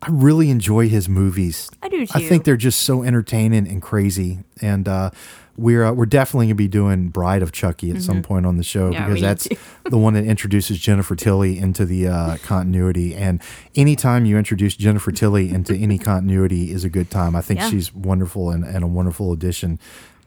I 0.00 0.08
really 0.10 0.50
enjoy 0.50 0.88
his 0.88 1.08
movies. 1.08 1.68
I 1.82 1.88
do 1.88 2.06
too. 2.06 2.12
I 2.14 2.22
think 2.22 2.44
they're 2.44 2.56
just 2.56 2.80
so 2.80 3.02
entertaining 3.02 3.66
and 3.68 3.82
crazy. 3.82 4.40
And 4.60 4.86
uh, 4.88 5.10
we're 5.56 5.84
uh, 5.84 5.92
we're 5.92 6.06
definitely 6.06 6.46
gonna 6.46 6.54
be 6.54 6.68
doing 6.68 7.08
Bride 7.08 7.42
of 7.42 7.52
Chucky 7.52 7.90
at 7.90 8.00
some 8.02 8.22
point 8.22 8.46
on 8.46 8.56
the 8.56 8.62
show 8.62 8.84
Mm-hmm. 8.90 8.92
Yeah, 8.94 9.06
because 9.06 9.20
that's 9.20 9.48
the 9.90 9.98
one 9.98 10.14
that 10.14 10.24
introduces 10.24 10.78
Jennifer 10.78 11.14
Tilly 11.16 11.58
into 11.58 11.84
the 11.84 12.06
uh, 12.06 12.36
continuity. 12.38 13.14
And 13.14 13.42
anytime 13.74 14.24
you 14.24 14.38
introduce 14.38 14.76
Jennifer 14.76 15.12
Tilly 15.12 15.50
into 15.50 15.74
any 15.74 15.98
continuity 15.98 16.70
is 16.72 16.84
a 16.84 16.88
good 16.88 17.10
time. 17.10 17.34
I 17.36 17.40
think 17.42 17.60
Yeah. 17.60 17.68
she's 17.70 17.92
wonderful 17.94 18.50
and, 18.50 18.64
and 18.64 18.82
a 18.82 18.86
wonderful 18.86 19.32
addition 19.32 19.78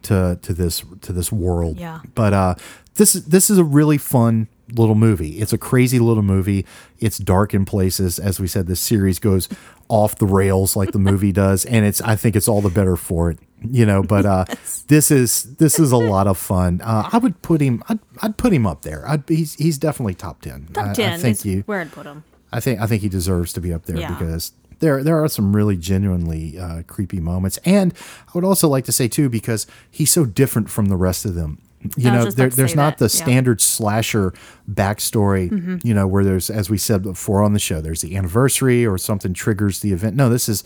to 0.06 0.40
to 0.42 0.54
this 0.54 0.84
to 1.02 1.14
this 1.14 1.32
world. 1.32 1.78
Yeah. 1.80 2.00
But 2.16 2.34
uh, 2.34 2.56
this 2.96 3.16
is 3.16 3.26
this 3.26 3.50
is 3.50 3.58
a 3.58 3.64
really 3.64 3.98
fun 3.98 4.48
little 4.74 4.96
movie. 4.96 5.38
It's 5.40 5.54
a 5.54 5.58
crazy 5.58 6.00
little 6.00 6.24
movie. 6.24 6.66
It's 7.00 7.18
dark 7.20 7.54
in 7.54 7.66
places. 7.66 8.18
As 8.20 8.40
we 8.40 8.48
said, 8.48 8.68
this 8.68 8.80
series 8.80 9.20
goes 9.20 9.48
off 9.90 10.16
the 10.18 10.26
rails 10.26 10.76
like 10.76 10.92
the 10.92 11.00
movie 11.00 11.32
does, 11.46 11.66
and 11.66 11.86
it's 11.86 12.02
I 12.02 12.16
think 12.16 12.36
it's 12.36 12.48
all 12.48 12.62
the 12.62 12.70
better 12.70 12.96
for 12.96 13.32
it. 13.32 13.40
You 13.68 13.86
know, 13.86 14.04
but 14.04 14.26
uh, 14.26 14.46
this 14.88 15.10
is 15.12 15.56
this 15.58 15.80
is 15.80 15.92
a 15.92 15.98
lot 15.98 16.28
of 16.28 16.38
fun. 16.38 16.82
Uh, 16.84 17.10
I 17.12 17.18
would 17.18 17.42
put 17.42 17.62
him. 17.62 17.84
I'd, 17.90 18.00
I'd 18.22 18.38
put 18.38 18.54
him 18.54 18.68
up 18.68 18.82
there. 18.84 19.08
I'd, 19.08 19.24
he's 19.28 19.56
he's 19.56 19.78
definitely 19.78 20.14
top 20.16 20.42
ten. 20.42 20.68
I- 20.72 20.74
top 20.74 20.86
I, 20.88 20.94
ten. 20.94 21.20
think 21.20 21.44
you. 21.46 21.64
where 21.66 21.82
I'd 21.82 21.92
put 21.92 22.06
him. 22.06 22.24
I 22.52 22.60
think 22.60 22.80
I 22.80 22.86
think 22.88 23.02
he 23.02 23.10
deserves 23.10 23.54
to 23.54 23.62
be 23.62 23.74
up 23.74 23.86
there 23.86 23.98
Yeah. 23.98 24.14
because 24.14 24.52
there 24.86 25.04
there 25.04 25.22
are 25.24 25.28
some 25.28 25.56
really 25.56 25.76
genuinely 25.76 26.60
uh, 26.60 26.84
creepy 26.84 27.20
moments, 27.20 27.58
and 27.66 27.94
I 28.28 28.32
would 28.36 28.44
also 28.44 28.68
like 28.68 28.86
to 28.86 28.92
say 28.92 29.08
too 29.08 29.30
because 29.30 29.66
he's 29.90 30.12
so 30.12 30.26
different 30.26 30.70
from 30.70 30.86
the 30.86 30.96
rest 30.96 31.26
of 31.26 31.34
them. 31.34 31.62
You 31.98 32.10
know, 32.10 32.26
there, 32.32 32.50
there's 32.50 32.76
not 32.76 32.98
that, 32.98 33.10
the 33.12 33.18
yeah. 33.18 33.24
standard 33.24 33.62
slasher 33.62 34.34
backstory. 34.72 35.50
Mm-hmm. 35.50 35.78
You 35.88 35.94
know, 35.94 36.08
where 36.08 36.24
there's 36.24 36.50
as 36.50 36.70
we 36.70 36.78
said 36.78 37.04
before 37.04 37.44
on 37.44 37.54
the 37.54 37.60
show, 37.60 37.82
there's 37.82 38.02
the 38.02 38.16
anniversary 38.16 38.86
or 38.86 38.98
something 38.98 39.34
triggers 39.34 39.80
the 39.80 39.92
event. 39.92 40.16
No, 40.16 40.30
this 40.30 40.48
is. 40.48 40.64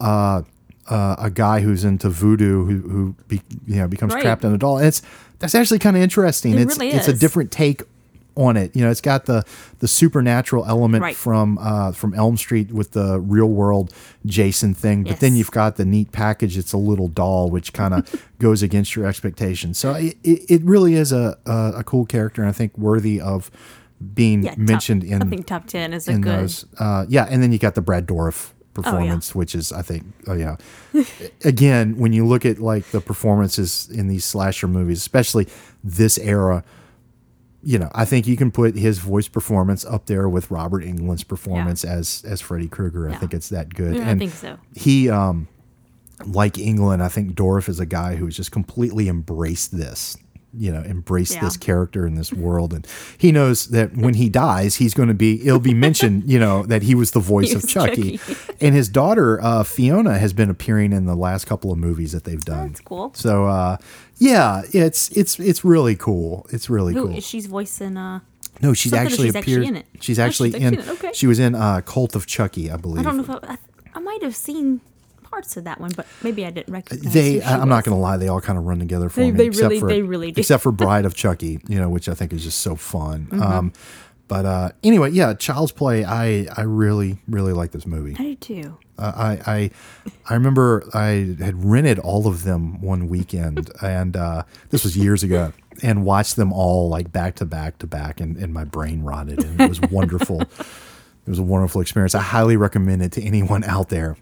Uh, 0.00 0.42
uh, 0.86 1.16
a 1.18 1.30
guy 1.30 1.60
who's 1.60 1.82
into 1.82 2.10
voodoo 2.10 2.66
who 2.66 2.88
who 2.88 3.16
be, 3.26 3.40
you 3.66 3.76
know 3.76 3.88
becomes 3.88 4.12
Right. 4.12 4.22
trapped 4.22 4.44
in 4.44 4.52
a 4.52 4.58
doll. 4.58 4.76
And 4.76 4.88
it's 4.88 5.00
that's 5.38 5.54
actually 5.54 5.78
kind 5.78 5.96
of 5.96 6.02
interesting. 6.02 6.52
It 6.52 6.60
it's 6.60 6.78
really 6.78 6.92
it's 6.92 7.08
a 7.08 7.14
different 7.14 7.50
take 7.50 7.82
on 8.36 8.56
it. 8.56 8.74
You 8.74 8.82
know, 8.84 8.90
it's 8.90 9.00
got 9.00 9.26
the 9.26 9.44
the 9.78 9.88
supernatural 9.88 10.64
element 10.66 11.02
Right. 11.02 11.16
from 11.16 11.58
uh, 11.58 11.92
from 11.92 12.14
Elm 12.14 12.36
Street 12.36 12.72
with 12.72 12.92
the 12.92 13.20
real 13.20 13.48
world 13.50 13.92
Jason 14.26 14.74
thing, 14.74 15.04
but 15.04 15.20
then 15.20 15.36
you've 15.36 15.50
got 15.52 15.76
the 15.76 15.84
neat 15.84 16.10
package. 16.12 16.56
It's 16.58 16.72
a 16.72 16.78
little 16.78 17.08
doll, 17.08 17.50
which 17.50 17.72
kind 17.72 17.94
of 17.94 18.28
goes 18.38 18.62
against 18.62 18.96
your 18.96 19.06
expectations. 19.06 19.78
So 19.78 19.94
it, 19.94 20.16
it, 20.24 20.50
it 20.50 20.62
really 20.62 20.94
is 20.94 21.12
a, 21.12 21.38
a 21.46 21.72
a 21.76 21.84
cool 21.84 22.06
character, 22.06 22.42
and 22.42 22.48
I 22.48 22.52
think 22.52 22.76
worthy 22.76 23.20
of 23.20 23.50
being 24.14 24.42
Yeah, 24.42 24.50
top- 24.50 24.58
mentioned 24.58 25.04
in 25.04 25.22
I 25.22 25.26
think 25.26 25.46
top 25.46 25.66
ten 25.66 25.92
is 25.92 26.08
a 26.08 26.14
good. 26.18 26.26
Oh, 26.32 26.40
those. 26.42 26.66
Uh, 26.78 27.06
yeah, 27.08 27.26
and 27.30 27.42
then 27.42 27.52
you 27.52 27.58
got 27.58 27.74
the 27.76 27.82
Brad 27.82 28.06
Dourif 28.06 28.50
performance, 28.74 29.32
which 29.36 29.54
is 29.54 29.70
I 29.70 29.82
think, 29.82 30.04
oh 30.26 30.34
yeah. 30.34 30.56
Again, 31.44 31.96
when 31.98 32.12
you 32.12 32.26
look 32.26 32.44
at 32.44 32.58
like 32.58 32.86
the 32.90 33.00
performances 33.00 33.88
in 33.92 34.08
these 34.08 34.24
slasher 34.24 34.66
movies, 34.66 34.98
especially 34.98 35.46
this 35.84 36.18
era, 36.18 36.64
you 37.64 37.78
know, 37.78 37.90
I 37.94 38.04
think 38.04 38.26
you 38.26 38.36
can 38.36 38.50
put 38.50 38.76
his 38.76 38.98
voice 38.98 39.28
performance 39.28 39.84
up 39.84 40.06
there 40.06 40.28
with 40.28 40.50
Robert 40.50 40.84
Englund's 40.84 41.24
performance 41.24 41.84
as 41.84 42.22
as 42.26 42.40
Freddy 42.40 42.68
Krueger. 42.68 43.08
I 43.08 43.14
think 43.16 43.34
it's 43.34 43.48
that 43.48 43.74
good. 43.74 43.96
Yeah, 43.96 44.10
I 44.10 44.14
think 44.16 44.32
so. 44.32 44.58
He, 44.74 45.08
um, 45.08 45.48
like 46.26 46.58
England, 46.58 47.02
I 47.02 47.08
think 47.08 47.34
Dourif 47.34 47.68
is 47.68 47.80
a 47.80 47.86
guy 47.86 48.16
who 48.16 48.26
has 48.26 48.36
just 48.36 48.52
completely 48.52 49.08
embraced 49.08 49.76
this. 49.76 50.16
You 50.56 50.72
know, 50.72 50.82
embrace 50.82 51.34
Yeah. 51.34 51.40
this 51.42 51.56
character 51.56 52.06
in 52.06 52.14
this 52.14 52.32
world, 52.32 52.72
and 52.72 52.86
he 53.18 53.32
knows 53.32 53.66
that 53.68 53.96
when 53.96 54.14
he 54.14 54.28
dies, 54.28 54.76
he's 54.76 54.94
going 54.94 55.08
to 55.08 55.14
be. 55.14 55.44
It'll 55.46 55.58
be 55.58 55.74
mentioned, 55.74 56.24
you 56.30 56.38
know, 56.38 56.62
that 56.66 56.82
he 56.82 56.94
was 56.94 57.10
the 57.10 57.20
voice 57.20 57.54
of 57.54 57.66
Chucky, 57.68 58.18
Chucky. 58.18 58.36
and 58.60 58.74
his 58.74 58.88
daughter 58.88 59.40
uh, 59.42 59.64
Fiona 59.64 60.18
has 60.18 60.32
been 60.32 60.50
appearing 60.50 60.92
in 60.92 61.06
the 61.06 61.16
last 61.16 61.46
couple 61.46 61.72
of 61.72 61.78
movies 61.78 62.12
that 62.12 62.24
they've 62.24 62.44
done. 62.44 62.68
That's 62.68 62.80
cool. 62.80 63.12
So, 63.14 63.46
uh, 63.46 63.76
yeah, 64.18 64.62
it's 64.72 65.08
it's 65.16 65.38
it's 65.40 65.64
really 65.64 65.96
cool. 65.96 66.46
It's 66.50 66.70
really 66.70 66.94
Who 66.94 67.08
cool. 67.08 67.20
she's 67.20 67.46
voicing? 67.46 67.96
Uh, 67.96 68.20
No, 68.62 68.72
she's 68.74 68.90
Something 68.90 69.06
actually 69.06 69.26
she's 69.28 69.36
actually 69.36 69.52
appeared. 69.54 69.68
in 69.68 69.76
it. 69.76 69.86
She's 70.00 70.18
Oh, 70.20 70.22
actually 70.24 70.52
she's 70.52 70.60
in. 70.62 70.74
in 70.74 70.80
it, 70.80 70.88
okay. 70.88 71.10
She 71.12 71.26
was 71.26 71.38
in 71.40 71.54
uh, 71.56 71.80
Cult 71.80 72.14
of 72.14 72.26
Chucky, 72.26 72.70
I 72.70 72.76
believe. 72.76 73.00
I 73.00 73.02
don't 73.02 73.16
know 73.16 73.24
if 73.24 73.30
I, 73.30 73.54
I, 73.54 73.58
I 73.96 73.98
might 73.98 74.22
have 74.22 74.36
seen 74.36 74.80
parts 75.34 75.56
of 75.56 75.64
that 75.64 75.80
one, 75.80 75.90
but 75.96 76.06
maybe 76.22 76.46
I 76.46 76.50
didn't 76.50 76.72
recognize. 76.72 77.12
they. 77.12 77.32
who 77.34 77.40
she 77.40 77.42
I- 77.44 77.58
I'm 77.60 77.68
not 77.68 77.84
going 77.84 77.96
to 77.96 78.00
lie. 78.00 78.16
They 78.16 78.28
all 78.28 78.40
kind 78.40 78.58
of 78.58 78.64
run 78.64 78.78
together 78.78 79.08
for 79.08 79.20
They- 79.20 79.30
me. 79.32 79.36
they 79.38 79.46
except 79.46 79.62
really- 79.68 79.80
for, 79.80 79.88
they 79.88 80.02
really 80.02 80.32
do. 80.32 80.40
Except 80.40 80.62
for 80.62 80.72
Bride 80.84 81.04
of 81.04 81.14
Chucky, 81.14 81.60
you 81.68 81.78
know, 81.78 81.88
which 81.88 82.08
I 82.08 82.14
think 82.14 82.32
is 82.32 82.42
just 82.44 82.60
so 82.60 82.76
fun. 82.76 83.26
Mm-hmm. 83.30 83.42
Um, 83.42 83.72
but 84.26 84.46
uh, 84.46 84.70
anyway, 84.82 85.10
yeah, 85.10 85.34
Child's 85.34 85.70
Play. 85.72 86.02
I 86.04 86.46
I 86.56 86.62
really 86.62 87.18
really 87.28 87.52
like 87.52 87.72
this 87.72 87.84
movie. 87.86 88.16
I 88.18 88.22
do 88.22 88.34
too. 88.36 88.78
Uh, 88.98 89.12
I, 89.14 89.52
I 89.54 89.70
I 90.30 90.34
remember 90.34 90.88
I 90.94 91.34
had 91.40 91.62
rented 91.62 91.98
all 91.98 92.26
of 92.26 92.42
them 92.44 92.80
one 92.80 93.08
weekend, 93.08 93.70
and 93.82 94.16
uh, 94.16 94.44
this 94.70 94.82
was 94.84 94.96
years 94.96 95.22
ago, 95.24 95.52
and 95.82 96.04
watched 96.06 96.36
them 96.36 96.52
all 96.54 96.88
like 96.88 97.12
back 97.12 97.34
to 97.36 97.44
back 97.44 97.76
to 97.80 97.86
back, 97.86 98.18
and, 98.20 98.36
and 98.38 98.54
my 98.54 98.64
brain 98.64 99.02
rotted, 99.02 99.44
and 99.44 99.60
it 99.60 99.68
was 99.68 99.80
wonderful. 99.82 100.40
it 101.26 101.28
was 101.28 101.38
a 101.38 101.42
wonderful 101.42 101.82
experience. 101.82 102.14
I 102.14 102.22
highly 102.22 102.56
recommend 102.56 103.02
it 103.02 103.12
to 103.12 103.22
anyone 103.22 103.62
out 103.64 103.90
there 103.90 104.16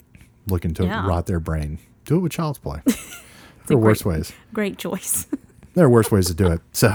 looking 0.47 0.75
to 0.75 0.85
Yeah. 0.85 1.07
rot 1.07 1.27
their 1.27 1.41
brain. 1.41 1.79
Do 2.05 2.17
it 2.17 2.21
with 2.21 2.33
Child's 2.33 2.59
Play. 2.59 2.81
there 3.67 3.77
are 3.77 3.81
worse 3.81 4.05
ways. 4.05 4.33
Great 4.53 4.79
choice. 4.79 5.27
There 5.75 5.87
are 5.87 5.89
worse 5.89 6.11
ways 6.11 6.27
to 6.27 6.35
do 6.35 6.49
it. 6.53 6.61
So, 6.73 6.95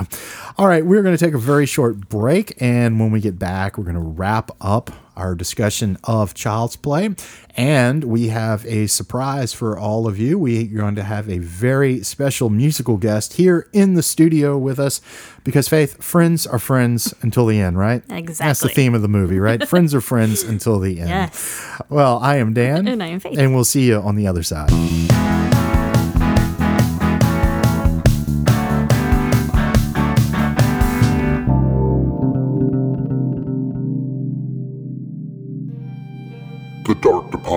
all 0.56 0.68
right, 0.68 0.86
we're 0.86 1.02
going 1.02 1.18
to 1.18 1.26
take 1.26 1.34
a 1.34 1.40
very 1.40 1.66
short 1.66 2.10
break. 2.10 2.54
And 2.62 3.00
when 3.00 3.10
we 3.10 3.20
get 3.20 3.40
back, 3.40 3.76
we're 3.76 3.84
going 3.86 3.96
to 3.96 4.00
wrap 4.00 4.52
up 4.62 4.92
our 5.18 5.36
discussion 5.36 5.98
of 6.06 6.34
Child's 6.34 6.76
Play. 6.78 7.10
And 7.56 8.04
we 8.04 8.28
have 8.28 8.66
a 8.68 8.88
surprise 8.88 9.52
for 9.52 9.78
all 9.78 10.08
of 10.08 10.20
you. 10.20 10.38
We 10.38 10.66
are 10.66 10.78
going 10.78 10.96
to 10.96 11.04
have 11.04 11.28
a 11.30 11.40
very 11.40 12.04
special 12.04 12.50
musical 12.50 12.98
guest 12.98 13.34
here 13.34 13.68
in 13.74 13.96
the 13.96 14.04
studio 14.04 14.58
with 14.58 14.80
us 14.80 15.02
because, 15.44 15.68
Faith, 15.68 16.02
friends 16.04 16.46
are 16.46 16.60
friends 16.60 17.14
until 17.22 17.48
the 17.48 17.60
end, 17.60 17.78
right? 17.80 18.04
Exactly. 18.10 18.48
That's 18.48 18.60
the 18.60 18.70
theme 18.70 18.94
of 18.94 19.02
the 19.02 19.08
movie, 19.08 19.40
right? 19.40 19.68
friends 19.68 19.96
are 19.96 20.02
friends 20.02 20.44
until 20.44 20.80
the 20.80 21.00
end. 21.00 21.10
yes. 21.10 21.82
Well, 21.90 22.20
I 22.20 22.38
am 22.38 22.54
Dan. 22.54 22.88
And 22.88 23.02
I 23.02 23.08
am 23.08 23.20
Faith. 23.20 23.38
And 23.40 23.56
we'll 23.56 23.64
see 23.66 23.88
you 23.88 23.98
on 23.98 24.16
the 24.16 24.28
other 24.28 24.44
side. 24.44 24.70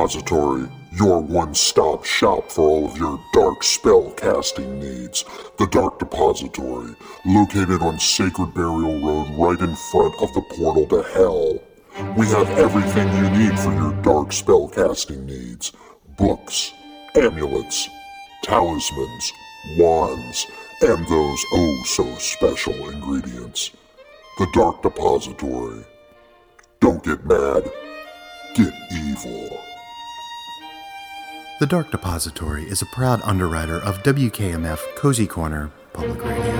Dark 0.01 0.13
Depository, 0.13 0.67
your 0.93 1.21
one 1.21 1.55
stop 1.55 2.07
shop 2.07 2.51
for 2.51 2.63
all 2.63 2.87
of 2.87 2.97
your 2.97 3.21
dark 3.35 3.63
spell 3.63 4.11
casting 4.13 4.81
needs. 4.81 5.27
The 5.59 5.67
Dark 5.67 5.99
Depository, 5.99 6.95
located 7.27 7.83
on 7.83 7.99
Sacred 7.99 8.55
Burial 8.55 8.99
Road 8.99 9.29
right 9.37 9.61
in 9.61 9.77
front 9.77 10.15
of 10.23 10.33
the 10.33 10.41
portal 10.57 10.87
to 10.87 11.03
hell. 11.13 11.59
We 12.17 12.27
have 12.29 12.49
everything 12.59 13.15
you 13.15 13.29
need 13.31 13.59
for 13.59 13.75
your 13.75 13.93
dark 14.01 14.33
spell 14.33 14.69
casting 14.69 15.27
needs 15.27 15.73
books, 16.17 16.73
amulets, 17.15 17.87
talismans, 18.43 19.33
wands, 19.77 20.47
and 20.81 21.07
those 21.09 21.45
oh 21.53 21.83
so 21.85 22.15
special 22.15 22.89
ingredients. 22.89 23.71
The 24.39 24.47
Dark 24.55 24.81
Depository. 24.81 25.85
Don't 26.81 27.05
get 27.05 27.23
mad. 27.27 27.71
Get 28.55 28.73
evil. 28.91 29.61
The 31.61 31.67
Dark 31.67 31.91
Depository 31.91 32.65
is 32.65 32.81
a 32.81 32.87
proud 32.87 33.21
underwriter 33.23 33.77
of 33.77 34.03
WKMF 34.03 34.79
Cozy 34.97 35.27
Corner 35.27 35.71
Public 35.93 36.25
Radio. 36.25 36.57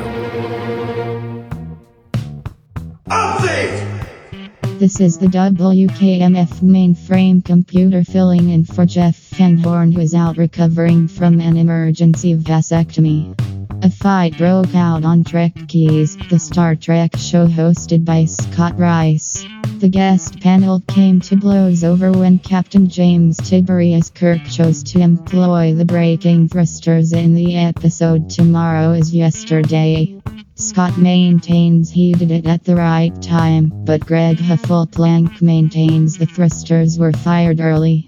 This 4.79 5.01
is 5.01 5.17
the 5.17 5.29
WKMF 5.29 6.61
mainframe 6.61 7.43
computer 7.43 8.05
filling 8.05 8.51
in 8.51 8.67
for 8.67 8.85
Jeff 8.85 9.17
Fanhorn, 9.17 9.95
who 9.95 10.03
is 10.03 10.15
out 10.15 10.37
recovering 10.37 11.09
from 11.09 11.41
an 11.41 11.57
emergency 11.57 12.37
vasectomy. 12.37 13.35
A 13.83 13.89
fight 13.89 14.37
broke 14.37 14.75
out 14.75 15.07
on 15.07 15.25
Trek 15.25 15.55
Keys, 15.67 16.15
the 16.29 16.39
Star 16.39 16.77
Trek 16.77 17.17
show 17.17 17.47
hosted 17.47 18.05
by 18.05 18.27
Scott 18.27 18.79
Rice. 18.79 19.47
The 19.79 19.89
guest 19.89 20.39
panel 20.41 20.83
came 20.87 21.21
to 21.21 21.37
blows 21.37 21.83
over 21.83 22.13
when 22.13 22.39
Captain 22.41 22.91
James 22.91 23.39
Tiberius 23.39 24.11
Kirk 24.11 24.45
chose 24.45 24.83
to 24.83 25.01
employ 25.01 25.73
the 25.73 25.87
braking 25.87 26.49
thrusters 26.49 27.15
in 27.15 27.35
the 27.35 27.57
episode 27.57 28.29
Tomorrow 28.29 28.93
is 28.93 29.15
Yesterday. 29.15 30.21
Scott 30.61 30.99
maintains 30.99 31.91
he 31.91 32.13
did 32.13 32.31
it 32.31 32.47
at 32.47 32.65
the 32.65 32.77
right 32.77 33.11
time, 33.23 33.73
but 33.87 34.05
Greg 34.05 34.37
Huffleplank 34.37 35.41
maintains 35.41 36.19
the 36.19 36.27
thrusters 36.27 36.99
were 36.99 37.13
fired 37.13 37.61
early. 37.61 38.05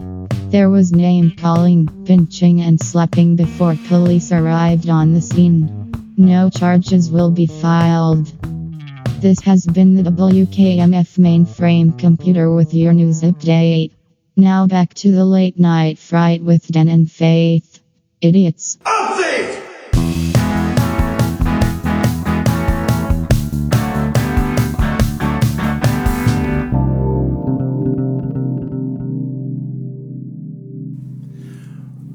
There 0.50 0.68
was 0.68 0.92
name 0.92 1.34
calling, 1.34 1.88
pinching, 2.05 2.61
and 2.61 2.78
slapping 2.78 3.36
before 3.36 3.74
police 3.88 4.32
arrived 4.32 4.90
on 4.90 5.14
the 5.14 5.22
scene. 5.22 5.92
No 6.18 6.50
charges 6.50 7.11
will 7.11 7.30
be 7.30 7.46
filed. 7.46 8.26
This 9.22 9.40
has 9.40 9.64
been 9.64 9.94
the 9.94 10.11
WKMF 10.11 11.18
mainframe 11.18 11.98
computer 11.98 12.55
with 12.55 12.74
your 12.74 12.92
news 12.92 13.22
update. 13.22 13.92
Now 14.36 14.66
back 14.66 14.92
to 14.94 15.11
the 15.11 15.24
late 15.24 15.59
night 15.59 15.98
fright 15.98 16.42
with 16.42 16.68
Dan 16.68 16.88
and 16.88 17.11
Faith. 17.11 17.80
Idiots. 18.20 18.76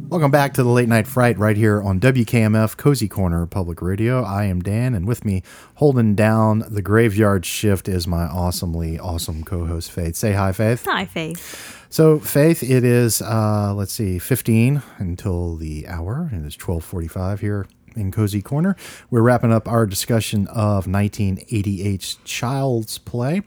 Welcome 0.09 0.31
back 0.31 0.53
to 0.53 0.63
the 0.63 0.69
Late 0.69 0.87
Night 0.87 1.05
Fright 1.05 1.37
right 1.37 1.57
here 1.57 1.81
on 1.81 1.99
WKMF 1.99 2.77
Cozy 2.77 3.09
Corner 3.09 3.45
Public 3.45 3.81
Radio. 3.81 4.23
I 4.23 4.45
am 4.45 4.61
Dan, 4.61 4.93
and 4.93 5.05
with 5.05 5.25
me, 5.25 5.43
holding 5.75 6.15
down 6.15 6.63
the 6.69 6.81
graveyard 6.81 7.45
shift, 7.45 7.89
is 7.89 8.07
my 8.07 8.23
awesomely 8.23 8.97
awesome 8.97 9.43
co 9.43 9.65
host, 9.65 9.91
Faith. 9.91 10.15
Say 10.15 10.31
hi, 10.31 10.53
Faith. 10.53 10.85
Hi, 10.85 11.03
Faith. 11.03 11.85
So, 11.89 12.19
Faith, 12.19 12.63
it 12.63 12.85
is, 12.85 13.21
uh, 13.21 13.73
let's 13.75 13.91
see, 13.91 14.17
15 14.17 14.81
until 14.97 15.57
the 15.57 15.85
hour, 15.89 16.29
and 16.31 16.45
it's 16.45 16.55
1245 16.55 17.41
here 17.41 17.67
in 17.97 18.09
Cozy 18.09 18.41
Corner. 18.41 18.77
We're 19.09 19.23
wrapping 19.23 19.51
up 19.51 19.67
our 19.67 19.85
discussion 19.85 20.47
of 20.47 20.85
1988's 20.85 22.19
Child's 22.23 22.97
Play. 22.97 23.41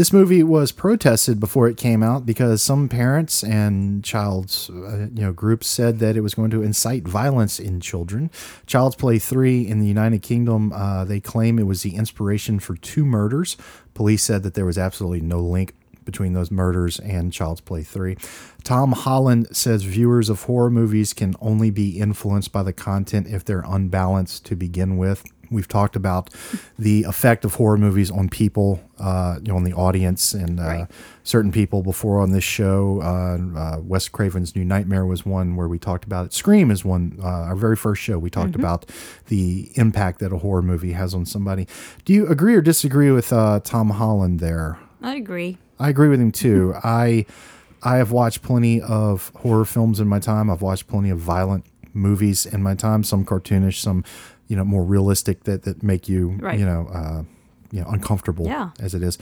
This 0.00 0.14
movie 0.14 0.42
was 0.42 0.72
protested 0.72 1.38
before 1.38 1.68
it 1.68 1.76
came 1.76 2.02
out 2.02 2.24
because 2.24 2.62
some 2.62 2.88
parents 2.88 3.44
and 3.44 4.02
child's 4.02 4.70
uh, 4.70 5.08
you 5.12 5.24
know 5.24 5.32
groups 5.34 5.66
said 5.66 5.98
that 5.98 6.16
it 6.16 6.22
was 6.22 6.32
going 6.32 6.48
to 6.52 6.62
incite 6.62 7.06
violence 7.06 7.60
in 7.60 7.82
children. 7.82 8.30
Child's 8.64 8.96
Play 8.96 9.18
3 9.18 9.68
in 9.68 9.78
the 9.78 9.86
United 9.86 10.22
Kingdom, 10.22 10.72
uh, 10.72 11.04
they 11.04 11.20
claim 11.20 11.58
it 11.58 11.66
was 11.66 11.82
the 11.82 11.96
inspiration 11.96 12.60
for 12.60 12.76
two 12.76 13.04
murders. 13.04 13.58
Police 13.92 14.22
said 14.22 14.42
that 14.42 14.54
there 14.54 14.64
was 14.64 14.78
absolutely 14.78 15.20
no 15.20 15.40
link 15.40 15.74
between 16.06 16.32
those 16.32 16.50
murders 16.50 16.98
and 17.00 17.30
Child's 17.30 17.60
Play 17.60 17.82
3. 17.82 18.16
Tom 18.64 18.92
Holland 18.92 19.54
says 19.54 19.82
viewers 19.82 20.30
of 20.30 20.44
horror 20.44 20.70
movies 20.70 21.12
can 21.12 21.34
only 21.42 21.68
be 21.68 21.98
influenced 21.98 22.52
by 22.52 22.62
the 22.62 22.72
content 22.72 23.26
if 23.26 23.44
they're 23.44 23.64
unbalanced 23.66 24.46
to 24.46 24.56
begin 24.56 24.96
with. 24.96 25.24
We've 25.50 25.66
talked 25.68 25.96
about 25.96 26.30
the 26.78 27.02
effect 27.04 27.44
of 27.44 27.54
horror 27.56 27.76
movies 27.76 28.10
on 28.10 28.28
people, 28.28 28.80
uh, 28.98 29.38
you 29.42 29.48
know, 29.48 29.56
on 29.56 29.64
the 29.64 29.72
audience 29.72 30.32
and 30.32 30.60
uh, 30.60 30.62
Right. 30.62 30.86
certain 31.24 31.50
people 31.52 31.82
before 31.82 32.20
on 32.20 32.30
this 32.32 32.44
show. 32.44 33.00
Uh, 33.02 33.58
uh, 33.58 33.80
Wes 33.82 34.08
Craven's 34.08 34.54
New 34.54 34.64
Nightmare 34.64 35.04
was 35.04 35.26
one 35.26 35.56
where 35.56 35.66
we 35.68 35.78
talked 35.78 36.04
about 36.04 36.26
it. 36.26 36.32
Scream 36.32 36.70
is 36.70 36.84
one, 36.84 37.18
uh, 37.22 37.26
our 37.26 37.56
very 37.56 37.76
first 37.76 38.00
show, 38.00 38.18
we 38.18 38.30
talked 38.30 38.54
about 38.54 38.86
the 39.26 39.70
impact 39.74 40.20
that 40.20 40.32
a 40.32 40.38
horror 40.38 40.62
movie 40.62 40.92
has 40.92 41.14
on 41.14 41.26
somebody. 41.26 41.66
Do 42.04 42.12
you 42.12 42.26
agree 42.28 42.54
or 42.54 42.60
disagree 42.60 43.10
with 43.10 43.32
uh, 43.32 43.60
Tom 43.64 43.90
Holland 43.90 44.38
there? 44.40 44.78
I 45.02 45.14
agree. 45.16 45.58
I 45.78 45.88
agree 45.88 46.08
with 46.08 46.20
him 46.20 46.30
too. 46.32 46.74
I 46.84 47.26
I 47.82 47.96
have 47.96 48.12
watched 48.12 48.42
plenty 48.42 48.82
of 48.82 49.32
horror 49.36 49.64
films 49.64 49.98
in 50.00 50.06
my 50.06 50.18
time. 50.18 50.50
I've 50.50 50.60
watched 50.60 50.86
plenty 50.86 51.08
of 51.08 51.18
violent 51.18 51.64
movies 51.94 52.44
in 52.44 52.62
my 52.62 52.74
time. 52.74 53.02
Some 53.02 53.24
cartoonish, 53.24 53.80
some 53.80 54.04
you 54.50 54.56
know 54.56 54.64
more 54.64 54.84
realistic 54.84 55.44
that 55.44 55.62
that 55.62 55.82
make 55.82 56.08
you 56.08 56.22
Right. 56.40 56.58
you 56.58 56.66
know 56.66 56.82
uh, 56.92 57.22
you 57.70 57.80
know 57.80 57.88
uncomfortable 57.88 58.44
Yeah. 58.46 58.70
as 58.80 58.94
it 58.94 59.02
is. 59.02 59.16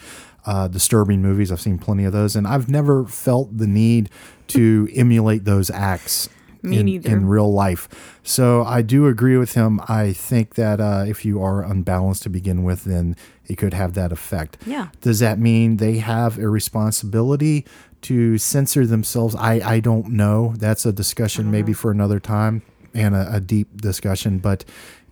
Uh, 0.46 0.66
disturbing 0.68 1.20
movies. 1.20 1.52
I've 1.52 1.60
seen 1.60 1.78
plenty 1.78 2.04
of 2.04 2.12
those, 2.12 2.34
and 2.38 2.46
I've 2.46 2.68
never 2.70 3.04
felt 3.04 3.58
the 3.58 3.66
need 3.66 4.08
to 4.48 4.88
emulate 4.94 5.44
those 5.44 5.68
acts. 5.70 6.28
In, 6.64 6.88
in 6.88 7.26
real 7.28 7.52
life. 7.52 7.88
So 8.24 8.64
I 8.64 8.82
do 8.82 9.06
agree 9.06 9.36
with 9.36 9.54
him. 9.54 9.80
I 9.88 10.12
think 10.12 10.56
that 10.56 10.80
uh, 10.80 11.04
if 11.06 11.24
you 11.24 11.40
are 11.40 11.62
unbalanced 11.62 12.24
to 12.24 12.30
begin 12.30 12.64
with, 12.64 12.82
then 12.82 13.14
it 13.46 13.56
could 13.58 13.72
have 13.74 13.94
that 13.94 14.10
effect. 14.10 14.58
Yeah. 14.66 14.88
Does 15.00 15.20
that 15.20 15.38
mean 15.38 15.76
they 15.76 15.98
have 15.98 16.36
a 16.36 16.48
responsibility 16.48 17.64
to 18.02 18.38
censor 18.38 18.86
themselves? 18.86 19.36
I, 19.36 19.60
I 19.76 19.80
don't 19.80 20.08
know. 20.10 20.54
That's 20.58 20.84
a 20.84 20.92
discussion 20.92 21.48
maybe 21.50 21.72
for 21.72 21.92
another 21.92 22.18
time 22.18 22.62
and 22.92 23.14
a, 23.14 23.36
a 23.36 23.40
deep 23.40 23.80
discussion. 23.80 24.38
But 24.38 24.64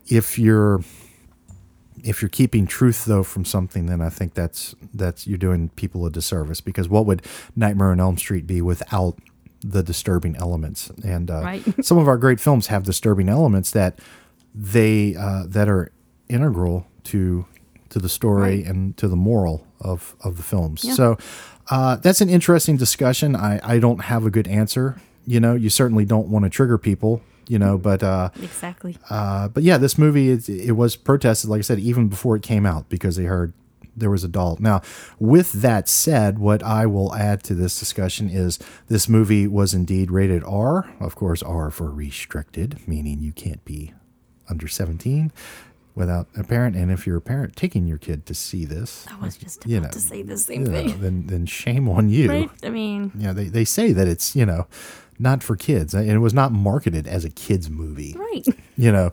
if 0.08 0.38
you're 0.38 0.80
if 2.04 2.22
you're 2.22 2.28
keeping 2.28 2.66
truth 2.66 3.04
though 3.04 3.22
from 3.24 3.44
something, 3.44 3.86
then 3.86 4.00
I 4.00 4.10
think 4.10 4.34
that's 4.34 4.74
that's 4.94 5.26
you're 5.26 5.38
doing 5.38 5.70
people 5.70 6.06
a 6.06 6.10
disservice 6.10 6.60
because 6.60 6.88
what 6.88 7.06
would 7.06 7.22
Nightmare 7.56 7.90
on 7.90 8.00
Elm 8.00 8.16
Street 8.18 8.46
be 8.46 8.60
without 8.62 9.18
the 9.60 9.82
disturbing 9.82 10.36
elements? 10.36 10.90
And 11.04 11.30
uh, 11.30 11.40
Right. 11.42 11.62
some 11.84 11.98
of 11.98 12.06
our 12.06 12.18
great 12.18 12.38
films 12.40 12.68
have 12.68 12.84
disturbing 12.84 13.28
elements 13.28 13.70
that 13.72 13.98
they 14.54 15.16
uh, 15.16 15.44
that 15.48 15.68
are 15.68 15.90
integral 16.28 16.86
to 17.04 17.46
to 17.88 17.98
the 17.98 18.08
story 18.08 18.56
Right. 18.58 18.66
and 18.66 18.96
to 18.98 19.08
the 19.08 19.16
moral 19.16 19.66
of 19.80 20.14
of 20.22 20.36
the 20.36 20.42
films. 20.42 20.84
Yeah. 20.84 20.94
So 20.94 21.18
uh, 21.70 21.96
that's 21.96 22.20
an 22.20 22.28
interesting 22.28 22.76
discussion. 22.76 23.34
I 23.34 23.58
I 23.64 23.78
don't 23.80 24.02
have 24.02 24.24
a 24.24 24.30
good 24.30 24.46
answer. 24.46 25.00
You 25.26 25.40
know, 25.40 25.54
you 25.54 25.70
certainly 25.70 26.04
don't 26.04 26.28
want 26.28 26.44
to 26.44 26.50
trigger 26.50 26.78
people. 26.78 27.20
You 27.48 27.58
know, 27.58 27.78
but 27.78 28.02
uh, 28.02 28.30
Exactly. 28.42 28.96
uh, 29.08 29.48
but 29.48 29.62
yeah, 29.62 29.78
this 29.78 29.96
movie 29.96 30.30
it, 30.30 30.48
it 30.48 30.72
was 30.72 30.96
protested, 30.96 31.48
like 31.48 31.60
I 31.60 31.62
said, 31.62 31.78
even 31.78 32.08
before 32.08 32.34
it 32.36 32.42
came 32.42 32.66
out 32.66 32.88
because 32.88 33.14
they 33.16 33.24
heard 33.24 33.52
there 33.96 34.10
was 34.10 34.24
a 34.24 34.28
doll. 34.28 34.56
Now, 34.60 34.82
with 35.18 35.52
that 35.52 35.88
said, 35.88 36.38
what 36.38 36.62
I 36.62 36.86
will 36.86 37.14
add 37.14 37.42
to 37.44 37.54
this 37.54 37.78
discussion 37.78 38.28
is 38.28 38.58
this 38.88 39.08
movie 39.08 39.46
was 39.46 39.72
indeed 39.74 40.10
rated 40.10 40.42
R, 40.44 40.92
of 41.00 41.14
course, 41.14 41.42
R 41.42 41.70
for 41.70 41.90
restricted, 41.90 42.80
meaning 42.86 43.20
you 43.20 43.32
can't 43.32 43.64
be 43.64 43.94
under 44.50 44.68
17 44.68 45.32
without 45.94 46.28
a 46.36 46.44
parent. 46.44 46.76
And 46.76 46.90
if 46.90 47.06
you're 47.06 47.16
a 47.16 47.22
parent 47.22 47.56
taking 47.56 47.86
your 47.86 47.96
kid 47.98 48.26
to 48.26 48.34
see 48.34 48.64
this, 48.66 49.06
I 49.10 49.24
was 49.24 49.36
just 49.36 49.64
about 49.64 49.70
you 49.72 49.80
know, 49.80 49.88
to 49.88 50.00
say 50.00 50.22
the 50.22 50.32
you 50.32 50.36
same 50.36 50.64
know, 50.64 50.72
thing. 50.72 51.00
then 51.00 51.26
then 51.28 51.46
shame 51.46 51.88
on 51.88 52.10
you. 52.10 52.28
Right? 52.28 52.50
I 52.64 52.68
mean, 52.68 53.12
Yeah, 53.16 53.32
they, 53.32 53.44
they 53.44 53.64
say 53.64 53.92
that 53.92 54.06
it's, 54.08 54.36
you 54.36 54.44
know, 54.44 54.66
not 55.18 55.42
for 55.42 55.56
kids. 55.56 55.94
And 55.94 56.10
it 56.10 56.18
was 56.18 56.34
not 56.34 56.52
marketed 56.52 57.06
as 57.06 57.24
a 57.24 57.30
kids 57.30 57.68
movie 57.70 58.14
right. 58.18 58.46
you 58.76 58.92
know 58.92 59.10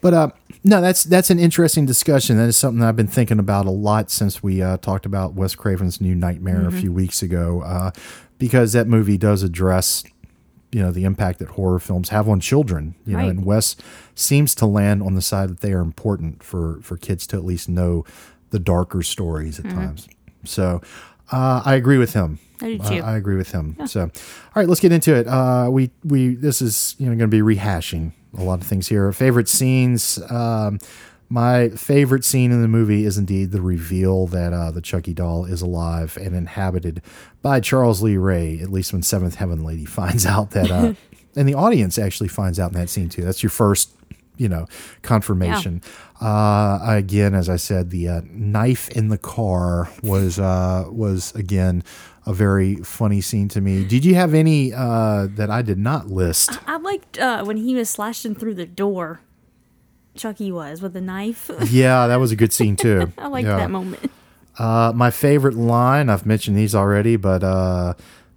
but 0.00 0.12
uh 0.14 0.28
no 0.64 0.80
that's 0.80 1.04
that's 1.04 1.30
an 1.30 1.38
interesting 1.38 1.86
discussion 1.86 2.36
that 2.36 2.48
is 2.48 2.56
something 2.56 2.80
that 2.80 2.88
i've 2.88 2.96
been 2.96 3.06
thinking 3.06 3.38
about 3.38 3.66
a 3.66 3.70
lot 3.70 4.10
since 4.10 4.42
we 4.42 4.60
uh, 4.62 4.76
talked 4.78 5.06
about 5.06 5.34
wes 5.34 5.54
craven's 5.54 6.00
new 6.00 6.14
nightmare 6.14 6.60
Mm-hmm. 6.62 6.76
a 6.76 6.80
few 6.80 6.92
weeks 6.92 7.22
ago 7.22 7.60
uh, 7.62 7.90
because 8.38 8.72
that 8.72 8.88
movie 8.88 9.16
does 9.18 9.42
address 9.44 10.02
you 10.72 10.80
know 10.82 10.90
the 10.90 11.04
impact 11.04 11.38
that 11.40 11.48
horror 11.50 11.78
films 11.78 12.08
have 12.08 12.28
on 12.28 12.40
children 12.40 12.94
you 13.06 13.16
know 13.16 13.28
and 13.28 13.44
wes 13.44 13.76
seems 14.14 14.54
to 14.56 14.66
land 14.66 15.02
on 15.02 15.14
the 15.14 15.22
side 15.22 15.50
that 15.50 15.60
they 15.60 15.72
are 15.72 15.80
important 15.82 16.42
for 16.42 16.80
for 16.82 16.96
kids 16.96 17.26
to 17.28 17.36
at 17.36 17.44
least 17.44 17.68
know 17.68 18.04
the 18.50 18.58
darker 18.58 19.02
stories 19.02 19.58
Mm-hmm. 19.58 19.68
at 19.68 19.74
times 19.74 20.08
so 20.44 20.80
uh, 21.30 21.62
i 21.64 21.74
agree 21.74 21.98
with 21.98 22.14
him 22.14 22.38
I 22.62 22.76
do 22.76 22.82
uh, 22.82 22.88
too. 22.88 23.02
I 23.02 23.16
agree 23.16 23.36
with 23.36 23.50
him. 23.50 23.76
So, 23.86 24.02
all 24.02 24.10
right, 24.54 24.68
let's 24.68 24.80
get 24.80 24.92
into 24.92 25.14
it. 25.14 25.26
Uh, 25.26 25.68
we 25.70 25.90
we 26.04 26.34
this 26.34 26.62
is 26.62 26.94
you 26.98 27.06
know 27.06 27.16
going 27.16 27.30
to 27.30 27.42
be 27.42 27.42
rehashing 27.42 28.12
a 28.36 28.42
lot 28.42 28.60
of 28.60 28.66
things 28.66 28.88
here. 28.88 29.12
Favorite 29.12 29.48
scenes. 29.48 30.18
Um, 30.30 30.78
my 31.28 31.70
favorite 31.70 32.26
scene 32.26 32.52
in 32.52 32.60
the 32.60 32.68
movie 32.68 33.06
is 33.06 33.16
indeed 33.16 33.52
the 33.52 33.62
reveal 33.62 34.26
that 34.26 34.52
uh, 34.52 34.70
the 34.70 34.82
Chucky 34.82 35.14
doll 35.14 35.46
is 35.46 35.62
alive 35.62 36.18
and 36.20 36.36
inhabited 36.36 37.00
by 37.40 37.58
Charles 37.60 38.02
Lee 38.02 38.18
Ray. 38.18 38.60
At 38.60 38.70
least 38.70 38.92
when 38.92 39.02
Seventh 39.02 39.36
Heaven 39.36 39.64
Lady 39.64 39.84
finds 39.86 40.26
out 40.26 40.50
that, 40.50 40.70
uh, 40.70 40.92
and 41.36 41.48
the 41.48 41.54
audience 41.54 41.98
actually 41.98 42.28
finds 42.28 42.60
out 42.60 42.72
in 42.72 42.78
that 42.78 42.90
scene 42.90 43.08
too. 43.08 43.22
That's 43.22 43.42
your 43.42 43.48
first, 43.48 43.92
you 44.36 44.48
know, 44.48 44.66
confirmation. 45.00 45.80
Uh, 46.20 46.78
again, 46.82 47.34
as 47.34 47.48
I 47.48 47.56
said, 47.56 47.88
the 47.88 48.08
uh, 48.08 48.20
knife 48.26 48.90
in 48.90 49.08
the 49.08 49.18
car 49.18 49.88
was 50.02 50.38
uh, 50.38 50.84
was 50.88 51.34
again 51.34 51.82
a 52.26 52.32
very 52.32 52.76
funny 52.76 53.20
scene 53.20 53.48
to 53.48 53.60
me. 53.60 53.84
Did 53.84 54.04
you 54.04 54.14
have 54.14 54.32
any 54.34 54.72
uh, 54.72 55.26
that 55.30 55.50
I 55.50 55.62
did 55.62 55.78
not 55.78 56.08
list? 56.08 56.58
I 56.68 56.76
liked 56.78 57.18
uh, 57.18 57.44
when 57.44 57.56
he 57.56 57.74
was 57.74 57.90
slashing 57.90 58.34
through 58.34 58.54
the 58.54 58.66
door. 58.66 59.20
Chucky 60.14 60.52
was 60.52 60.82
with 60.82 60.92
the 60.92 61.00
knife. 61.00 61.50
yeah, 61.70 62.06
that 62.06 62.16
was 62.16 62.30
a 62.32 62.36
good 62.36 62.52
scene 62.52 62.76
too. 62.76 63.12
I 63.18 63.26
liked 63.28 63.46
Yeah. 63.46 63.56
that 63.56 63.70
moment. 63.70 64.10
Uh, 64.58 64.92
my 64.94 65.10
favorite 65.10 65.54
line, 65.54 66.10
I've 66.10 66.26
mentioned 66.26 66.56
these 66.56 66.74
already, 66.74 67.16
but 67.16 67.42
uh, 67.42 67.94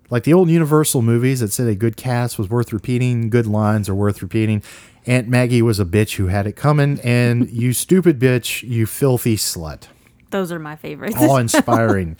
like 0.09 0.23
the 0.23 0.33
old 0.33 0.49
Universal 0.49 1.01
movies 1.01 1.41
that 1.41 1.51
said 1.51 1.67
a 1.67 1.75
good 1.75 1.97
cast 1.97 2.39
was 2.39 2.49
worth 2.49 2.71
repeating, 2.71 3.29
good 3.29 3.45
lines 3.45 3.89
are 3.89 3.95
worth 3.95 4.21
repeating. 4.21 4.63
Aunt 5.05 5.27
Maggie 5.27 5.61
was 5.61 5.79
a 5.79 5.85
bitch 5.85 6.15
who 6.15 6.27
had 6.27 6.47
it 6.47 6.53
coming, 6.55 6.99
and 7.03 7.49
you 7.51 7.73
stupid 7.73 8.17
bitch, 8.19 8.63
you 8.67 8.85
filthy 8.85 9.35
slut. 9.35 9.87
Those 10.31 10.51
are 10.53 10.59
my 10.59 10.75
favorites. 10.77 11.15
All 11.19 11.37
inspiring. 11.37 12.15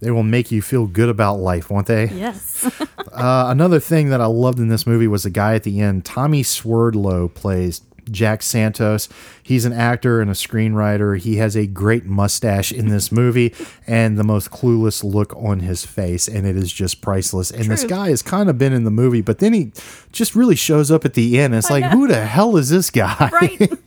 They 0.00 0.10
will 0.10 0.22
make 0.22 0.50
you 0.50 0.62
feel 0.62 0.86
good 0.86 1.08
about 1.08 1.36
life, 1.36 1.70
won't 1.70 1.86
they? 1.86 2.08
yes. 2.08 2.70
Uh, 3.10 3.46
another 3.48 3.80
thing 3.80 4.10
that 4.10 4.20
I 4.20 4.26
loved 4.26 4.60
in 4.60 4.68
this 4.68 4.86
movie 4.86 5.08
was 5.08 5.24
the 5.24 5.30
guy 5.30 5.54
at 5.54 5.64
the 5.64 5.80
end. 5.80 6.04
Tommy 6.04 6.44
Swerdlow 6.44 7.28
plays 7.28 7.80
Jack 8.10 8.42
Santos. 8.42 9.08
He's 9.42 9.64
an 9.64 9.72
actor 9.72 10.20
and 10.20 10.30
a 10.30 10.34
screenwriter. 10.34 11.18
He 11.18 11.36
has 11.36 11.56
a 11.56 11.66
great 11.66 12.04
mustache 12.04 12.70
in 12.70 12.88
this 12.88 13.10
movie 13.10 13.54
and 13.86 14.18
the 14.18 14.24
most 14.24 14.50
clueless 14.50 15.02
look 15.02 15.34
on 15.36 15.60
his 15.60 15.84
face, 15.84 16.28
and 16.28 16.46
it 16.46 16.56
is 16.56 16.72
just 16.72 17.00
priceless. 17.00 17.50
And 17.50 17.64
this 17.64 17.84
guy 17.84 18.10
has 18.10 18.22
kind 18.22 18.48
of 18.48 18.58
been 18.58 18.72
in 18.72 18.84
the 18.84 18.90
movie, 18.90 19.22
but 19.22 19.38
then 19.38 19.52
he 19.52 19.72
just 20.12 20.36
really 20.36 20.56
shows 20.56 20.90
up 20.90 21.04
at 21.04 21.14
the 21.14 21.40
end. 21.40 21.54
It's 21.54 21.70
like, 21.70 21.84
who 21.86 22.06
the 22.06 22.24
hell 22.24 22.56
is 22.56 22.68
this 22.68 22.90
guy? 22.90 23.30
right. 23.32 23.72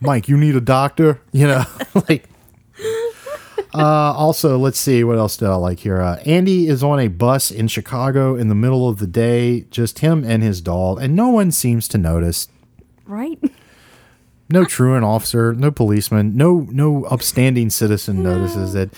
Mike, 0.00 0.28
you 0.28 0.36
need 0.36 0.56
a 0.56 0.60
doctor, 0.60 1.20
you 1.32 1.46
know, 1.46 1.64
like. 2.08 2.28
Uh, 3.74 4.12
also, 4.12 4.58
let's 4.58 4.78
see 4.78 5.02
what 5.02 5.18
else 5.18 5.36
do 5.36 5.46
I 5.46 5.54
like 5.54 5.80
here. 5.80 6.00
Uh, 6.00 6.16
Andy 6.26 6.68
is 6.68 6.82
on 6.82 7.00
a 7.00 7.08
bus 7.08 7.50
in 7.50 7.68
Chicago 7.68 8.36
in 8.36 8.48
the 8.48 8.54
middle 8.54 8.88
of 8.88 8.98
the 8.98 9.06
day, 9.06 9.62
just 9.70 10.00
him 10.00 10.24
and 10.24 10.42
his 10.42 10.60
doll, 10.60 10.98
and 10.98 11.16
no 11.16 11.28
one 11.30 11.50
seems 11.50 11.88
to 11.88 11.98
notice. 11.98 12.48
Right. 13.06 13.38
No 14.50 14.64
truant 14.64 15.04
officer, 15.04 15.54
no 15.54 15.70
policeman, 15.70 16.36
no 16.36 16.66
no 16.70 17.04
upstanding 17.04 17.70
citizen 17.70 18.22
notices 18.22 18.74
that 18.74 18.90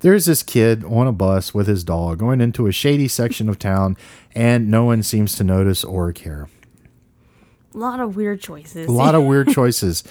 there's 0.00 0.24
this 0.24 0.42
kid 0.42 0.82
on 0.84 1.06
a 1.06 1.12
bus 1.12 1.52
with 1.52 1.66
his 1.66 1.84
dog 1.84 2.18
going 2.18 2.40
into 2.40 2.66
a 2.66 2.72
shady 2.72 3.08
section 3.08 3.48
of 3.50 3.58
town, 3.58 3.96
and 4.34 4.70
no 4.70 4.84
one 4.84 5.02
seems 5.02 5.36
to 5.36 5.44
notice 5.44 5.84
or 5.84 6.10
care. 6.12 6.48
A 7.74 7.78
lot 7.78 8.00
of 8.00 8.16
weird 8.16 8.40
choices. 8.40 8.86
A 8.86 8.92
lot 8.92 9.14
of 9.14 9.24
weird 9.24 9.48
choices. 9.54 10.02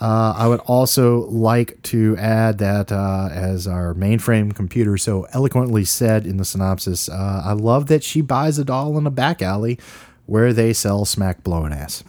Uh, 0.00 0.32
I 0.36 0.46
would 0.46 0.60
also 0.60 1.26
like 1.26 1.82
to 1.84 2.16
add 2.16 2.58
that, 2.58 2.92
uh, 2.92 3.28
as 3.32 3.66
our 3.66 3.94
mainframe 3.94 4.54
computer 4.54 4.96
so 4.96 5.26
eloquently 5.32 5.84
said 5.84 6.26
in 6.26 6.36
the 6.36 6.44
synopsis, 6.44 7.08
uh, 7.08 7.42
I 7.44 7.52
love 7.52 7.86
that 7.88 8.04
she 8.04 8.20
buys 8.20 8.58
a 8.58 8.64
doll 8.64 8.96
in 8.96 9.06
a 9.06 9.10
back 9.10 9.42
alley 9.42 9.78
where 10.26 10.52
they 10.52 10.72
sell 10.72 11.04
smack 11.04 11.42
blow 11.42 11.64
and 11.64 11.74
ass. 11.74 12.04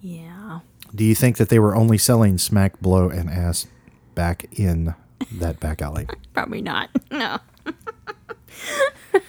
yeah. 0.00 0.60
Do 0.94 1.04
you 1.04 1.14
think 1.14 1.38
that 1.38 1.48
they 1.48 1.58
were 1.58 1.74
only 1.74 1.96
selling 1.96 2.36
smack 2.36 2.80
blow 2.80 3.08
and 3.08 3.30
ass 3.30 3.66
back 4.14 4.44
in 4.52 4.94
that 5.30 5.60
back 5.60 5.82
alley. 5.82 6.06
Probably 6.34 6.62
not. 6.62 6.90
No. 7.12 7.38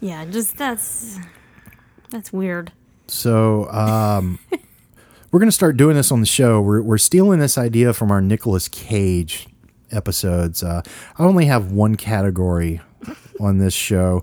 yeah, 0.00 0.24
just 0.24 0.56
that's 0.56 1.18
that's 2.08 2.32
weird. 2.32 2.72
So 3.06 3.70
um, 3.70 4.38
we're 5.30 5.38
going 5.38 5.48
to 5.48 5.52
start 5.52 5.76
doing 5.76 5.96
this 5.96 6.10
on 6.10 6.20
the 6.20 6.26
show. 6.26 6.60
We're, 6.60 6.82
we're 6.82 6.98
stealing 6.98 7.38
this 7.38 7.56
idea 7.56 7.92
from 7.92 8.10
our 8.10 8.20
Nicolas 8.20 8.68
Cage 8.68 9.46
episodes. 9.92 10.62
Uh, 10.62 10.82
I 11.18 11.24
only 11.24 11.46
have 11.46 11.70
one 11.70 11.94
category 11.94 12.80
on 13.40 13.58
this 13.58 13.74
show 13.74 14.22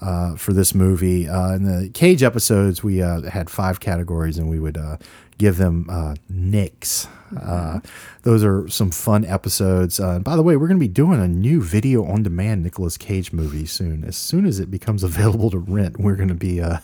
uh, 0.00 0.34
for 0.36 0.52
this 0.52 0.74
movie. 0.74 1.28
Uh, 1.28 1.54
in 1.54 1.62
the 1.64 1.88
Cage 1.90 2.22
episodes, 2.24 2.82
we 2.82 3.00
uh, 3.02 3.22
had 3.22 3.48
five 3.48 3.78
categories, 3.78 4.36
and 4.36 4.50
we 4.50 4.58
would 4.58 4.76
uh, 4.76 4.96
give 5.38 5.56
them 5.56 5.86
uh, 5.88 6.16
nicks. 6.28 7.06
Uh, 7.40 7.80
those 8.22 8.42
are 8.42 8.68
some 8.68 8.90
fun 8.90 9.24
episodes. 9.24 10.00
Uh, 10.00 10.18
by 10.18 10.34
the 10.34 10.42
way, 10.42 10.56
we're 10.56 10.66
going 10.66 10.78
to 10.78 10.84
be 10.84 10.88
doing 10.88 11.20
a 11.20 11.28
new 11.28 11.62
video 11.62 12.04
on 12.04 12.22
demand 12.22 12.62
Nicolas 12.62 12.96
Cage 12.96 13.32
movie 13.32 13.66
soon. 13.66 14.04
As 14.04 14.16
soon 14.16 14.46
as 14.46 14.58
it 14.58 14.70
becomes 14.70 15.02
available 15.04 15.50
to 15.50 15.58
rent, 15.58 15.98
we're 15.98 16.16
going 16.16 16.28
to 16.28 16.34
be 16.34 16.60
uh, 16.60 16.78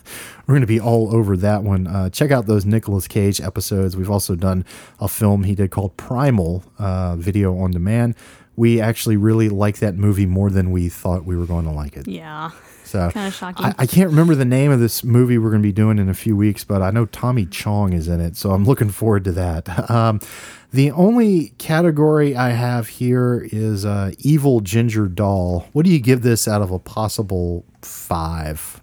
we're 0.47 0.55
going 0.55 0.61
to 0.61 0.67
be 0.67 0.81
all 0.81 1.15
over 1.15 1.37
that 1.39 1.63
one. 1.63 1.87
Uh, 1.87 2.11
check 2.11 2.31
out 2.31 2.47
those 2.47 2.65
Nicolas 2.65 3.09
Cage 3.09 3.41
episodes. 3.41 3.97
We've 3.97 4.11
also 4.11 4.35
done 4.35 4.65
a 5.01 5.09
film 5.09 5.45
he 5.45 5.55
did 5.55 5.71
called 5.71 5.97
Primal, 5.97 6.65
uh, 6.79 7.17
video 7.17 7.59
on 7.59 7.73
demand. 7.73 8.15
We 8.57 8.81
actually 8.81 9.17
really 9.17 9.49
like 9.49 9.79
that 9.79 9.97
movie 9.97 10.27
more 10.27 10.49
than 10.49 10.71
we 10.71 10.89
thought 10.89 11.25
we 11.25 11.37
were 11.37 11.47
going 11.47 11.65
to 11.65 11.73
like 11.73 11.97
it. 11.97 12.07
Yeah. 12.07 12.51
So 12.85 13.11
Kinda 13.11 13.31
shocking. 13.31 13.67
I, 13.67 13.75
I 13.79 13.87
can't 13.87 14.11
remember 14.11 14.35
the 14.35 14.45
name 14.45 14.71
of 14.71 14.79
this 14.79 15.03
movie 15.03 15.39
we're 15.39 15.51
going 15.51 15.63
to 15.63 15.67
be 15.67 15.73
doing 15.73 15.99
in 15.99 16.09
a 16.09 16.15
few 16.15 16.37
weeks, 16.37 16.65
but 16.65 16.83
I 16.83 16.91
know 16.91 17.07
Tommy 17.07 17.47
Chong 17.47 17.93
is 17.93 18.09
in 18.09 18.21
it, 18.21 18.37
so 18.37 18.51
I'm 18.51 18.65
looking 18.65 18.91
forward 18.91 19.25
to 19.25 19.33
that. 19.33 19.69
Um, 19.95 20.21
the 20.73 20.91
only 20.91 21.51
category 21.59 22.35
I 22.35 22.51
have 22.51 22.89
here 22.89 23.49
is 23.53 23.85
uh, 23.85 24.11
evil 24.19 24.61
ginger 24.61 25.07
doll. 25.07 25.69
What 25.73 25.85
do 25.85 25.93
you 25.93 26.01
give 26.01 26.23
this 26.23 26.49
out 26.49 26.63
of 26.63 26.73
a 26.73 26.81
possible 26.81 27.65
five? 27.83 28.81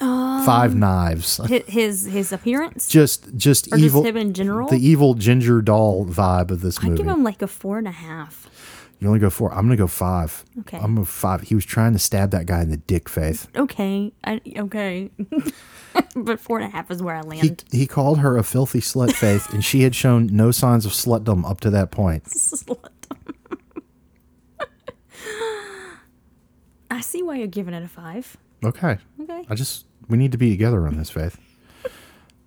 five 0.00 0.74
knives. 0.74 1.40
His 1.66 2.06
his 2.06 2.32
appearance. 2.32 2.88
Just 2.88 3.34
just 3.36 3.66
Or 3.68 3.70
just 3.76 3.82
evil. 3.82 4.02
him 4.04 4.16
in 4.16 4.32
general? 4.32 4.68
The 4.68 4.76
evil 4.78 5.14
ginger 5.14 5.60
doll 5.60 6.06
vibe 6.06 6.50
of 6.50 6.62
this 6.62 6.82
movie. 6.82 6.94
I 6.94 6.96
give 6.96 7.06
him 7.06 7.22
like 7.22 7.42
a 7.42 7.46
four 7.46 7.78
and 7.78 7.86
a 7.86 7.92
half. 7.92 8.48
You 9.00 9.08
only 9.08 9.18
go 9.18 9.30
four. 9.30 9.50
I'm 9.52 9.62
gonna 9.64 9.76
go 9.76 9.86
five. 9.86 10.44
Okay. 10.60 10.76
I'm 10.76 10.94
gonna 10.94 11.04
five. 11.06 11.40
He 11.42 11.54
was 11.54 11.64
trying 11.64 11.94
to 11.94 11.98
stab 11.98 12.30
that 12.32 12.46
guy 12.46 12.60
in 12.62 12.70
the 12.70 12.76
dick, 12.76 13.08
Faith. 13.08 13.48
Okay. 13.56 14.12
I, 14.24 14.40
okay. 14.58 15.10
but 16.14 16.38
four 16.38 16.58
and 16.60 16.68
a 16.68 16.70
half 16.76 16.90
is 16.90 17.02
where 17.02 17.16
I 17.16 17.22
He, 17.22 17.28
land. 17.48 17.64
he 17.72 17.86
called 17.86 18.18
her 18.20 18.36
a 18.36 18.42
filthy 18.42 18.80
slut, 18.80 19.12
Faith, 19.12 19.52
and 19.52 19.64
she 19.64 19.82
had 19.82 19.94
shown 19.94 20.26
no 20.26 20.50
signs 20.50 20.84
of 20.86 20.92
slutdom 20.92 21.48
up 21.48 21.60
to 21.60 21.70
that 21.70 21.90
point. 21.90 22.24
Slutdom. 22.26 23.34
I 26.90 27.00
see 27.00 27.22
why 27.22 27.36
you're 27.36 27.46
giving 27.46 27.72
it 27.74 27.82
a 27.82 27.88
five. 27.88 28.36
Okay. 28.64 28.98
Okay. 29.22 29.44
I 29.48 29.54
just, 29.54 29.86
we 30.08 30.18
need 30.18 30.32
to 30.32 30.38
be 30.38 30.50
together 30.50 30.86
on 30.86 30.96
this, 30.96 31.08
Faith. 31.10 31.38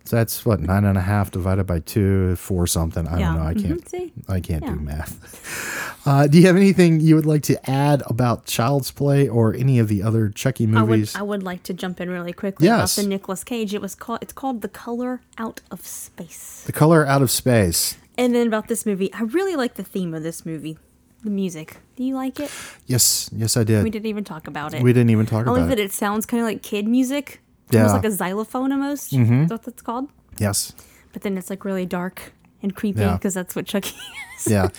So 0.06 0.18
that's 0.18 0.46
what, 0.46 0.60
nine 0.60 0.84
and 0.84 0.98
a 0.98 1.02
half 1.02 1.32
divided 1.32 1.64
by 1.66 1.80
two, 1.80 2.36
four 2.36 2.68
something. 2.68 3.08
I 3.08 3.20
Yeah. 3.20 3.26
don't 3.34 3.36
know. 3.42 3.48
I 3.48 3.54
can't, 3.54 3.86
Mhm. 3.86 3.90
See? 3.90 4.14
I 4.28 4.40
can't 4.42 4.66
do 4.66 4.76
math. 4.76 5.80
Uh, 6.06 6.28
do 6.28 6.38
you 6.38 6.46
have 6.48 6.58
anything 6.58 7.00
you 7.00 7.16
would 7.16 7.26
like 7.26 7.44
to 7.44 7.70
add 7.70 8.04
about 8.08 8.46
Child's 8.46 8.92
Play 8.92 9.26
or 9.30 9.54
any 9.54 9.80
of 9.80 9.88
the 9.88 10.04
other 10.04 10.28
Chucky 10.28 10.66
I 10.66 10.82
would 10.82 10.90
movies? 10.90 11.16
I 11.16 11.22
would 11.22 11.44
like 11.44 11.64
to 11.64 11.74
jump 11.74 12.02
in 12.02 12.10
really 12.10 12.34
quickly 12.34 12.66
Yes. 12.68 12.98
about 12.98 13.04
the 13.04 13.08
Nicolas 13.08 13.46
Cage. 13.46 13.74
It 13.74 13.82
was 13.82 13.96
called 13.96 14.20
it's 14.22 14.34
called 14.34 14.62
The 14.64 14.68
Color 14.68 15.22
Out 15.38 15.62
of 15.72 15.86
Space. 15.88 16.64
the 16.66 16.74
Color 16.74 17.08
Out 17.08 17.22
of 17.22 17.32
Space. 17.32 17.96
And 18.18 18.36
then 18.36 18.48
about 18.48 18.68
this 18.68 18.86
movie, 18.86 19.14
I 19.14 19.22
really 19.22 19.56
like 19.56 19.76
the 19.76 19.84
theme 19.84 20.14
of 20.14 20.24
this 20.24 20.46
movie. 20.46 20.78
The 21.24 21.30
music. 21.30 21.78
Do 21.96 22.04
you 22.04 22.16
like 22.16 22.38
it? 22.38 22.52
Yes, 22.86 23.30
yes, 23.34 23.56
I 23.56 23.64
did. 23.64 23.82
We 23.82 23.90
didn't 23.90 24.08
even 24.08 24.26
talk 24.26 24.46
about 24.50 24.74
it. 24.74 24.84
We 24.84 24.92
didn't 24.92 25.10
even 25.12 25.26
talk 25.26 25.44
about 25.44 25.52
it. 25.54 25.56
Only 25.56 25.62
about 25.62 25.78
that 25.78 25.82
it. 25.82 25.86
it 25.86 25.94
sounds 25.94 26.26
kind 26.26 26.42
of 26.42 26.48
like 26.48 26.62
kid 26.62 26.86
music. 26.86 27.40
Yeah. 27.74 27.82
Almost 27.88 27.96
like 27.96 28.06
a 28.06 28.12
xylophone 28.12 28.72
almost. 28.72 29.12
Mm-hmm. 29.12 29.44
Is 29.44 29.50
what 29.52 29.64
that's 29.64 29.82
called? 29.82 30.10
Yes. 30.40 30.74
But 31.12 31.22
then 31.24 31.38
it's 31.38 31.50
like 31.50 31.66
really 31.66 31.86
dark 31.86 32.34
and 32.62 32.74
creepy 32.76 33.02
Yeah. 33.02 33.14
because 33.18 33.34
that's 33.34 33.56
what 33.56 33.66
Chucky 33.66 33.96
is. 34.40 34.48
yeah 34.48 34.70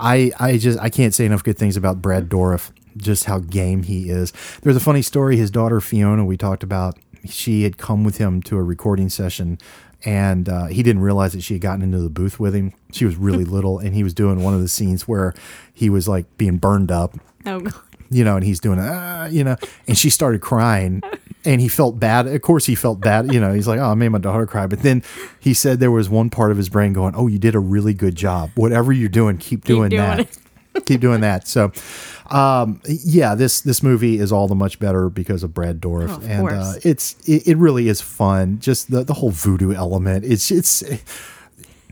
i 0.00 0.30
i 0.40 0.56
just 0.56 0.78
i 0.80 0.88
can't 0.90 1.12
say 1.14 1.24
enough 1.26 1.44
good 1.44 1.56
things 1.58 1.76
about 1.76 2.00
brad 2.02 2.28
dourif 2.30 2.70
just 2.96 3.24
how 3.24 3.38
game 3.40 3.82
he 3.82 4.08
is 4.10 4.32
there's 4.62 4.76
a 4.76 4.80
funny 4.80 5.02
story 5.02 5.36
his 5.36 5.50
daughter 5.50 5.80
fiona 5.80 6.24
we 6.24 6.36
talked 6.38 6.62
about 6.62 6.98
she 7.26 7.62
had 7.62 7.76
come 7.76 8.04
with 8.04 8.16
him 8.18 8.40
to 8.42 8.56
a 8.56 8.62
recording 8.62 9.08
session 9.10 9.58
and 10.04 10.48
uh, 10.48 10.66
he 10.66 10.82
didn't 10.82 11.02
realize 11.02 11.32
that 11.32 11.42
she 11.42 11.54
had 11.54 11.60
gotten 11.60 11.82
into 11.82 11.98
the 11.98 12.08
booth 12.10 12.40
with 12.40 12.54
him 12.54 12.72
she 12.90 13.04
was 13.04 13.16
really 13.16 13.44
little 13.56 13.78
and 13.78 13.94
he 13.94 14.02
was 14.02 14.14
doing 14.14 14.42
one 14.42 14.54
of 14.54 14.60
the 14.62 14.68
scenes 14.68 15.06
where 15.06 15.34
he 15.74 15.88
was 15.90 16.08
like 16.08 16.24
being 16.38 16.56
burned 16.56 16.90
up 16.90 17.16
Oh. 17.48 17.62
You 18.10 18.24
know, 18.24 18.36
and 18.36 18.44
he's 18.44 18.60
doing, 18.60 18.78
ah, 18.80 19.26
you 19.26 19.42
know, 19.44 19.56
and 19.88 19.96
she 19.98 20.10
started 20.10 20.40
crying 20.40 21.02
and 21.44 21.60
he 21.60 21.68
felt 21.68 21.98
bad. 21.98 22.26
Of 22.26 22.42
course, 22.42 22.66
he 22.66 22.74
felt 22.74 23.00
bad. 23.00 23.32
You 23.32 23.40
know, 23.40 23.52
he's 23.52 23.68
like, 23.68 23.78
oh, 23.78 23.90
I 23.90 23.94
made 23.94 24.08
my 24.10 24.18
daughter 24.18 24.46
cry. 24.46 24.66
But 24.66 24.82
then 24.82 25.02
he 25.40 25.54
said 25.54 25.80
there 25.80 25.90
was 25.90 26.08
one 26.08 26.30
part 26.30 26.50
of 26.50 26.56
his 26.56 26.68
brain 26.68 26.92
going, 26.92 27.14
oh, 27.16 27.26
you 27.26 27.38
did 27.38 27.54
a 27.54 27.58
really 27.60 27.94
good 27.94 28.14
job. 28.16 28.50
Whatever 28.54 28.92
you're 28.92 29.08
doing, 29.08 29.38
keep 29.38 29.64
doing, 29.64 29.90
doing 29.90 30.00
that. 30.02 30.38
keep 30.86 31.00
doing 31.00 31.20
that. 31.22 31.48
So, 31.48 31.72
um, 32.30 32.80
yeah, 32.86 33.34
this 33.34 33.60
this 33.60 33.82
movie 33.82 34.18
is 34.18 34.32
all 34.32 34.48
the 34.48 34.54
much 34.54 34.78
better 34.78 35.08
because 35.08 35.42
of 35.42 35.54
Brad 35.54 35.80
Dourif, 35.80 36.10
Oh, 36.10 36.16
of 36.16 36.30
and 36.30 36.48
uh, 36.48 36.72
it's 36.82 37.16
it, 37.28 37.46
it 37.48 37.56
really 37.56 37.88
is 37.88 38.00
fun. 38.00 38.58
Just 38.60 38.90
the 38.90 39.04
the 39.04 39.14
whole 39.14 39.30
voodoo 39.30 39.72
element. 39.72 40.24
It's 40.24 40.50
it's 40.50 40.82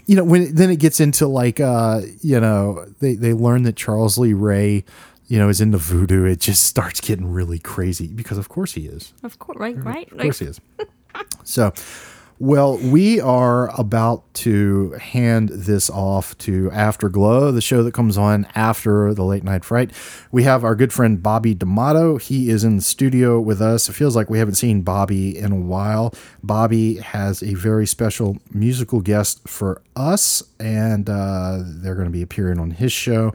you 0.07 0.17
know 0.17 0.25
when 0.25 0.55
then 0.55 0.71
it 0.71 0.81
gets 0.81 1.01
into 1.01 1.27
like 1.27 1.61
uh 1.61 2.03
you 2.21 2.39
know 2.39 2.85
they 3.01 3.15
they 3.15 3.33
learn 3.33 3.62
that 3.62 3.77
Charles 3.77 4.19
Lee 4.19 4.35
Ray 4.35 4.85
you 5.27 5.39
know 5.39 5.49
is 5.49 5.61
into 5.61 5.79
voodoo 5.79 6.25
it 6.25 6.41
just 6.41 6.64
starts 6.75 7.01
getting 7.01 7.27
really 7.27 7.59
crazy 7.59 8.09
because 8.09 8.39
of 8.39 8.49
course 8.49 8.72
he 8.72 8.87
is. 8.87 9.12
Of 9.22 9.39
course, 9.39 9.59
right, 9.59 9.77
right. 9.83 10.11
of 10.12 10.18
course 10.18 10.39
he 10.39 10.47
is. 10.47 10.61
So 11.45 11.72
well 12.41 12.79
we 12.79 13.20
are 13.20 13.70
about 13.79 14.22
to 14.35 14.91
hand 14.93 15.51
this 15.51 15.89
off 15.89 16.37
to 16.39 16.68
Afterglow 16.72 17.53
the 17.53 17.61
show 17.61 17.85
that 17.85 17.95
comes 17.95 18.18
on 18.18 18.47
after 18.55 19.14
the 19.14 19.22
late 19.22 19.45
night 19.45 19.64
fright. 19.64 19.93
We 20.33 20.43
have 20.43 20.64
our 20.64 20.75
good 20.75 20.93
friend 20.93 21.22
Bobby 21.22 21.55
D'Amato. 21.55 22.16
He 22.16 22.51
is 22.51 22.64
in 22.64 22.77
the 22.77 22.83
studio 22.83 23.41
with 23.41 23.62
us. 23.62 23.89
It 23.89 23.93
feels 23.93 24.16
like 24.16 24.29
we 24.29 24.41
haven't 24.41 24.57
seen 24.57 24.83
Bobby 24.83 25.39
in 25.39 25.53
a 25.53 25.57
while. 25.57 26.12
Bobby 26.43 26.97
has 26.97 27.43
a 27.43 27.55
very 27.55 27.87
special 27.87 28.39
musical 28.53 29.01
guest 29.01 29.49
for 29.49 29.81
us 29.95 30.43
and 30.59 31.09
uh, 31.09 31.62
they're 31.64 31.95
going 31.95 32.09
to 32.09 32.12
be 32.12 32.22
appearing 32.22 32.59
on 32.59 32.72
his 32.72 32.93
show 32.93 33.33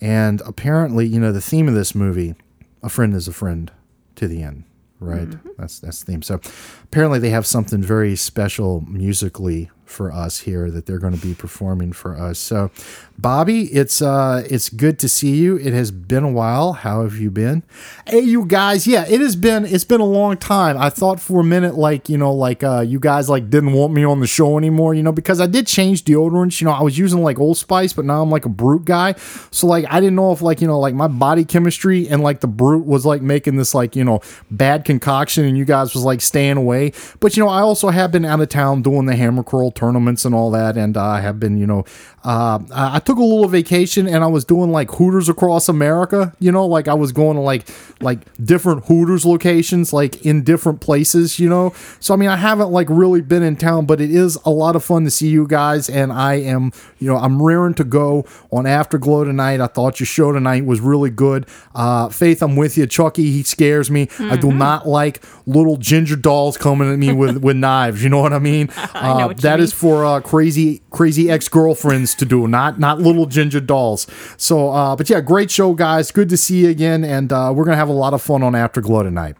and 0.00 0.40
apparently 0.42 1.06
you 1.06 1.20
know 1.20 1.32
the 1.32 1.40
theme 1.40 1.68
of 1.68 1.74
this 1.74 1.94
movie 1.94 2.34
a 2.82 2.88
friend 2.88 3.14
is 3.14 3.28
a 3.28 3.32
friend 3.32 3.70
to 4.16 4.26
the 4.26 4.42
end 4.42 4.64
right? 5.00 5.28
Mm-hmm. 5.28 5.48
That's 5.58 5.80
that's 5.80 6.00
the 6.00 6.12
theme. 6.12 6.22
So 6.22 6.40
apparently 6.84 7.18
they 7.18 7.30
have 7.30 7.46
something 7.46 7.82
very 7.82 8.14
special 8.14 8.82
musically 8.82 9.70
for 9.90 10.12
us 10.12 10.40
here 10.40 10.70
that 10.70 10.86
they're 10.86 10.98
going 10.98 11.14
to 11.14 11.20
be 11.20 11.34
performing 11.34 11.92
for 11.92 12.16
us. 12.16 12.38
So 12.38 12.70
bobby 13.18 13.64
it's 13.64 14.00
uh 14.00 14.42
it's 14.48 14.70
good 14.70 14.98
to 14.98 15.08
see 15.08 15.36
you. 15.36 15.56
It 15.56 15.74
has 15.74 15.90
been 15.90 16.24
a 16.24 16.30
while. 16.30 16.72
How 16.72 17.02
have 17.02 17.18
you 17.18 17.30
been? 17.30 17.62
Hey 18.06 18.20
you 18.20 18.46
guys. 18.46 18.86
Yeah 18.86 19.04
it 19.06 19.20
has 19.20 19.36
been 19.36 19.64
it's 19.66 19.84
been 19.84 20.00
a 20.00 20.06
long 20.06 20.36
time. 20.36 20.78
I 20.78 20.88
thought 20.90 21.20
for 21.20 21.40
a 21.40 21.44
minute 21.44 21.74
like 21.74 22.08
you 22.08 22.16
know 22.16 22.32
like 22.32 22.62
uh 22.62 22.80
you 22.80 22.98
guys 22.98 23.28
like 23.28 23.50
didn't 23.50 23.72
want 23.72 23.92
me 23.92 24.04
on 24.04 24.20
the 24.20 24.26
show 24.26 24.56
anymore 24.56 24.94
you 24.94 25.02
know 25.02 25.12
because 25.12 25.40
i 25.40 25.46
did 25.46 25.66
change 25.66 26.04
deodorants. 26.04 26.60
You 26.60 26.66
know 26.66 26.72
i 26.72 26.82
was 26.82 26.96
using 26.96 27.22
like 27.22 27.38
old 27.38 27.58
spice 27.58 27.92
but 27.92 28.04
now 28.04 28.22
i'm 28.22 28.30
like 28.30 28.44
a 28.44 28.50
brute 28.50 28.84
guy. 28.84 29.14
So 29.50 29.66
like 29.66 29.84
i 29.90 30.00
didn't 30.00 30.16
know 30.16 30.32
if 30.32 30.40
like 30.40 30.60
you 30.60 30.66
know 30.66 30.78
like 30.78 30.94
my 30.94 31.08
body 31.08 31.44
chemistry 31.44 32.08
and 32.08 32.22
like 32.22 32.40
the 32.40 32.48
brute 32.48 32.86
was 32.86 33.04
like 33.04 33.22
making 33.22 33.56
this 33.56 33.74
like 33.74 33.96
you 33.96 34.04
know 34.04 34.20
bad 34.50 34.84
concoction 34.84 35.44
and 35.44 35.58
you 35.58 35.64
guys 35.64 35.94
was 35.94 36.04
like 36.04 36.20
staying 36.20 36.56
away. 36.56 36.92
But 37.18 37.36
you 37.36 37.42
know 37.42 37.50
i 37.50 37.60
also 37.60 37.88
have 37.90 38.12
been 38.12 38.24
out 38.24 38.40
of 38.40 38.48
town 38.48 38.82
doing 38.82 39.06
the 39.06 39.16
hammer 39.16 39.42
curl 39.42 39.70
tournaments 39.80 40.24
and 40.26 40.34
all 40.34 40.50
that 40.50 40.76
and 40.76 40.96
uh, 40.96 41.02
i 41.04 41.20
have 41.20 41.40
been 41.40 41.56
you 41.56 41.66
know 41.66 41.84
uh, 42.22 42.58
I 42.70 42.96
I 42.96 42.98
took 42.98 43.16
a 43.16 43.22
little 43.22 43.48
vacation 43.48 44.06
and 44.06 44.22
I 44.22 44.26
was 44.26 44.44
doing 44.44 44.70
like 44.72 44.90
Hooters 44.90 45.30
across 45.30 45.70
America. 45.70 46.34
You 46.38 46.52
know, 46.52 46.66
like 46.66 46.86
I 46.86 46.92
was 46.92 47.12
going 47.12 47.36
to 47.36 47.40
like 47.42 47.66
like 48.02 48.18
different 48.44 48.84
Hooters 48.84 49.24
locations, 49.24 49.94
like 49.94 50.26
in 50.26 50.42
different 50.42 50.82
places. 50.82 51.38
You 51.38 51.48
know, 51.48 51.72
so 51.98 52.12
I 52.12 52.18
mean, 52.18 52.28
I 52.28 52.36
haven't 52.36 52.72
like 52.72 52.88
really 52.90 53.22
been 53.22 53.42
in 53.42 53.56
town, 53.56 53.86
but 53.86 54.02
it 54.02 54.10
is 54.10 54.36
a 54.44 54.50
lot 54.50 54.76
of 54.76 54.84
fun 54.84 55.04
to 55.04 55.10
see 55.10 55.28
you 55.28 55.46
guys, 55.46 55.88
and 55.88 56.12
I 56.12 56.34
am, 56.34 56.72
you 56.98 57.06
know, 57.08 57.16
I'm 57.16 57.40
raring 57.40 57.72
to 57.74 57.84
go 57.84 58.26
on 58.50 58.66
Afterglow 58.66 59.24
tonight. 59.24 59.62
I 59.62 59.66
thought 59.66 59.98
your 59.98 60.06
show 60.06 60.30
tonight 60.30 60.66
was 60.66 60.80
really 60.82 61.08
good. 61.10 61.46
Uh, 61.74 62.10
Faith, 62.10 62.42
I'm 62.42 62.54
with 62.54 62.76
you. 62.76 62.86
Chucky, 62.86 63.30
he 63.30 63.42
scares 63.44 63.90
me. 63.90 64.08
I 64.18 64.36
do 64.36 64.52
not 64.52 64.86
like 64.86 65.22
little 65.46 65.78
ginger 65.78 66.16
dolls 66.16 66.58
coming 66.58 66.92
at 66.92 66.98
me 66.98 67.14
with 67.14 67.38
with 67.42 67.56
knives. 67.56 68.02
You 68.04 68.10
know 68.10 68.20
what 68.20 68.34
I 68.34 68.40
mean? 68.40 68.68
I 68.76 69.08
know 69.08 69.24
Uh, 69.24 69.26
what 69.28 69.38
that 69.38 69.56
mean. 69.56 69.64
Is 69.70 69.78
for 69.78 70.04
uh, 70.04 70.20
crazy 70.20 70.82
crazy 70.90 71.30
ex 71.30 71.48
girlfriends 71.48 72.14
to 72.16 72.24
do, 72.24 72.46
not 72.46 72.78
not 72.78 73.00
little 73.00 73.26
ginger 73.26 73.60
dolls. 73.60 74.06
So, 74.36 74.70
uh, 74.70 74.96
but 74.96 75.08
yeah, 75.08 75.20
great 75.20 75.50
show, 75.50 75.74
guys. 75.74 76.10
Good 76.10 76.28
to 76.30 76.36
see 76.36 76.64
you 76.64 76.70
again, 76.70 77.04
and 77.04 77.32
uh, 77.32 77.52
we're 77.54 77.64
gonna 77.64 77.76
have 77.76 77.88
a 77.88 77.92
lot 77.92 78.14
of 78.14 78.22
fun 78.22 78.42
on 78.42 78.54
Afterglow 78.54 79.02
tonight. 79.02 79.36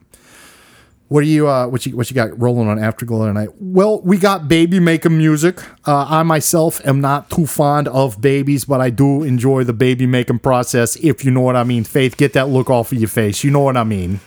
What 1.09 1.23
do 1.23 1.27
you 1.27 1.49
uh 1.49 1.67
what 1.67 1.85
you 1.87 1.97
what 1.97 2.09
you 2.09 2.15
got 2.15 2.41
rolling 2.41 2.69
on 2.69 2.79
Afterglow 2.79 3.27
tonight? 3.27 3.49
Well, 3.59 4.01
we 4.03 4.17
got 4.17 4.47
baby 4.47 4.79
making 4.79 5.19
music. 5.19 5.61
Uh, 5.87 6.07
I 6.09 6.23
myself 6.23 6.81
am 6.87 7.01
not 7.01 7.31
too 7.31 7.47
fond 7.47 7.89
of 7.89 8.21
babies, 8.21 8.65
but 8.65 8.81
I 8.81 8.91
do 8.91 9.25
enjoy 9.25 9.65
the 9.65 9.73
baby 9.73 10.07
making 10.07 10.39
process. 10.39 10.95
If 10.97 11.25
you 11.25 11.33
know 11.33 11.41
what 11.41 11.57
I 11.57 11.65
mean, 11.65 11.83
Faith, 11.83 12.17
get 12.17 12.33
that 12.35 12.49
look 12.49 12.71
off 12.71 12.93
of 12.93 12.99
your 12.99 13.09
face. 13.09 13.43
You 13.43 13.51
know 13.51 13.61
what 13.61 13.77
I 13.77 13.83
mean. 13.83 14.21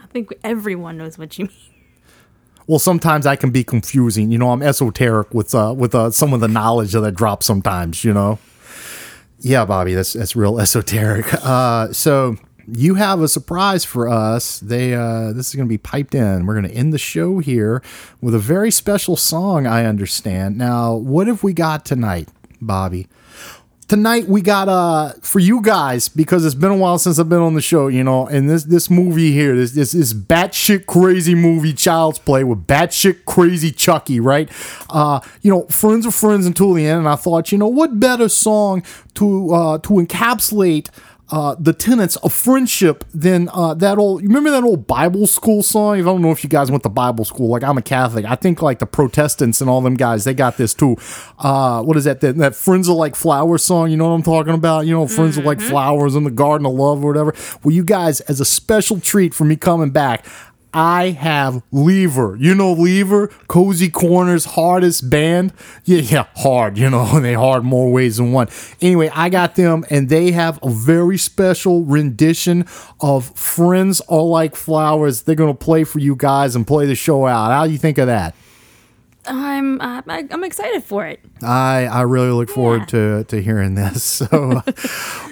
I 0.00 0.06
think 0.06 0.32
everyone 0.44 0.96
knows 0.96 1.18
what 1.18 1.36
you 1.38 1.46
mean. 1.46 1.75
Well, 2.66 2.78
sometimes 2.78 3.26
I 3.26 3.36
can 3.36 3.50
be 3.50 3.62
confusing. 3.62 4.30
You 4.30 4.38
know, 4.38 4.50
I'm 4.50 4.62
esoteric 4.62 5.32
with 5.32 5.54
uh 5.54 5.74
with 5.76 5.94
uh, 5.94 6.10
some 6.10 6.32
of 6.32 6.40
the 6.40 6.48
knowledge 6.48 6.92
that 6.92 7.04
I 7.04 7.10
drop 7.10 7.42
sometimes. 7.42 8.04
You 8.04 8.12
know. 8.12 8.38
Yeah, 9.40 9.64
Bobby, 9.64 9.94
that's 9.94 10.14
that's 10.14 10.34
real 10.34 10.58
esoteric. 10.60 11.32
Uh, 11.34 11.92
so 11.92 12.36
you 12.66 12.94
have 12.94 13.20
a 13.20 13.28
surprise 13.28 13.84
for 13.84 14.08
us. 14.08 14.58
They 14.60 14.94
uh, 14.94 15.32
this 15.32 15.48
is 15.48 15.54
going 15.54 15.66
to 15.66 15.72
be 15.72 15.78
piped 15.78 16.14
in. 16.14 16.46
We're 16.46 16.54
going 16.54 16.68
to 16.68 16.74
end 16.74 16.92
the 16.92 16.98
show 16.98 17.38
here 17.38 17.82
with 18.20 18.34
a 18.34 18.38
very 18.40 18.70
special 18.70 19.16
song. 19.16 19.66
I 19.66 19.84
understand. 19.84 20.58
Now, 20.58 20.94
what 20.94 21.26
have 21.26 21.42
we 21.42 21.52
got 21.52 21.84
tonight, 21.84 22.28
Bobby? 22.60 23.06
Tonight 23.88 24.26
we 24.26 24.42
got 24.42 24.68
uh 24.68 25.12
for 25.22 25.38
you 25.38 25.62
guys 25.62 26.08
because 26.08 26.44
it's 26.44 26.56
been 26.56 26.72
a 26.72 26.76
while 26.76 26.98
since 26.98 27.20
I've 27.20 27.28
been 27.28 27.38
on 27.38 27.54
the 27.54 27.60
show, 27.60 27.86
you 27.86 28.02
know, 28.02 28.26
and 28.26 28.50
this 28.50 28.64
this 28.64 28.90
movie 28.90 29.30
here, 29.30 29.54
this 29.54 29.72
this 29.72 29.92
this 29.92 30.12
batshit 30.12 30.86
crazy 30.86 31.36
movie, 31.36 31.72
Child's 31.72 32.18
Play 32.18 32.42
with 32.42 32.66
batshit 32.66 33.24
crazy 33.26 33.70
Chucky, 33.70 34.18
right? 34.18 34.50
Uh, 34.90 35.20
you 35.42 35.52
know, 35.52 35.66
friends 35.66 36.04
are 36.04 36.10
friends 36.10 36.46
until 36.46 36.72
the 36.72 36.84
end, 36.84 36.98
and 37.00 37.08
I 37.08 37.14
thought, 37.14 37.52
you 37.52 37.58
know, 37.58 37.68
what 37.68 38.00
better 38.00 38.28
song 38.28 38.82
to 39.14 39.54
uh 39.54 39.78
to 39.78 39.90
encapsulate 39.90 40.88
uh, 41.30 41.56
the 41.58 41.72
tenets 41.72 42.16
of 42.16 42.32
friendship 42.32 43.04
than 43.12 43.48
uh, 43.52 43.74
that 43.74 43.98
old. 43.98 44.22
You 44.22 44.28
remember 44.28 44.50
that 44.50 44.62
old 44.62 44.86
Bible 44.86 45.26
school 45.26 45.62
song? 45.62 45.98
I 45.98 46.02
don't 46.02 46.22
know 46.22 46.30
if 46.30 46.44
you 46.44 46.50
guys 46.50 46.70
went 46.70 46.84
to 46.84 46.88
Bible 46.88 47.24
school. 47.24 47.48
Like 47.48 47.64
I'm 47.64 47.76
a 47.76 47.82
Catholic. 47.82 48.24
I 48.24 48.36
think 48.36 48.62
like 48.62 48.78
the 48.78 48.86
Protestants 48.86 49.60
and 49.60 49.68
all 49.68 49.80
them 49.80 49.94
guys, 49.94 50.24
they 50.24 50.34
got 50.34 50.56
this 50.56 50.72
too. 50.72 50.96
Uh, 51.38 51.82
what 51.82 51.96
is 51.96 52.04
that? 52.04 52.20
That, 52.20 52.36
that 52.36 52.54
friends 52.54 52.88
are 52.88 52.94
like 52.94 53.16
flowers 53.16 53.64
song. 53.64 53.90
You 53.90 53.96
know 53.96 54.08
what 54.08 54.14
I'm 54.14 54.22
talking 54.22 54.54
about? 54.54 54.86
You 54.86 54.92
know, 54.92 55.08
friends 55.08 55.36
are 55.36 55.42
like 55.42 55.60
flowers 55.60 56.14
in 56.14 56.24
the 56.24 56.30
garden 56.30 56.66
of 56.66 56.74
love 56.74 57.04
or 57.04 57.08
whatever. 57.08 57.34
Well, 57.64 57.74
you 57.74 57.84
guys, 57.84 58.20
as 58.22 58.40
a 58.40 58.44
special 58.44 59.00
treat 59.00 59.34
for 59.34 59.44
me 59.44 59.56
coming 59.56 59.90
back. 59.90 60.24
I 60.76 61.12
have 61.12 61.62
Lever. 61.72 62.36
You 62.38 62.54
know 62.54 62.70
Lever, 62.70 63.28
Cozy 63.48 63.88
Corner's 63.88 64.44
hardest 64.44 65.08
band. 65.08 65.54
Yeah, 65.86 66.00
yeah, 66.00 66.26
hard. 66.36 66.76
You 66.76 66.90
know 66.90 67.18
they 67.20 67.32
hard 67.32 67.64
more 67.64 67.90
ways 67.90 68.18
than 68.18 68.32
one. 68.32 68.48
Anyway, 68.82 69.10
I 69.14 69.30
got 69.30 69.54
them, 69.54 69.86
and 69.88 70.10
they 70.10 70.32
have 70.32 70.58
a 70.62 70.68
very 70.68 71.16
special 71.16 71.84
rendition 71.84 72.66
of 73.00 73.34
"Friends 73.38 74.02
Are 74.10 74.20
Like 74.20 74.54
Flowers." 74.54 75.22
They're 75.22 75.34
gonna 75.34 75.54
play 75.54 75.84
for 75.84 75.98
you 75.98 76.14
guys 76.14 76.54
and 76.54 76.66
play 76.66 76.84
the 76.84 76.94
show 76.94 77.24
out. 77.26 77.52
How 77.52 77.66
do 77.66 77.72
you 77.72 77.78
think 77.78 77.96
of 77.96 78.08
that? 78.08 78.34
I'm 79.26 79.80
uh, 79.80 80.02
I'm 80.08 80.44
excited 80.44 80.84
for 80.84 81.06
it. 81.06 81.20
I 81.42 81.86
I 81.86 82.02
really 82.02 82.30
look 82.30 82.48
forward 82.48 82.88
to 82.88 83.24
to 83.24 83.42
hearing 83.42 83.74
this. 83.74 84.04
So, 84.26 84.62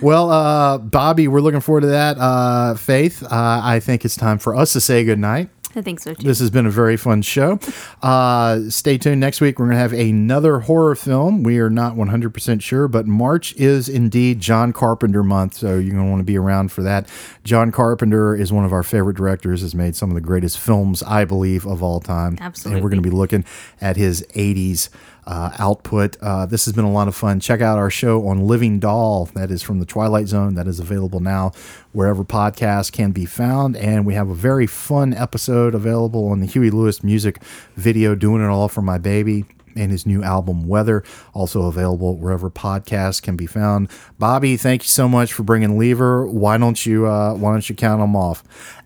well, 0.02 0.30
uh, 0.30 0.78
Bobby, 0.78 1.26
we're 1.28 1.40
looking 1.40 1.60
forward 1.60 1.82
to 1.82 1.86
that. 1.88 2.18
Uh, 2.18 2.74
Faith, 2.74 3.22
uh, 3.22 3.60
I 3.62 3.80
think 3.80 4.04
it's 4.04 4.16
time 4.16 4.38
for 4.38 4.54
us 4.54 4.72
to 4.74 4.80
say 4.80 5.04
goodnight. 5.04 5.48
I 5.76 5.82
think 5.82 6.00
so 6.00 6.14
too. 6.14 6.26
This 6.26 6.38
has 6.38 6.50
been 6.50 6.66
a 6.66 6.70
very 6.70 6.96
fun 6.96 7.22
show. 7.22 7.58
Uh, 8.02 8.68
stay 8.68 8.98
tuned. 8.98 9.20
Next 9.20 9.40
week, 9.40 9.58
we're 9.58 9.66
going 9.66 9.76
to 9.76 9.80
have 9.80 9.92
another 9.92 10.60
horror 10.60 10.94
film. 10.94 11.42
We 11.42 11.58
are 11.58 11.70
not 11.70 11.94
100% 11.94 12.62
sure, 12.62 12.88
but 12.88 13.06
March 13.06 13.54
is 13.56 13.88
indeed 13.88 14.40
John 14.40 14.72
Carpenter 14.72 15.22
month. 15.22 15.54
So 15.54 15.78
you're 15.78 15.94
going 15.94 16.04
to 16.04 16.10
want 16.10 16.20
to 16.20 16.24
be 16.24 16.38
around 16.38 16.72
for 16.72 16.82
that. 16.82 17.08
John 17.44 17.72
Carpenter 17.72 18.34
is 18.34 18.52
one 18.52 18.64
of 18.64 18.72
our 18.72 18.82
favorite 18.82 19.16
directors, 19.16 19.62
has 19.62 19.74
made 19.74 19.96
some 19.96 20.10
of 20.10 20.14
the 20.14 20.20
greatest 20.20 20.58
films, 20.58 21.02
I 21.02 21.24
believe, 21.24 21.66
of 21.66 21.82
all 21.82 22.00
time. 22.00 22.38
Absolutely. 22.40 22.76
And 22.76 22.84
we're 22.84 22.90
going 22.90 23.02
to 23.02 23.08
be 23.08 23.14
looking 23.14 23.44
at 23.80 23.96
his 23.96 24.24
80s 24.34 24.88
uh, 25.26 25.50
output. 25.58 26.16
Uh, 26.20 26.46
this 26.46 26.64
has 26.64 26.74
been 26.74 26.84
a 26.84 26.92
lot 26.92 27.08
of 27.08 27.14
fun. 27.14 27.40
Check 27.40 27.60
out 27.60 27.78
our 27.78 27.90
show 27.90 28.26
on 28.28 28.46
Living 28.46 28.78
Doll. 28.78 29.26
That 29.34 29.50
is 29.50 29.62
from 29.62 29.80
the 29.80 29.86
Twilight 29.86 30.28
Zone. 30.28 30.54
That 30.54 30.66
is 30.66 30.80
available 30.80 31.20
now 31.20 31.52
wherever 31.92 32.24
podcasts 32.24 32.92
can 32.92 33.12
be 33.12 33.24
found. 33.24 33.76
And 33.76 34.04
we 34.04 34.14
have 34.14 34.28
a 34.28 34.34
very 34.34 34.66
fun 34.66 35.14
episode 35.14 35.74
available 35.74 36.28
on 36.28 36.40
the 36.40 36.46
Huey 36.46 36.70
Lewis 36.70 37.02
music 37.02 37.42
video, 37.76 38.14
Doing 38.14 38.42
It 38.42 38.48
All 38.48 38.68
for 38.68 38.82
My 38.82 38.98
Baby. 38.98 39.44
And 39.76 39.90
his 39.90 40.06
new 40.06 40.22
album 40.22 40.68
Weather, 40.68 41.02
also 41.32 41.62
available 41.62 42.16
wherever 42.16 42.48
podcasts 42.48 43.20
can 43.20 43.34
be 43.34 43.46
found. 43.46 43.90
Bobby, 44.20 44.56
thank 44.56 44.84
you 44.84 44.88
so 44.88 45.08
much 45.08 45.32
for 45.32 45.42
bringing 45.42 45.76
Lever. 45.76 46.26
Why 46.26 46.58
don't 46.58 46.86
you 46.86 47.08
uh, 47.08 47.34
Why 47.34 47.50
don't 47.50 47.68
you 47.68 47.74
count 47.74 48.00
them 48.00 48.14
off? 48.14 48.44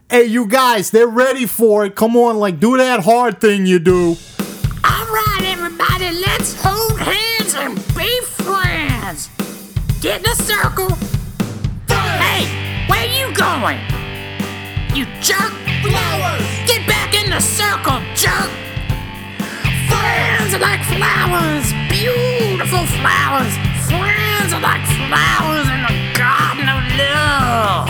Hey, 0.08 0.24
you 0.24 0.46
guys, 0.46 0.90
they're 0.90 1.06
ready 1.06 1.44
for 1.44 1.84
it. 1.84 1.94
Come 1.94 2.16
on, 2.16 2.38
like 2.38 2.58
do 2.58 2.78
that 2.78 3.00
hard 3.00 3.38
thing 3.38 3.66
you 3.66 3.78
do. 3.78 4.16
I'm 4.82 5.12
right, 5.12 5.44
everybody, 5.88 6.20
let's 6.20 6.60
hold 6.62 6.98
hands 7.00 7.54
and 7.54 7.76
be 7.96 8.20
friends. 8.22 9.30
Get 10.00 10.20
in 10.20 10.30
a 10.30 10.34
circle. 10.34 10.90
Hey, 11.88 12.46
where 12.88 13.06
you 13.06 13.34
going? 13.34 13.78
You 14.94 15.06
jerk. 15.20 15.52
Flowers. 15.82 16.42
Get 16.66 16.86
back 16.86 17.14
in 17.14 17.30
the 17.30 17.40
circle, 17.40 18.00
jerk. 18.14 18.50
Friends 19.88 20.54
are 20.54 20.58
like 20.58 20.82
flowers, 20.84 21.72
beautiful 21.88 22.84
flowers. 22.98 23.54
Friends 23.86 24.52
are 24.52 24.60
like 24.60 24.84
flowers 25.06 25.68
in 25.68 25.80
the 25.86 26.18
garden 26.18 26.68
of 26.68 26.82
love. 26.98 27.88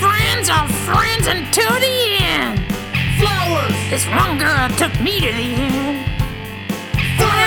Friends 0.00 0.48
are 0.50 0.68
friends 0.68 1.26
until 1.26 1.72
the 1.80 2.16
end. 2.20 2.60
Flowers. 3.18 3.72
This 3.90 4.06
one 4.06 4.38
girl 4.38 4.68
took 4.76 5.00
me 5.00 5.20
to 5.20 5.32
the 5.32 5.54
end. 5.54 5.97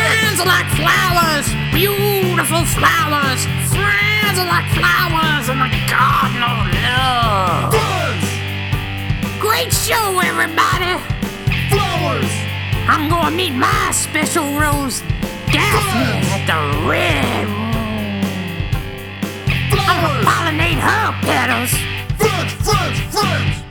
Friends 0.02 0.40
are 0.42 0.50
like 0.50 0.68
flowers, 0.74 1.48
beautiful 1.72 2.66
flowers. 2.66 3.46
Friends 3.70 4.36
are 4.42 4.50
like 4.50 4.68
flowers 4.74 5.46
in 5.50 5.58
the 5.62 5.70
garden 5.86 6.42
of 6.42 6.58
love. 6.82 7.74
Great 9.40 9.72
show, 9.72 10.20
everybody. 10.20 10.98
Flowers. 11.70 12.32
I'm 12.90 13.10
gonna 13.10 13.36
meet 13.36 13.54
my 13.54 13.92
special 13.92 14.46
rose, 14.60 15.02
Daphne, 15.54 16.26
at 16.34 16.46
the 16.50 16.60
red 16.90 17.46
room. 17.48 17.72
Flowers! 19.70 19.88
I'm 19.88 20.02
gonna 20.02 20.26
pollinate 20.26 20.80
her 20.80 21.14
petals. 21.22 21.72
Friends, 22.18 22.52
friends, 22.66 23.00
friends. 23.14 23.71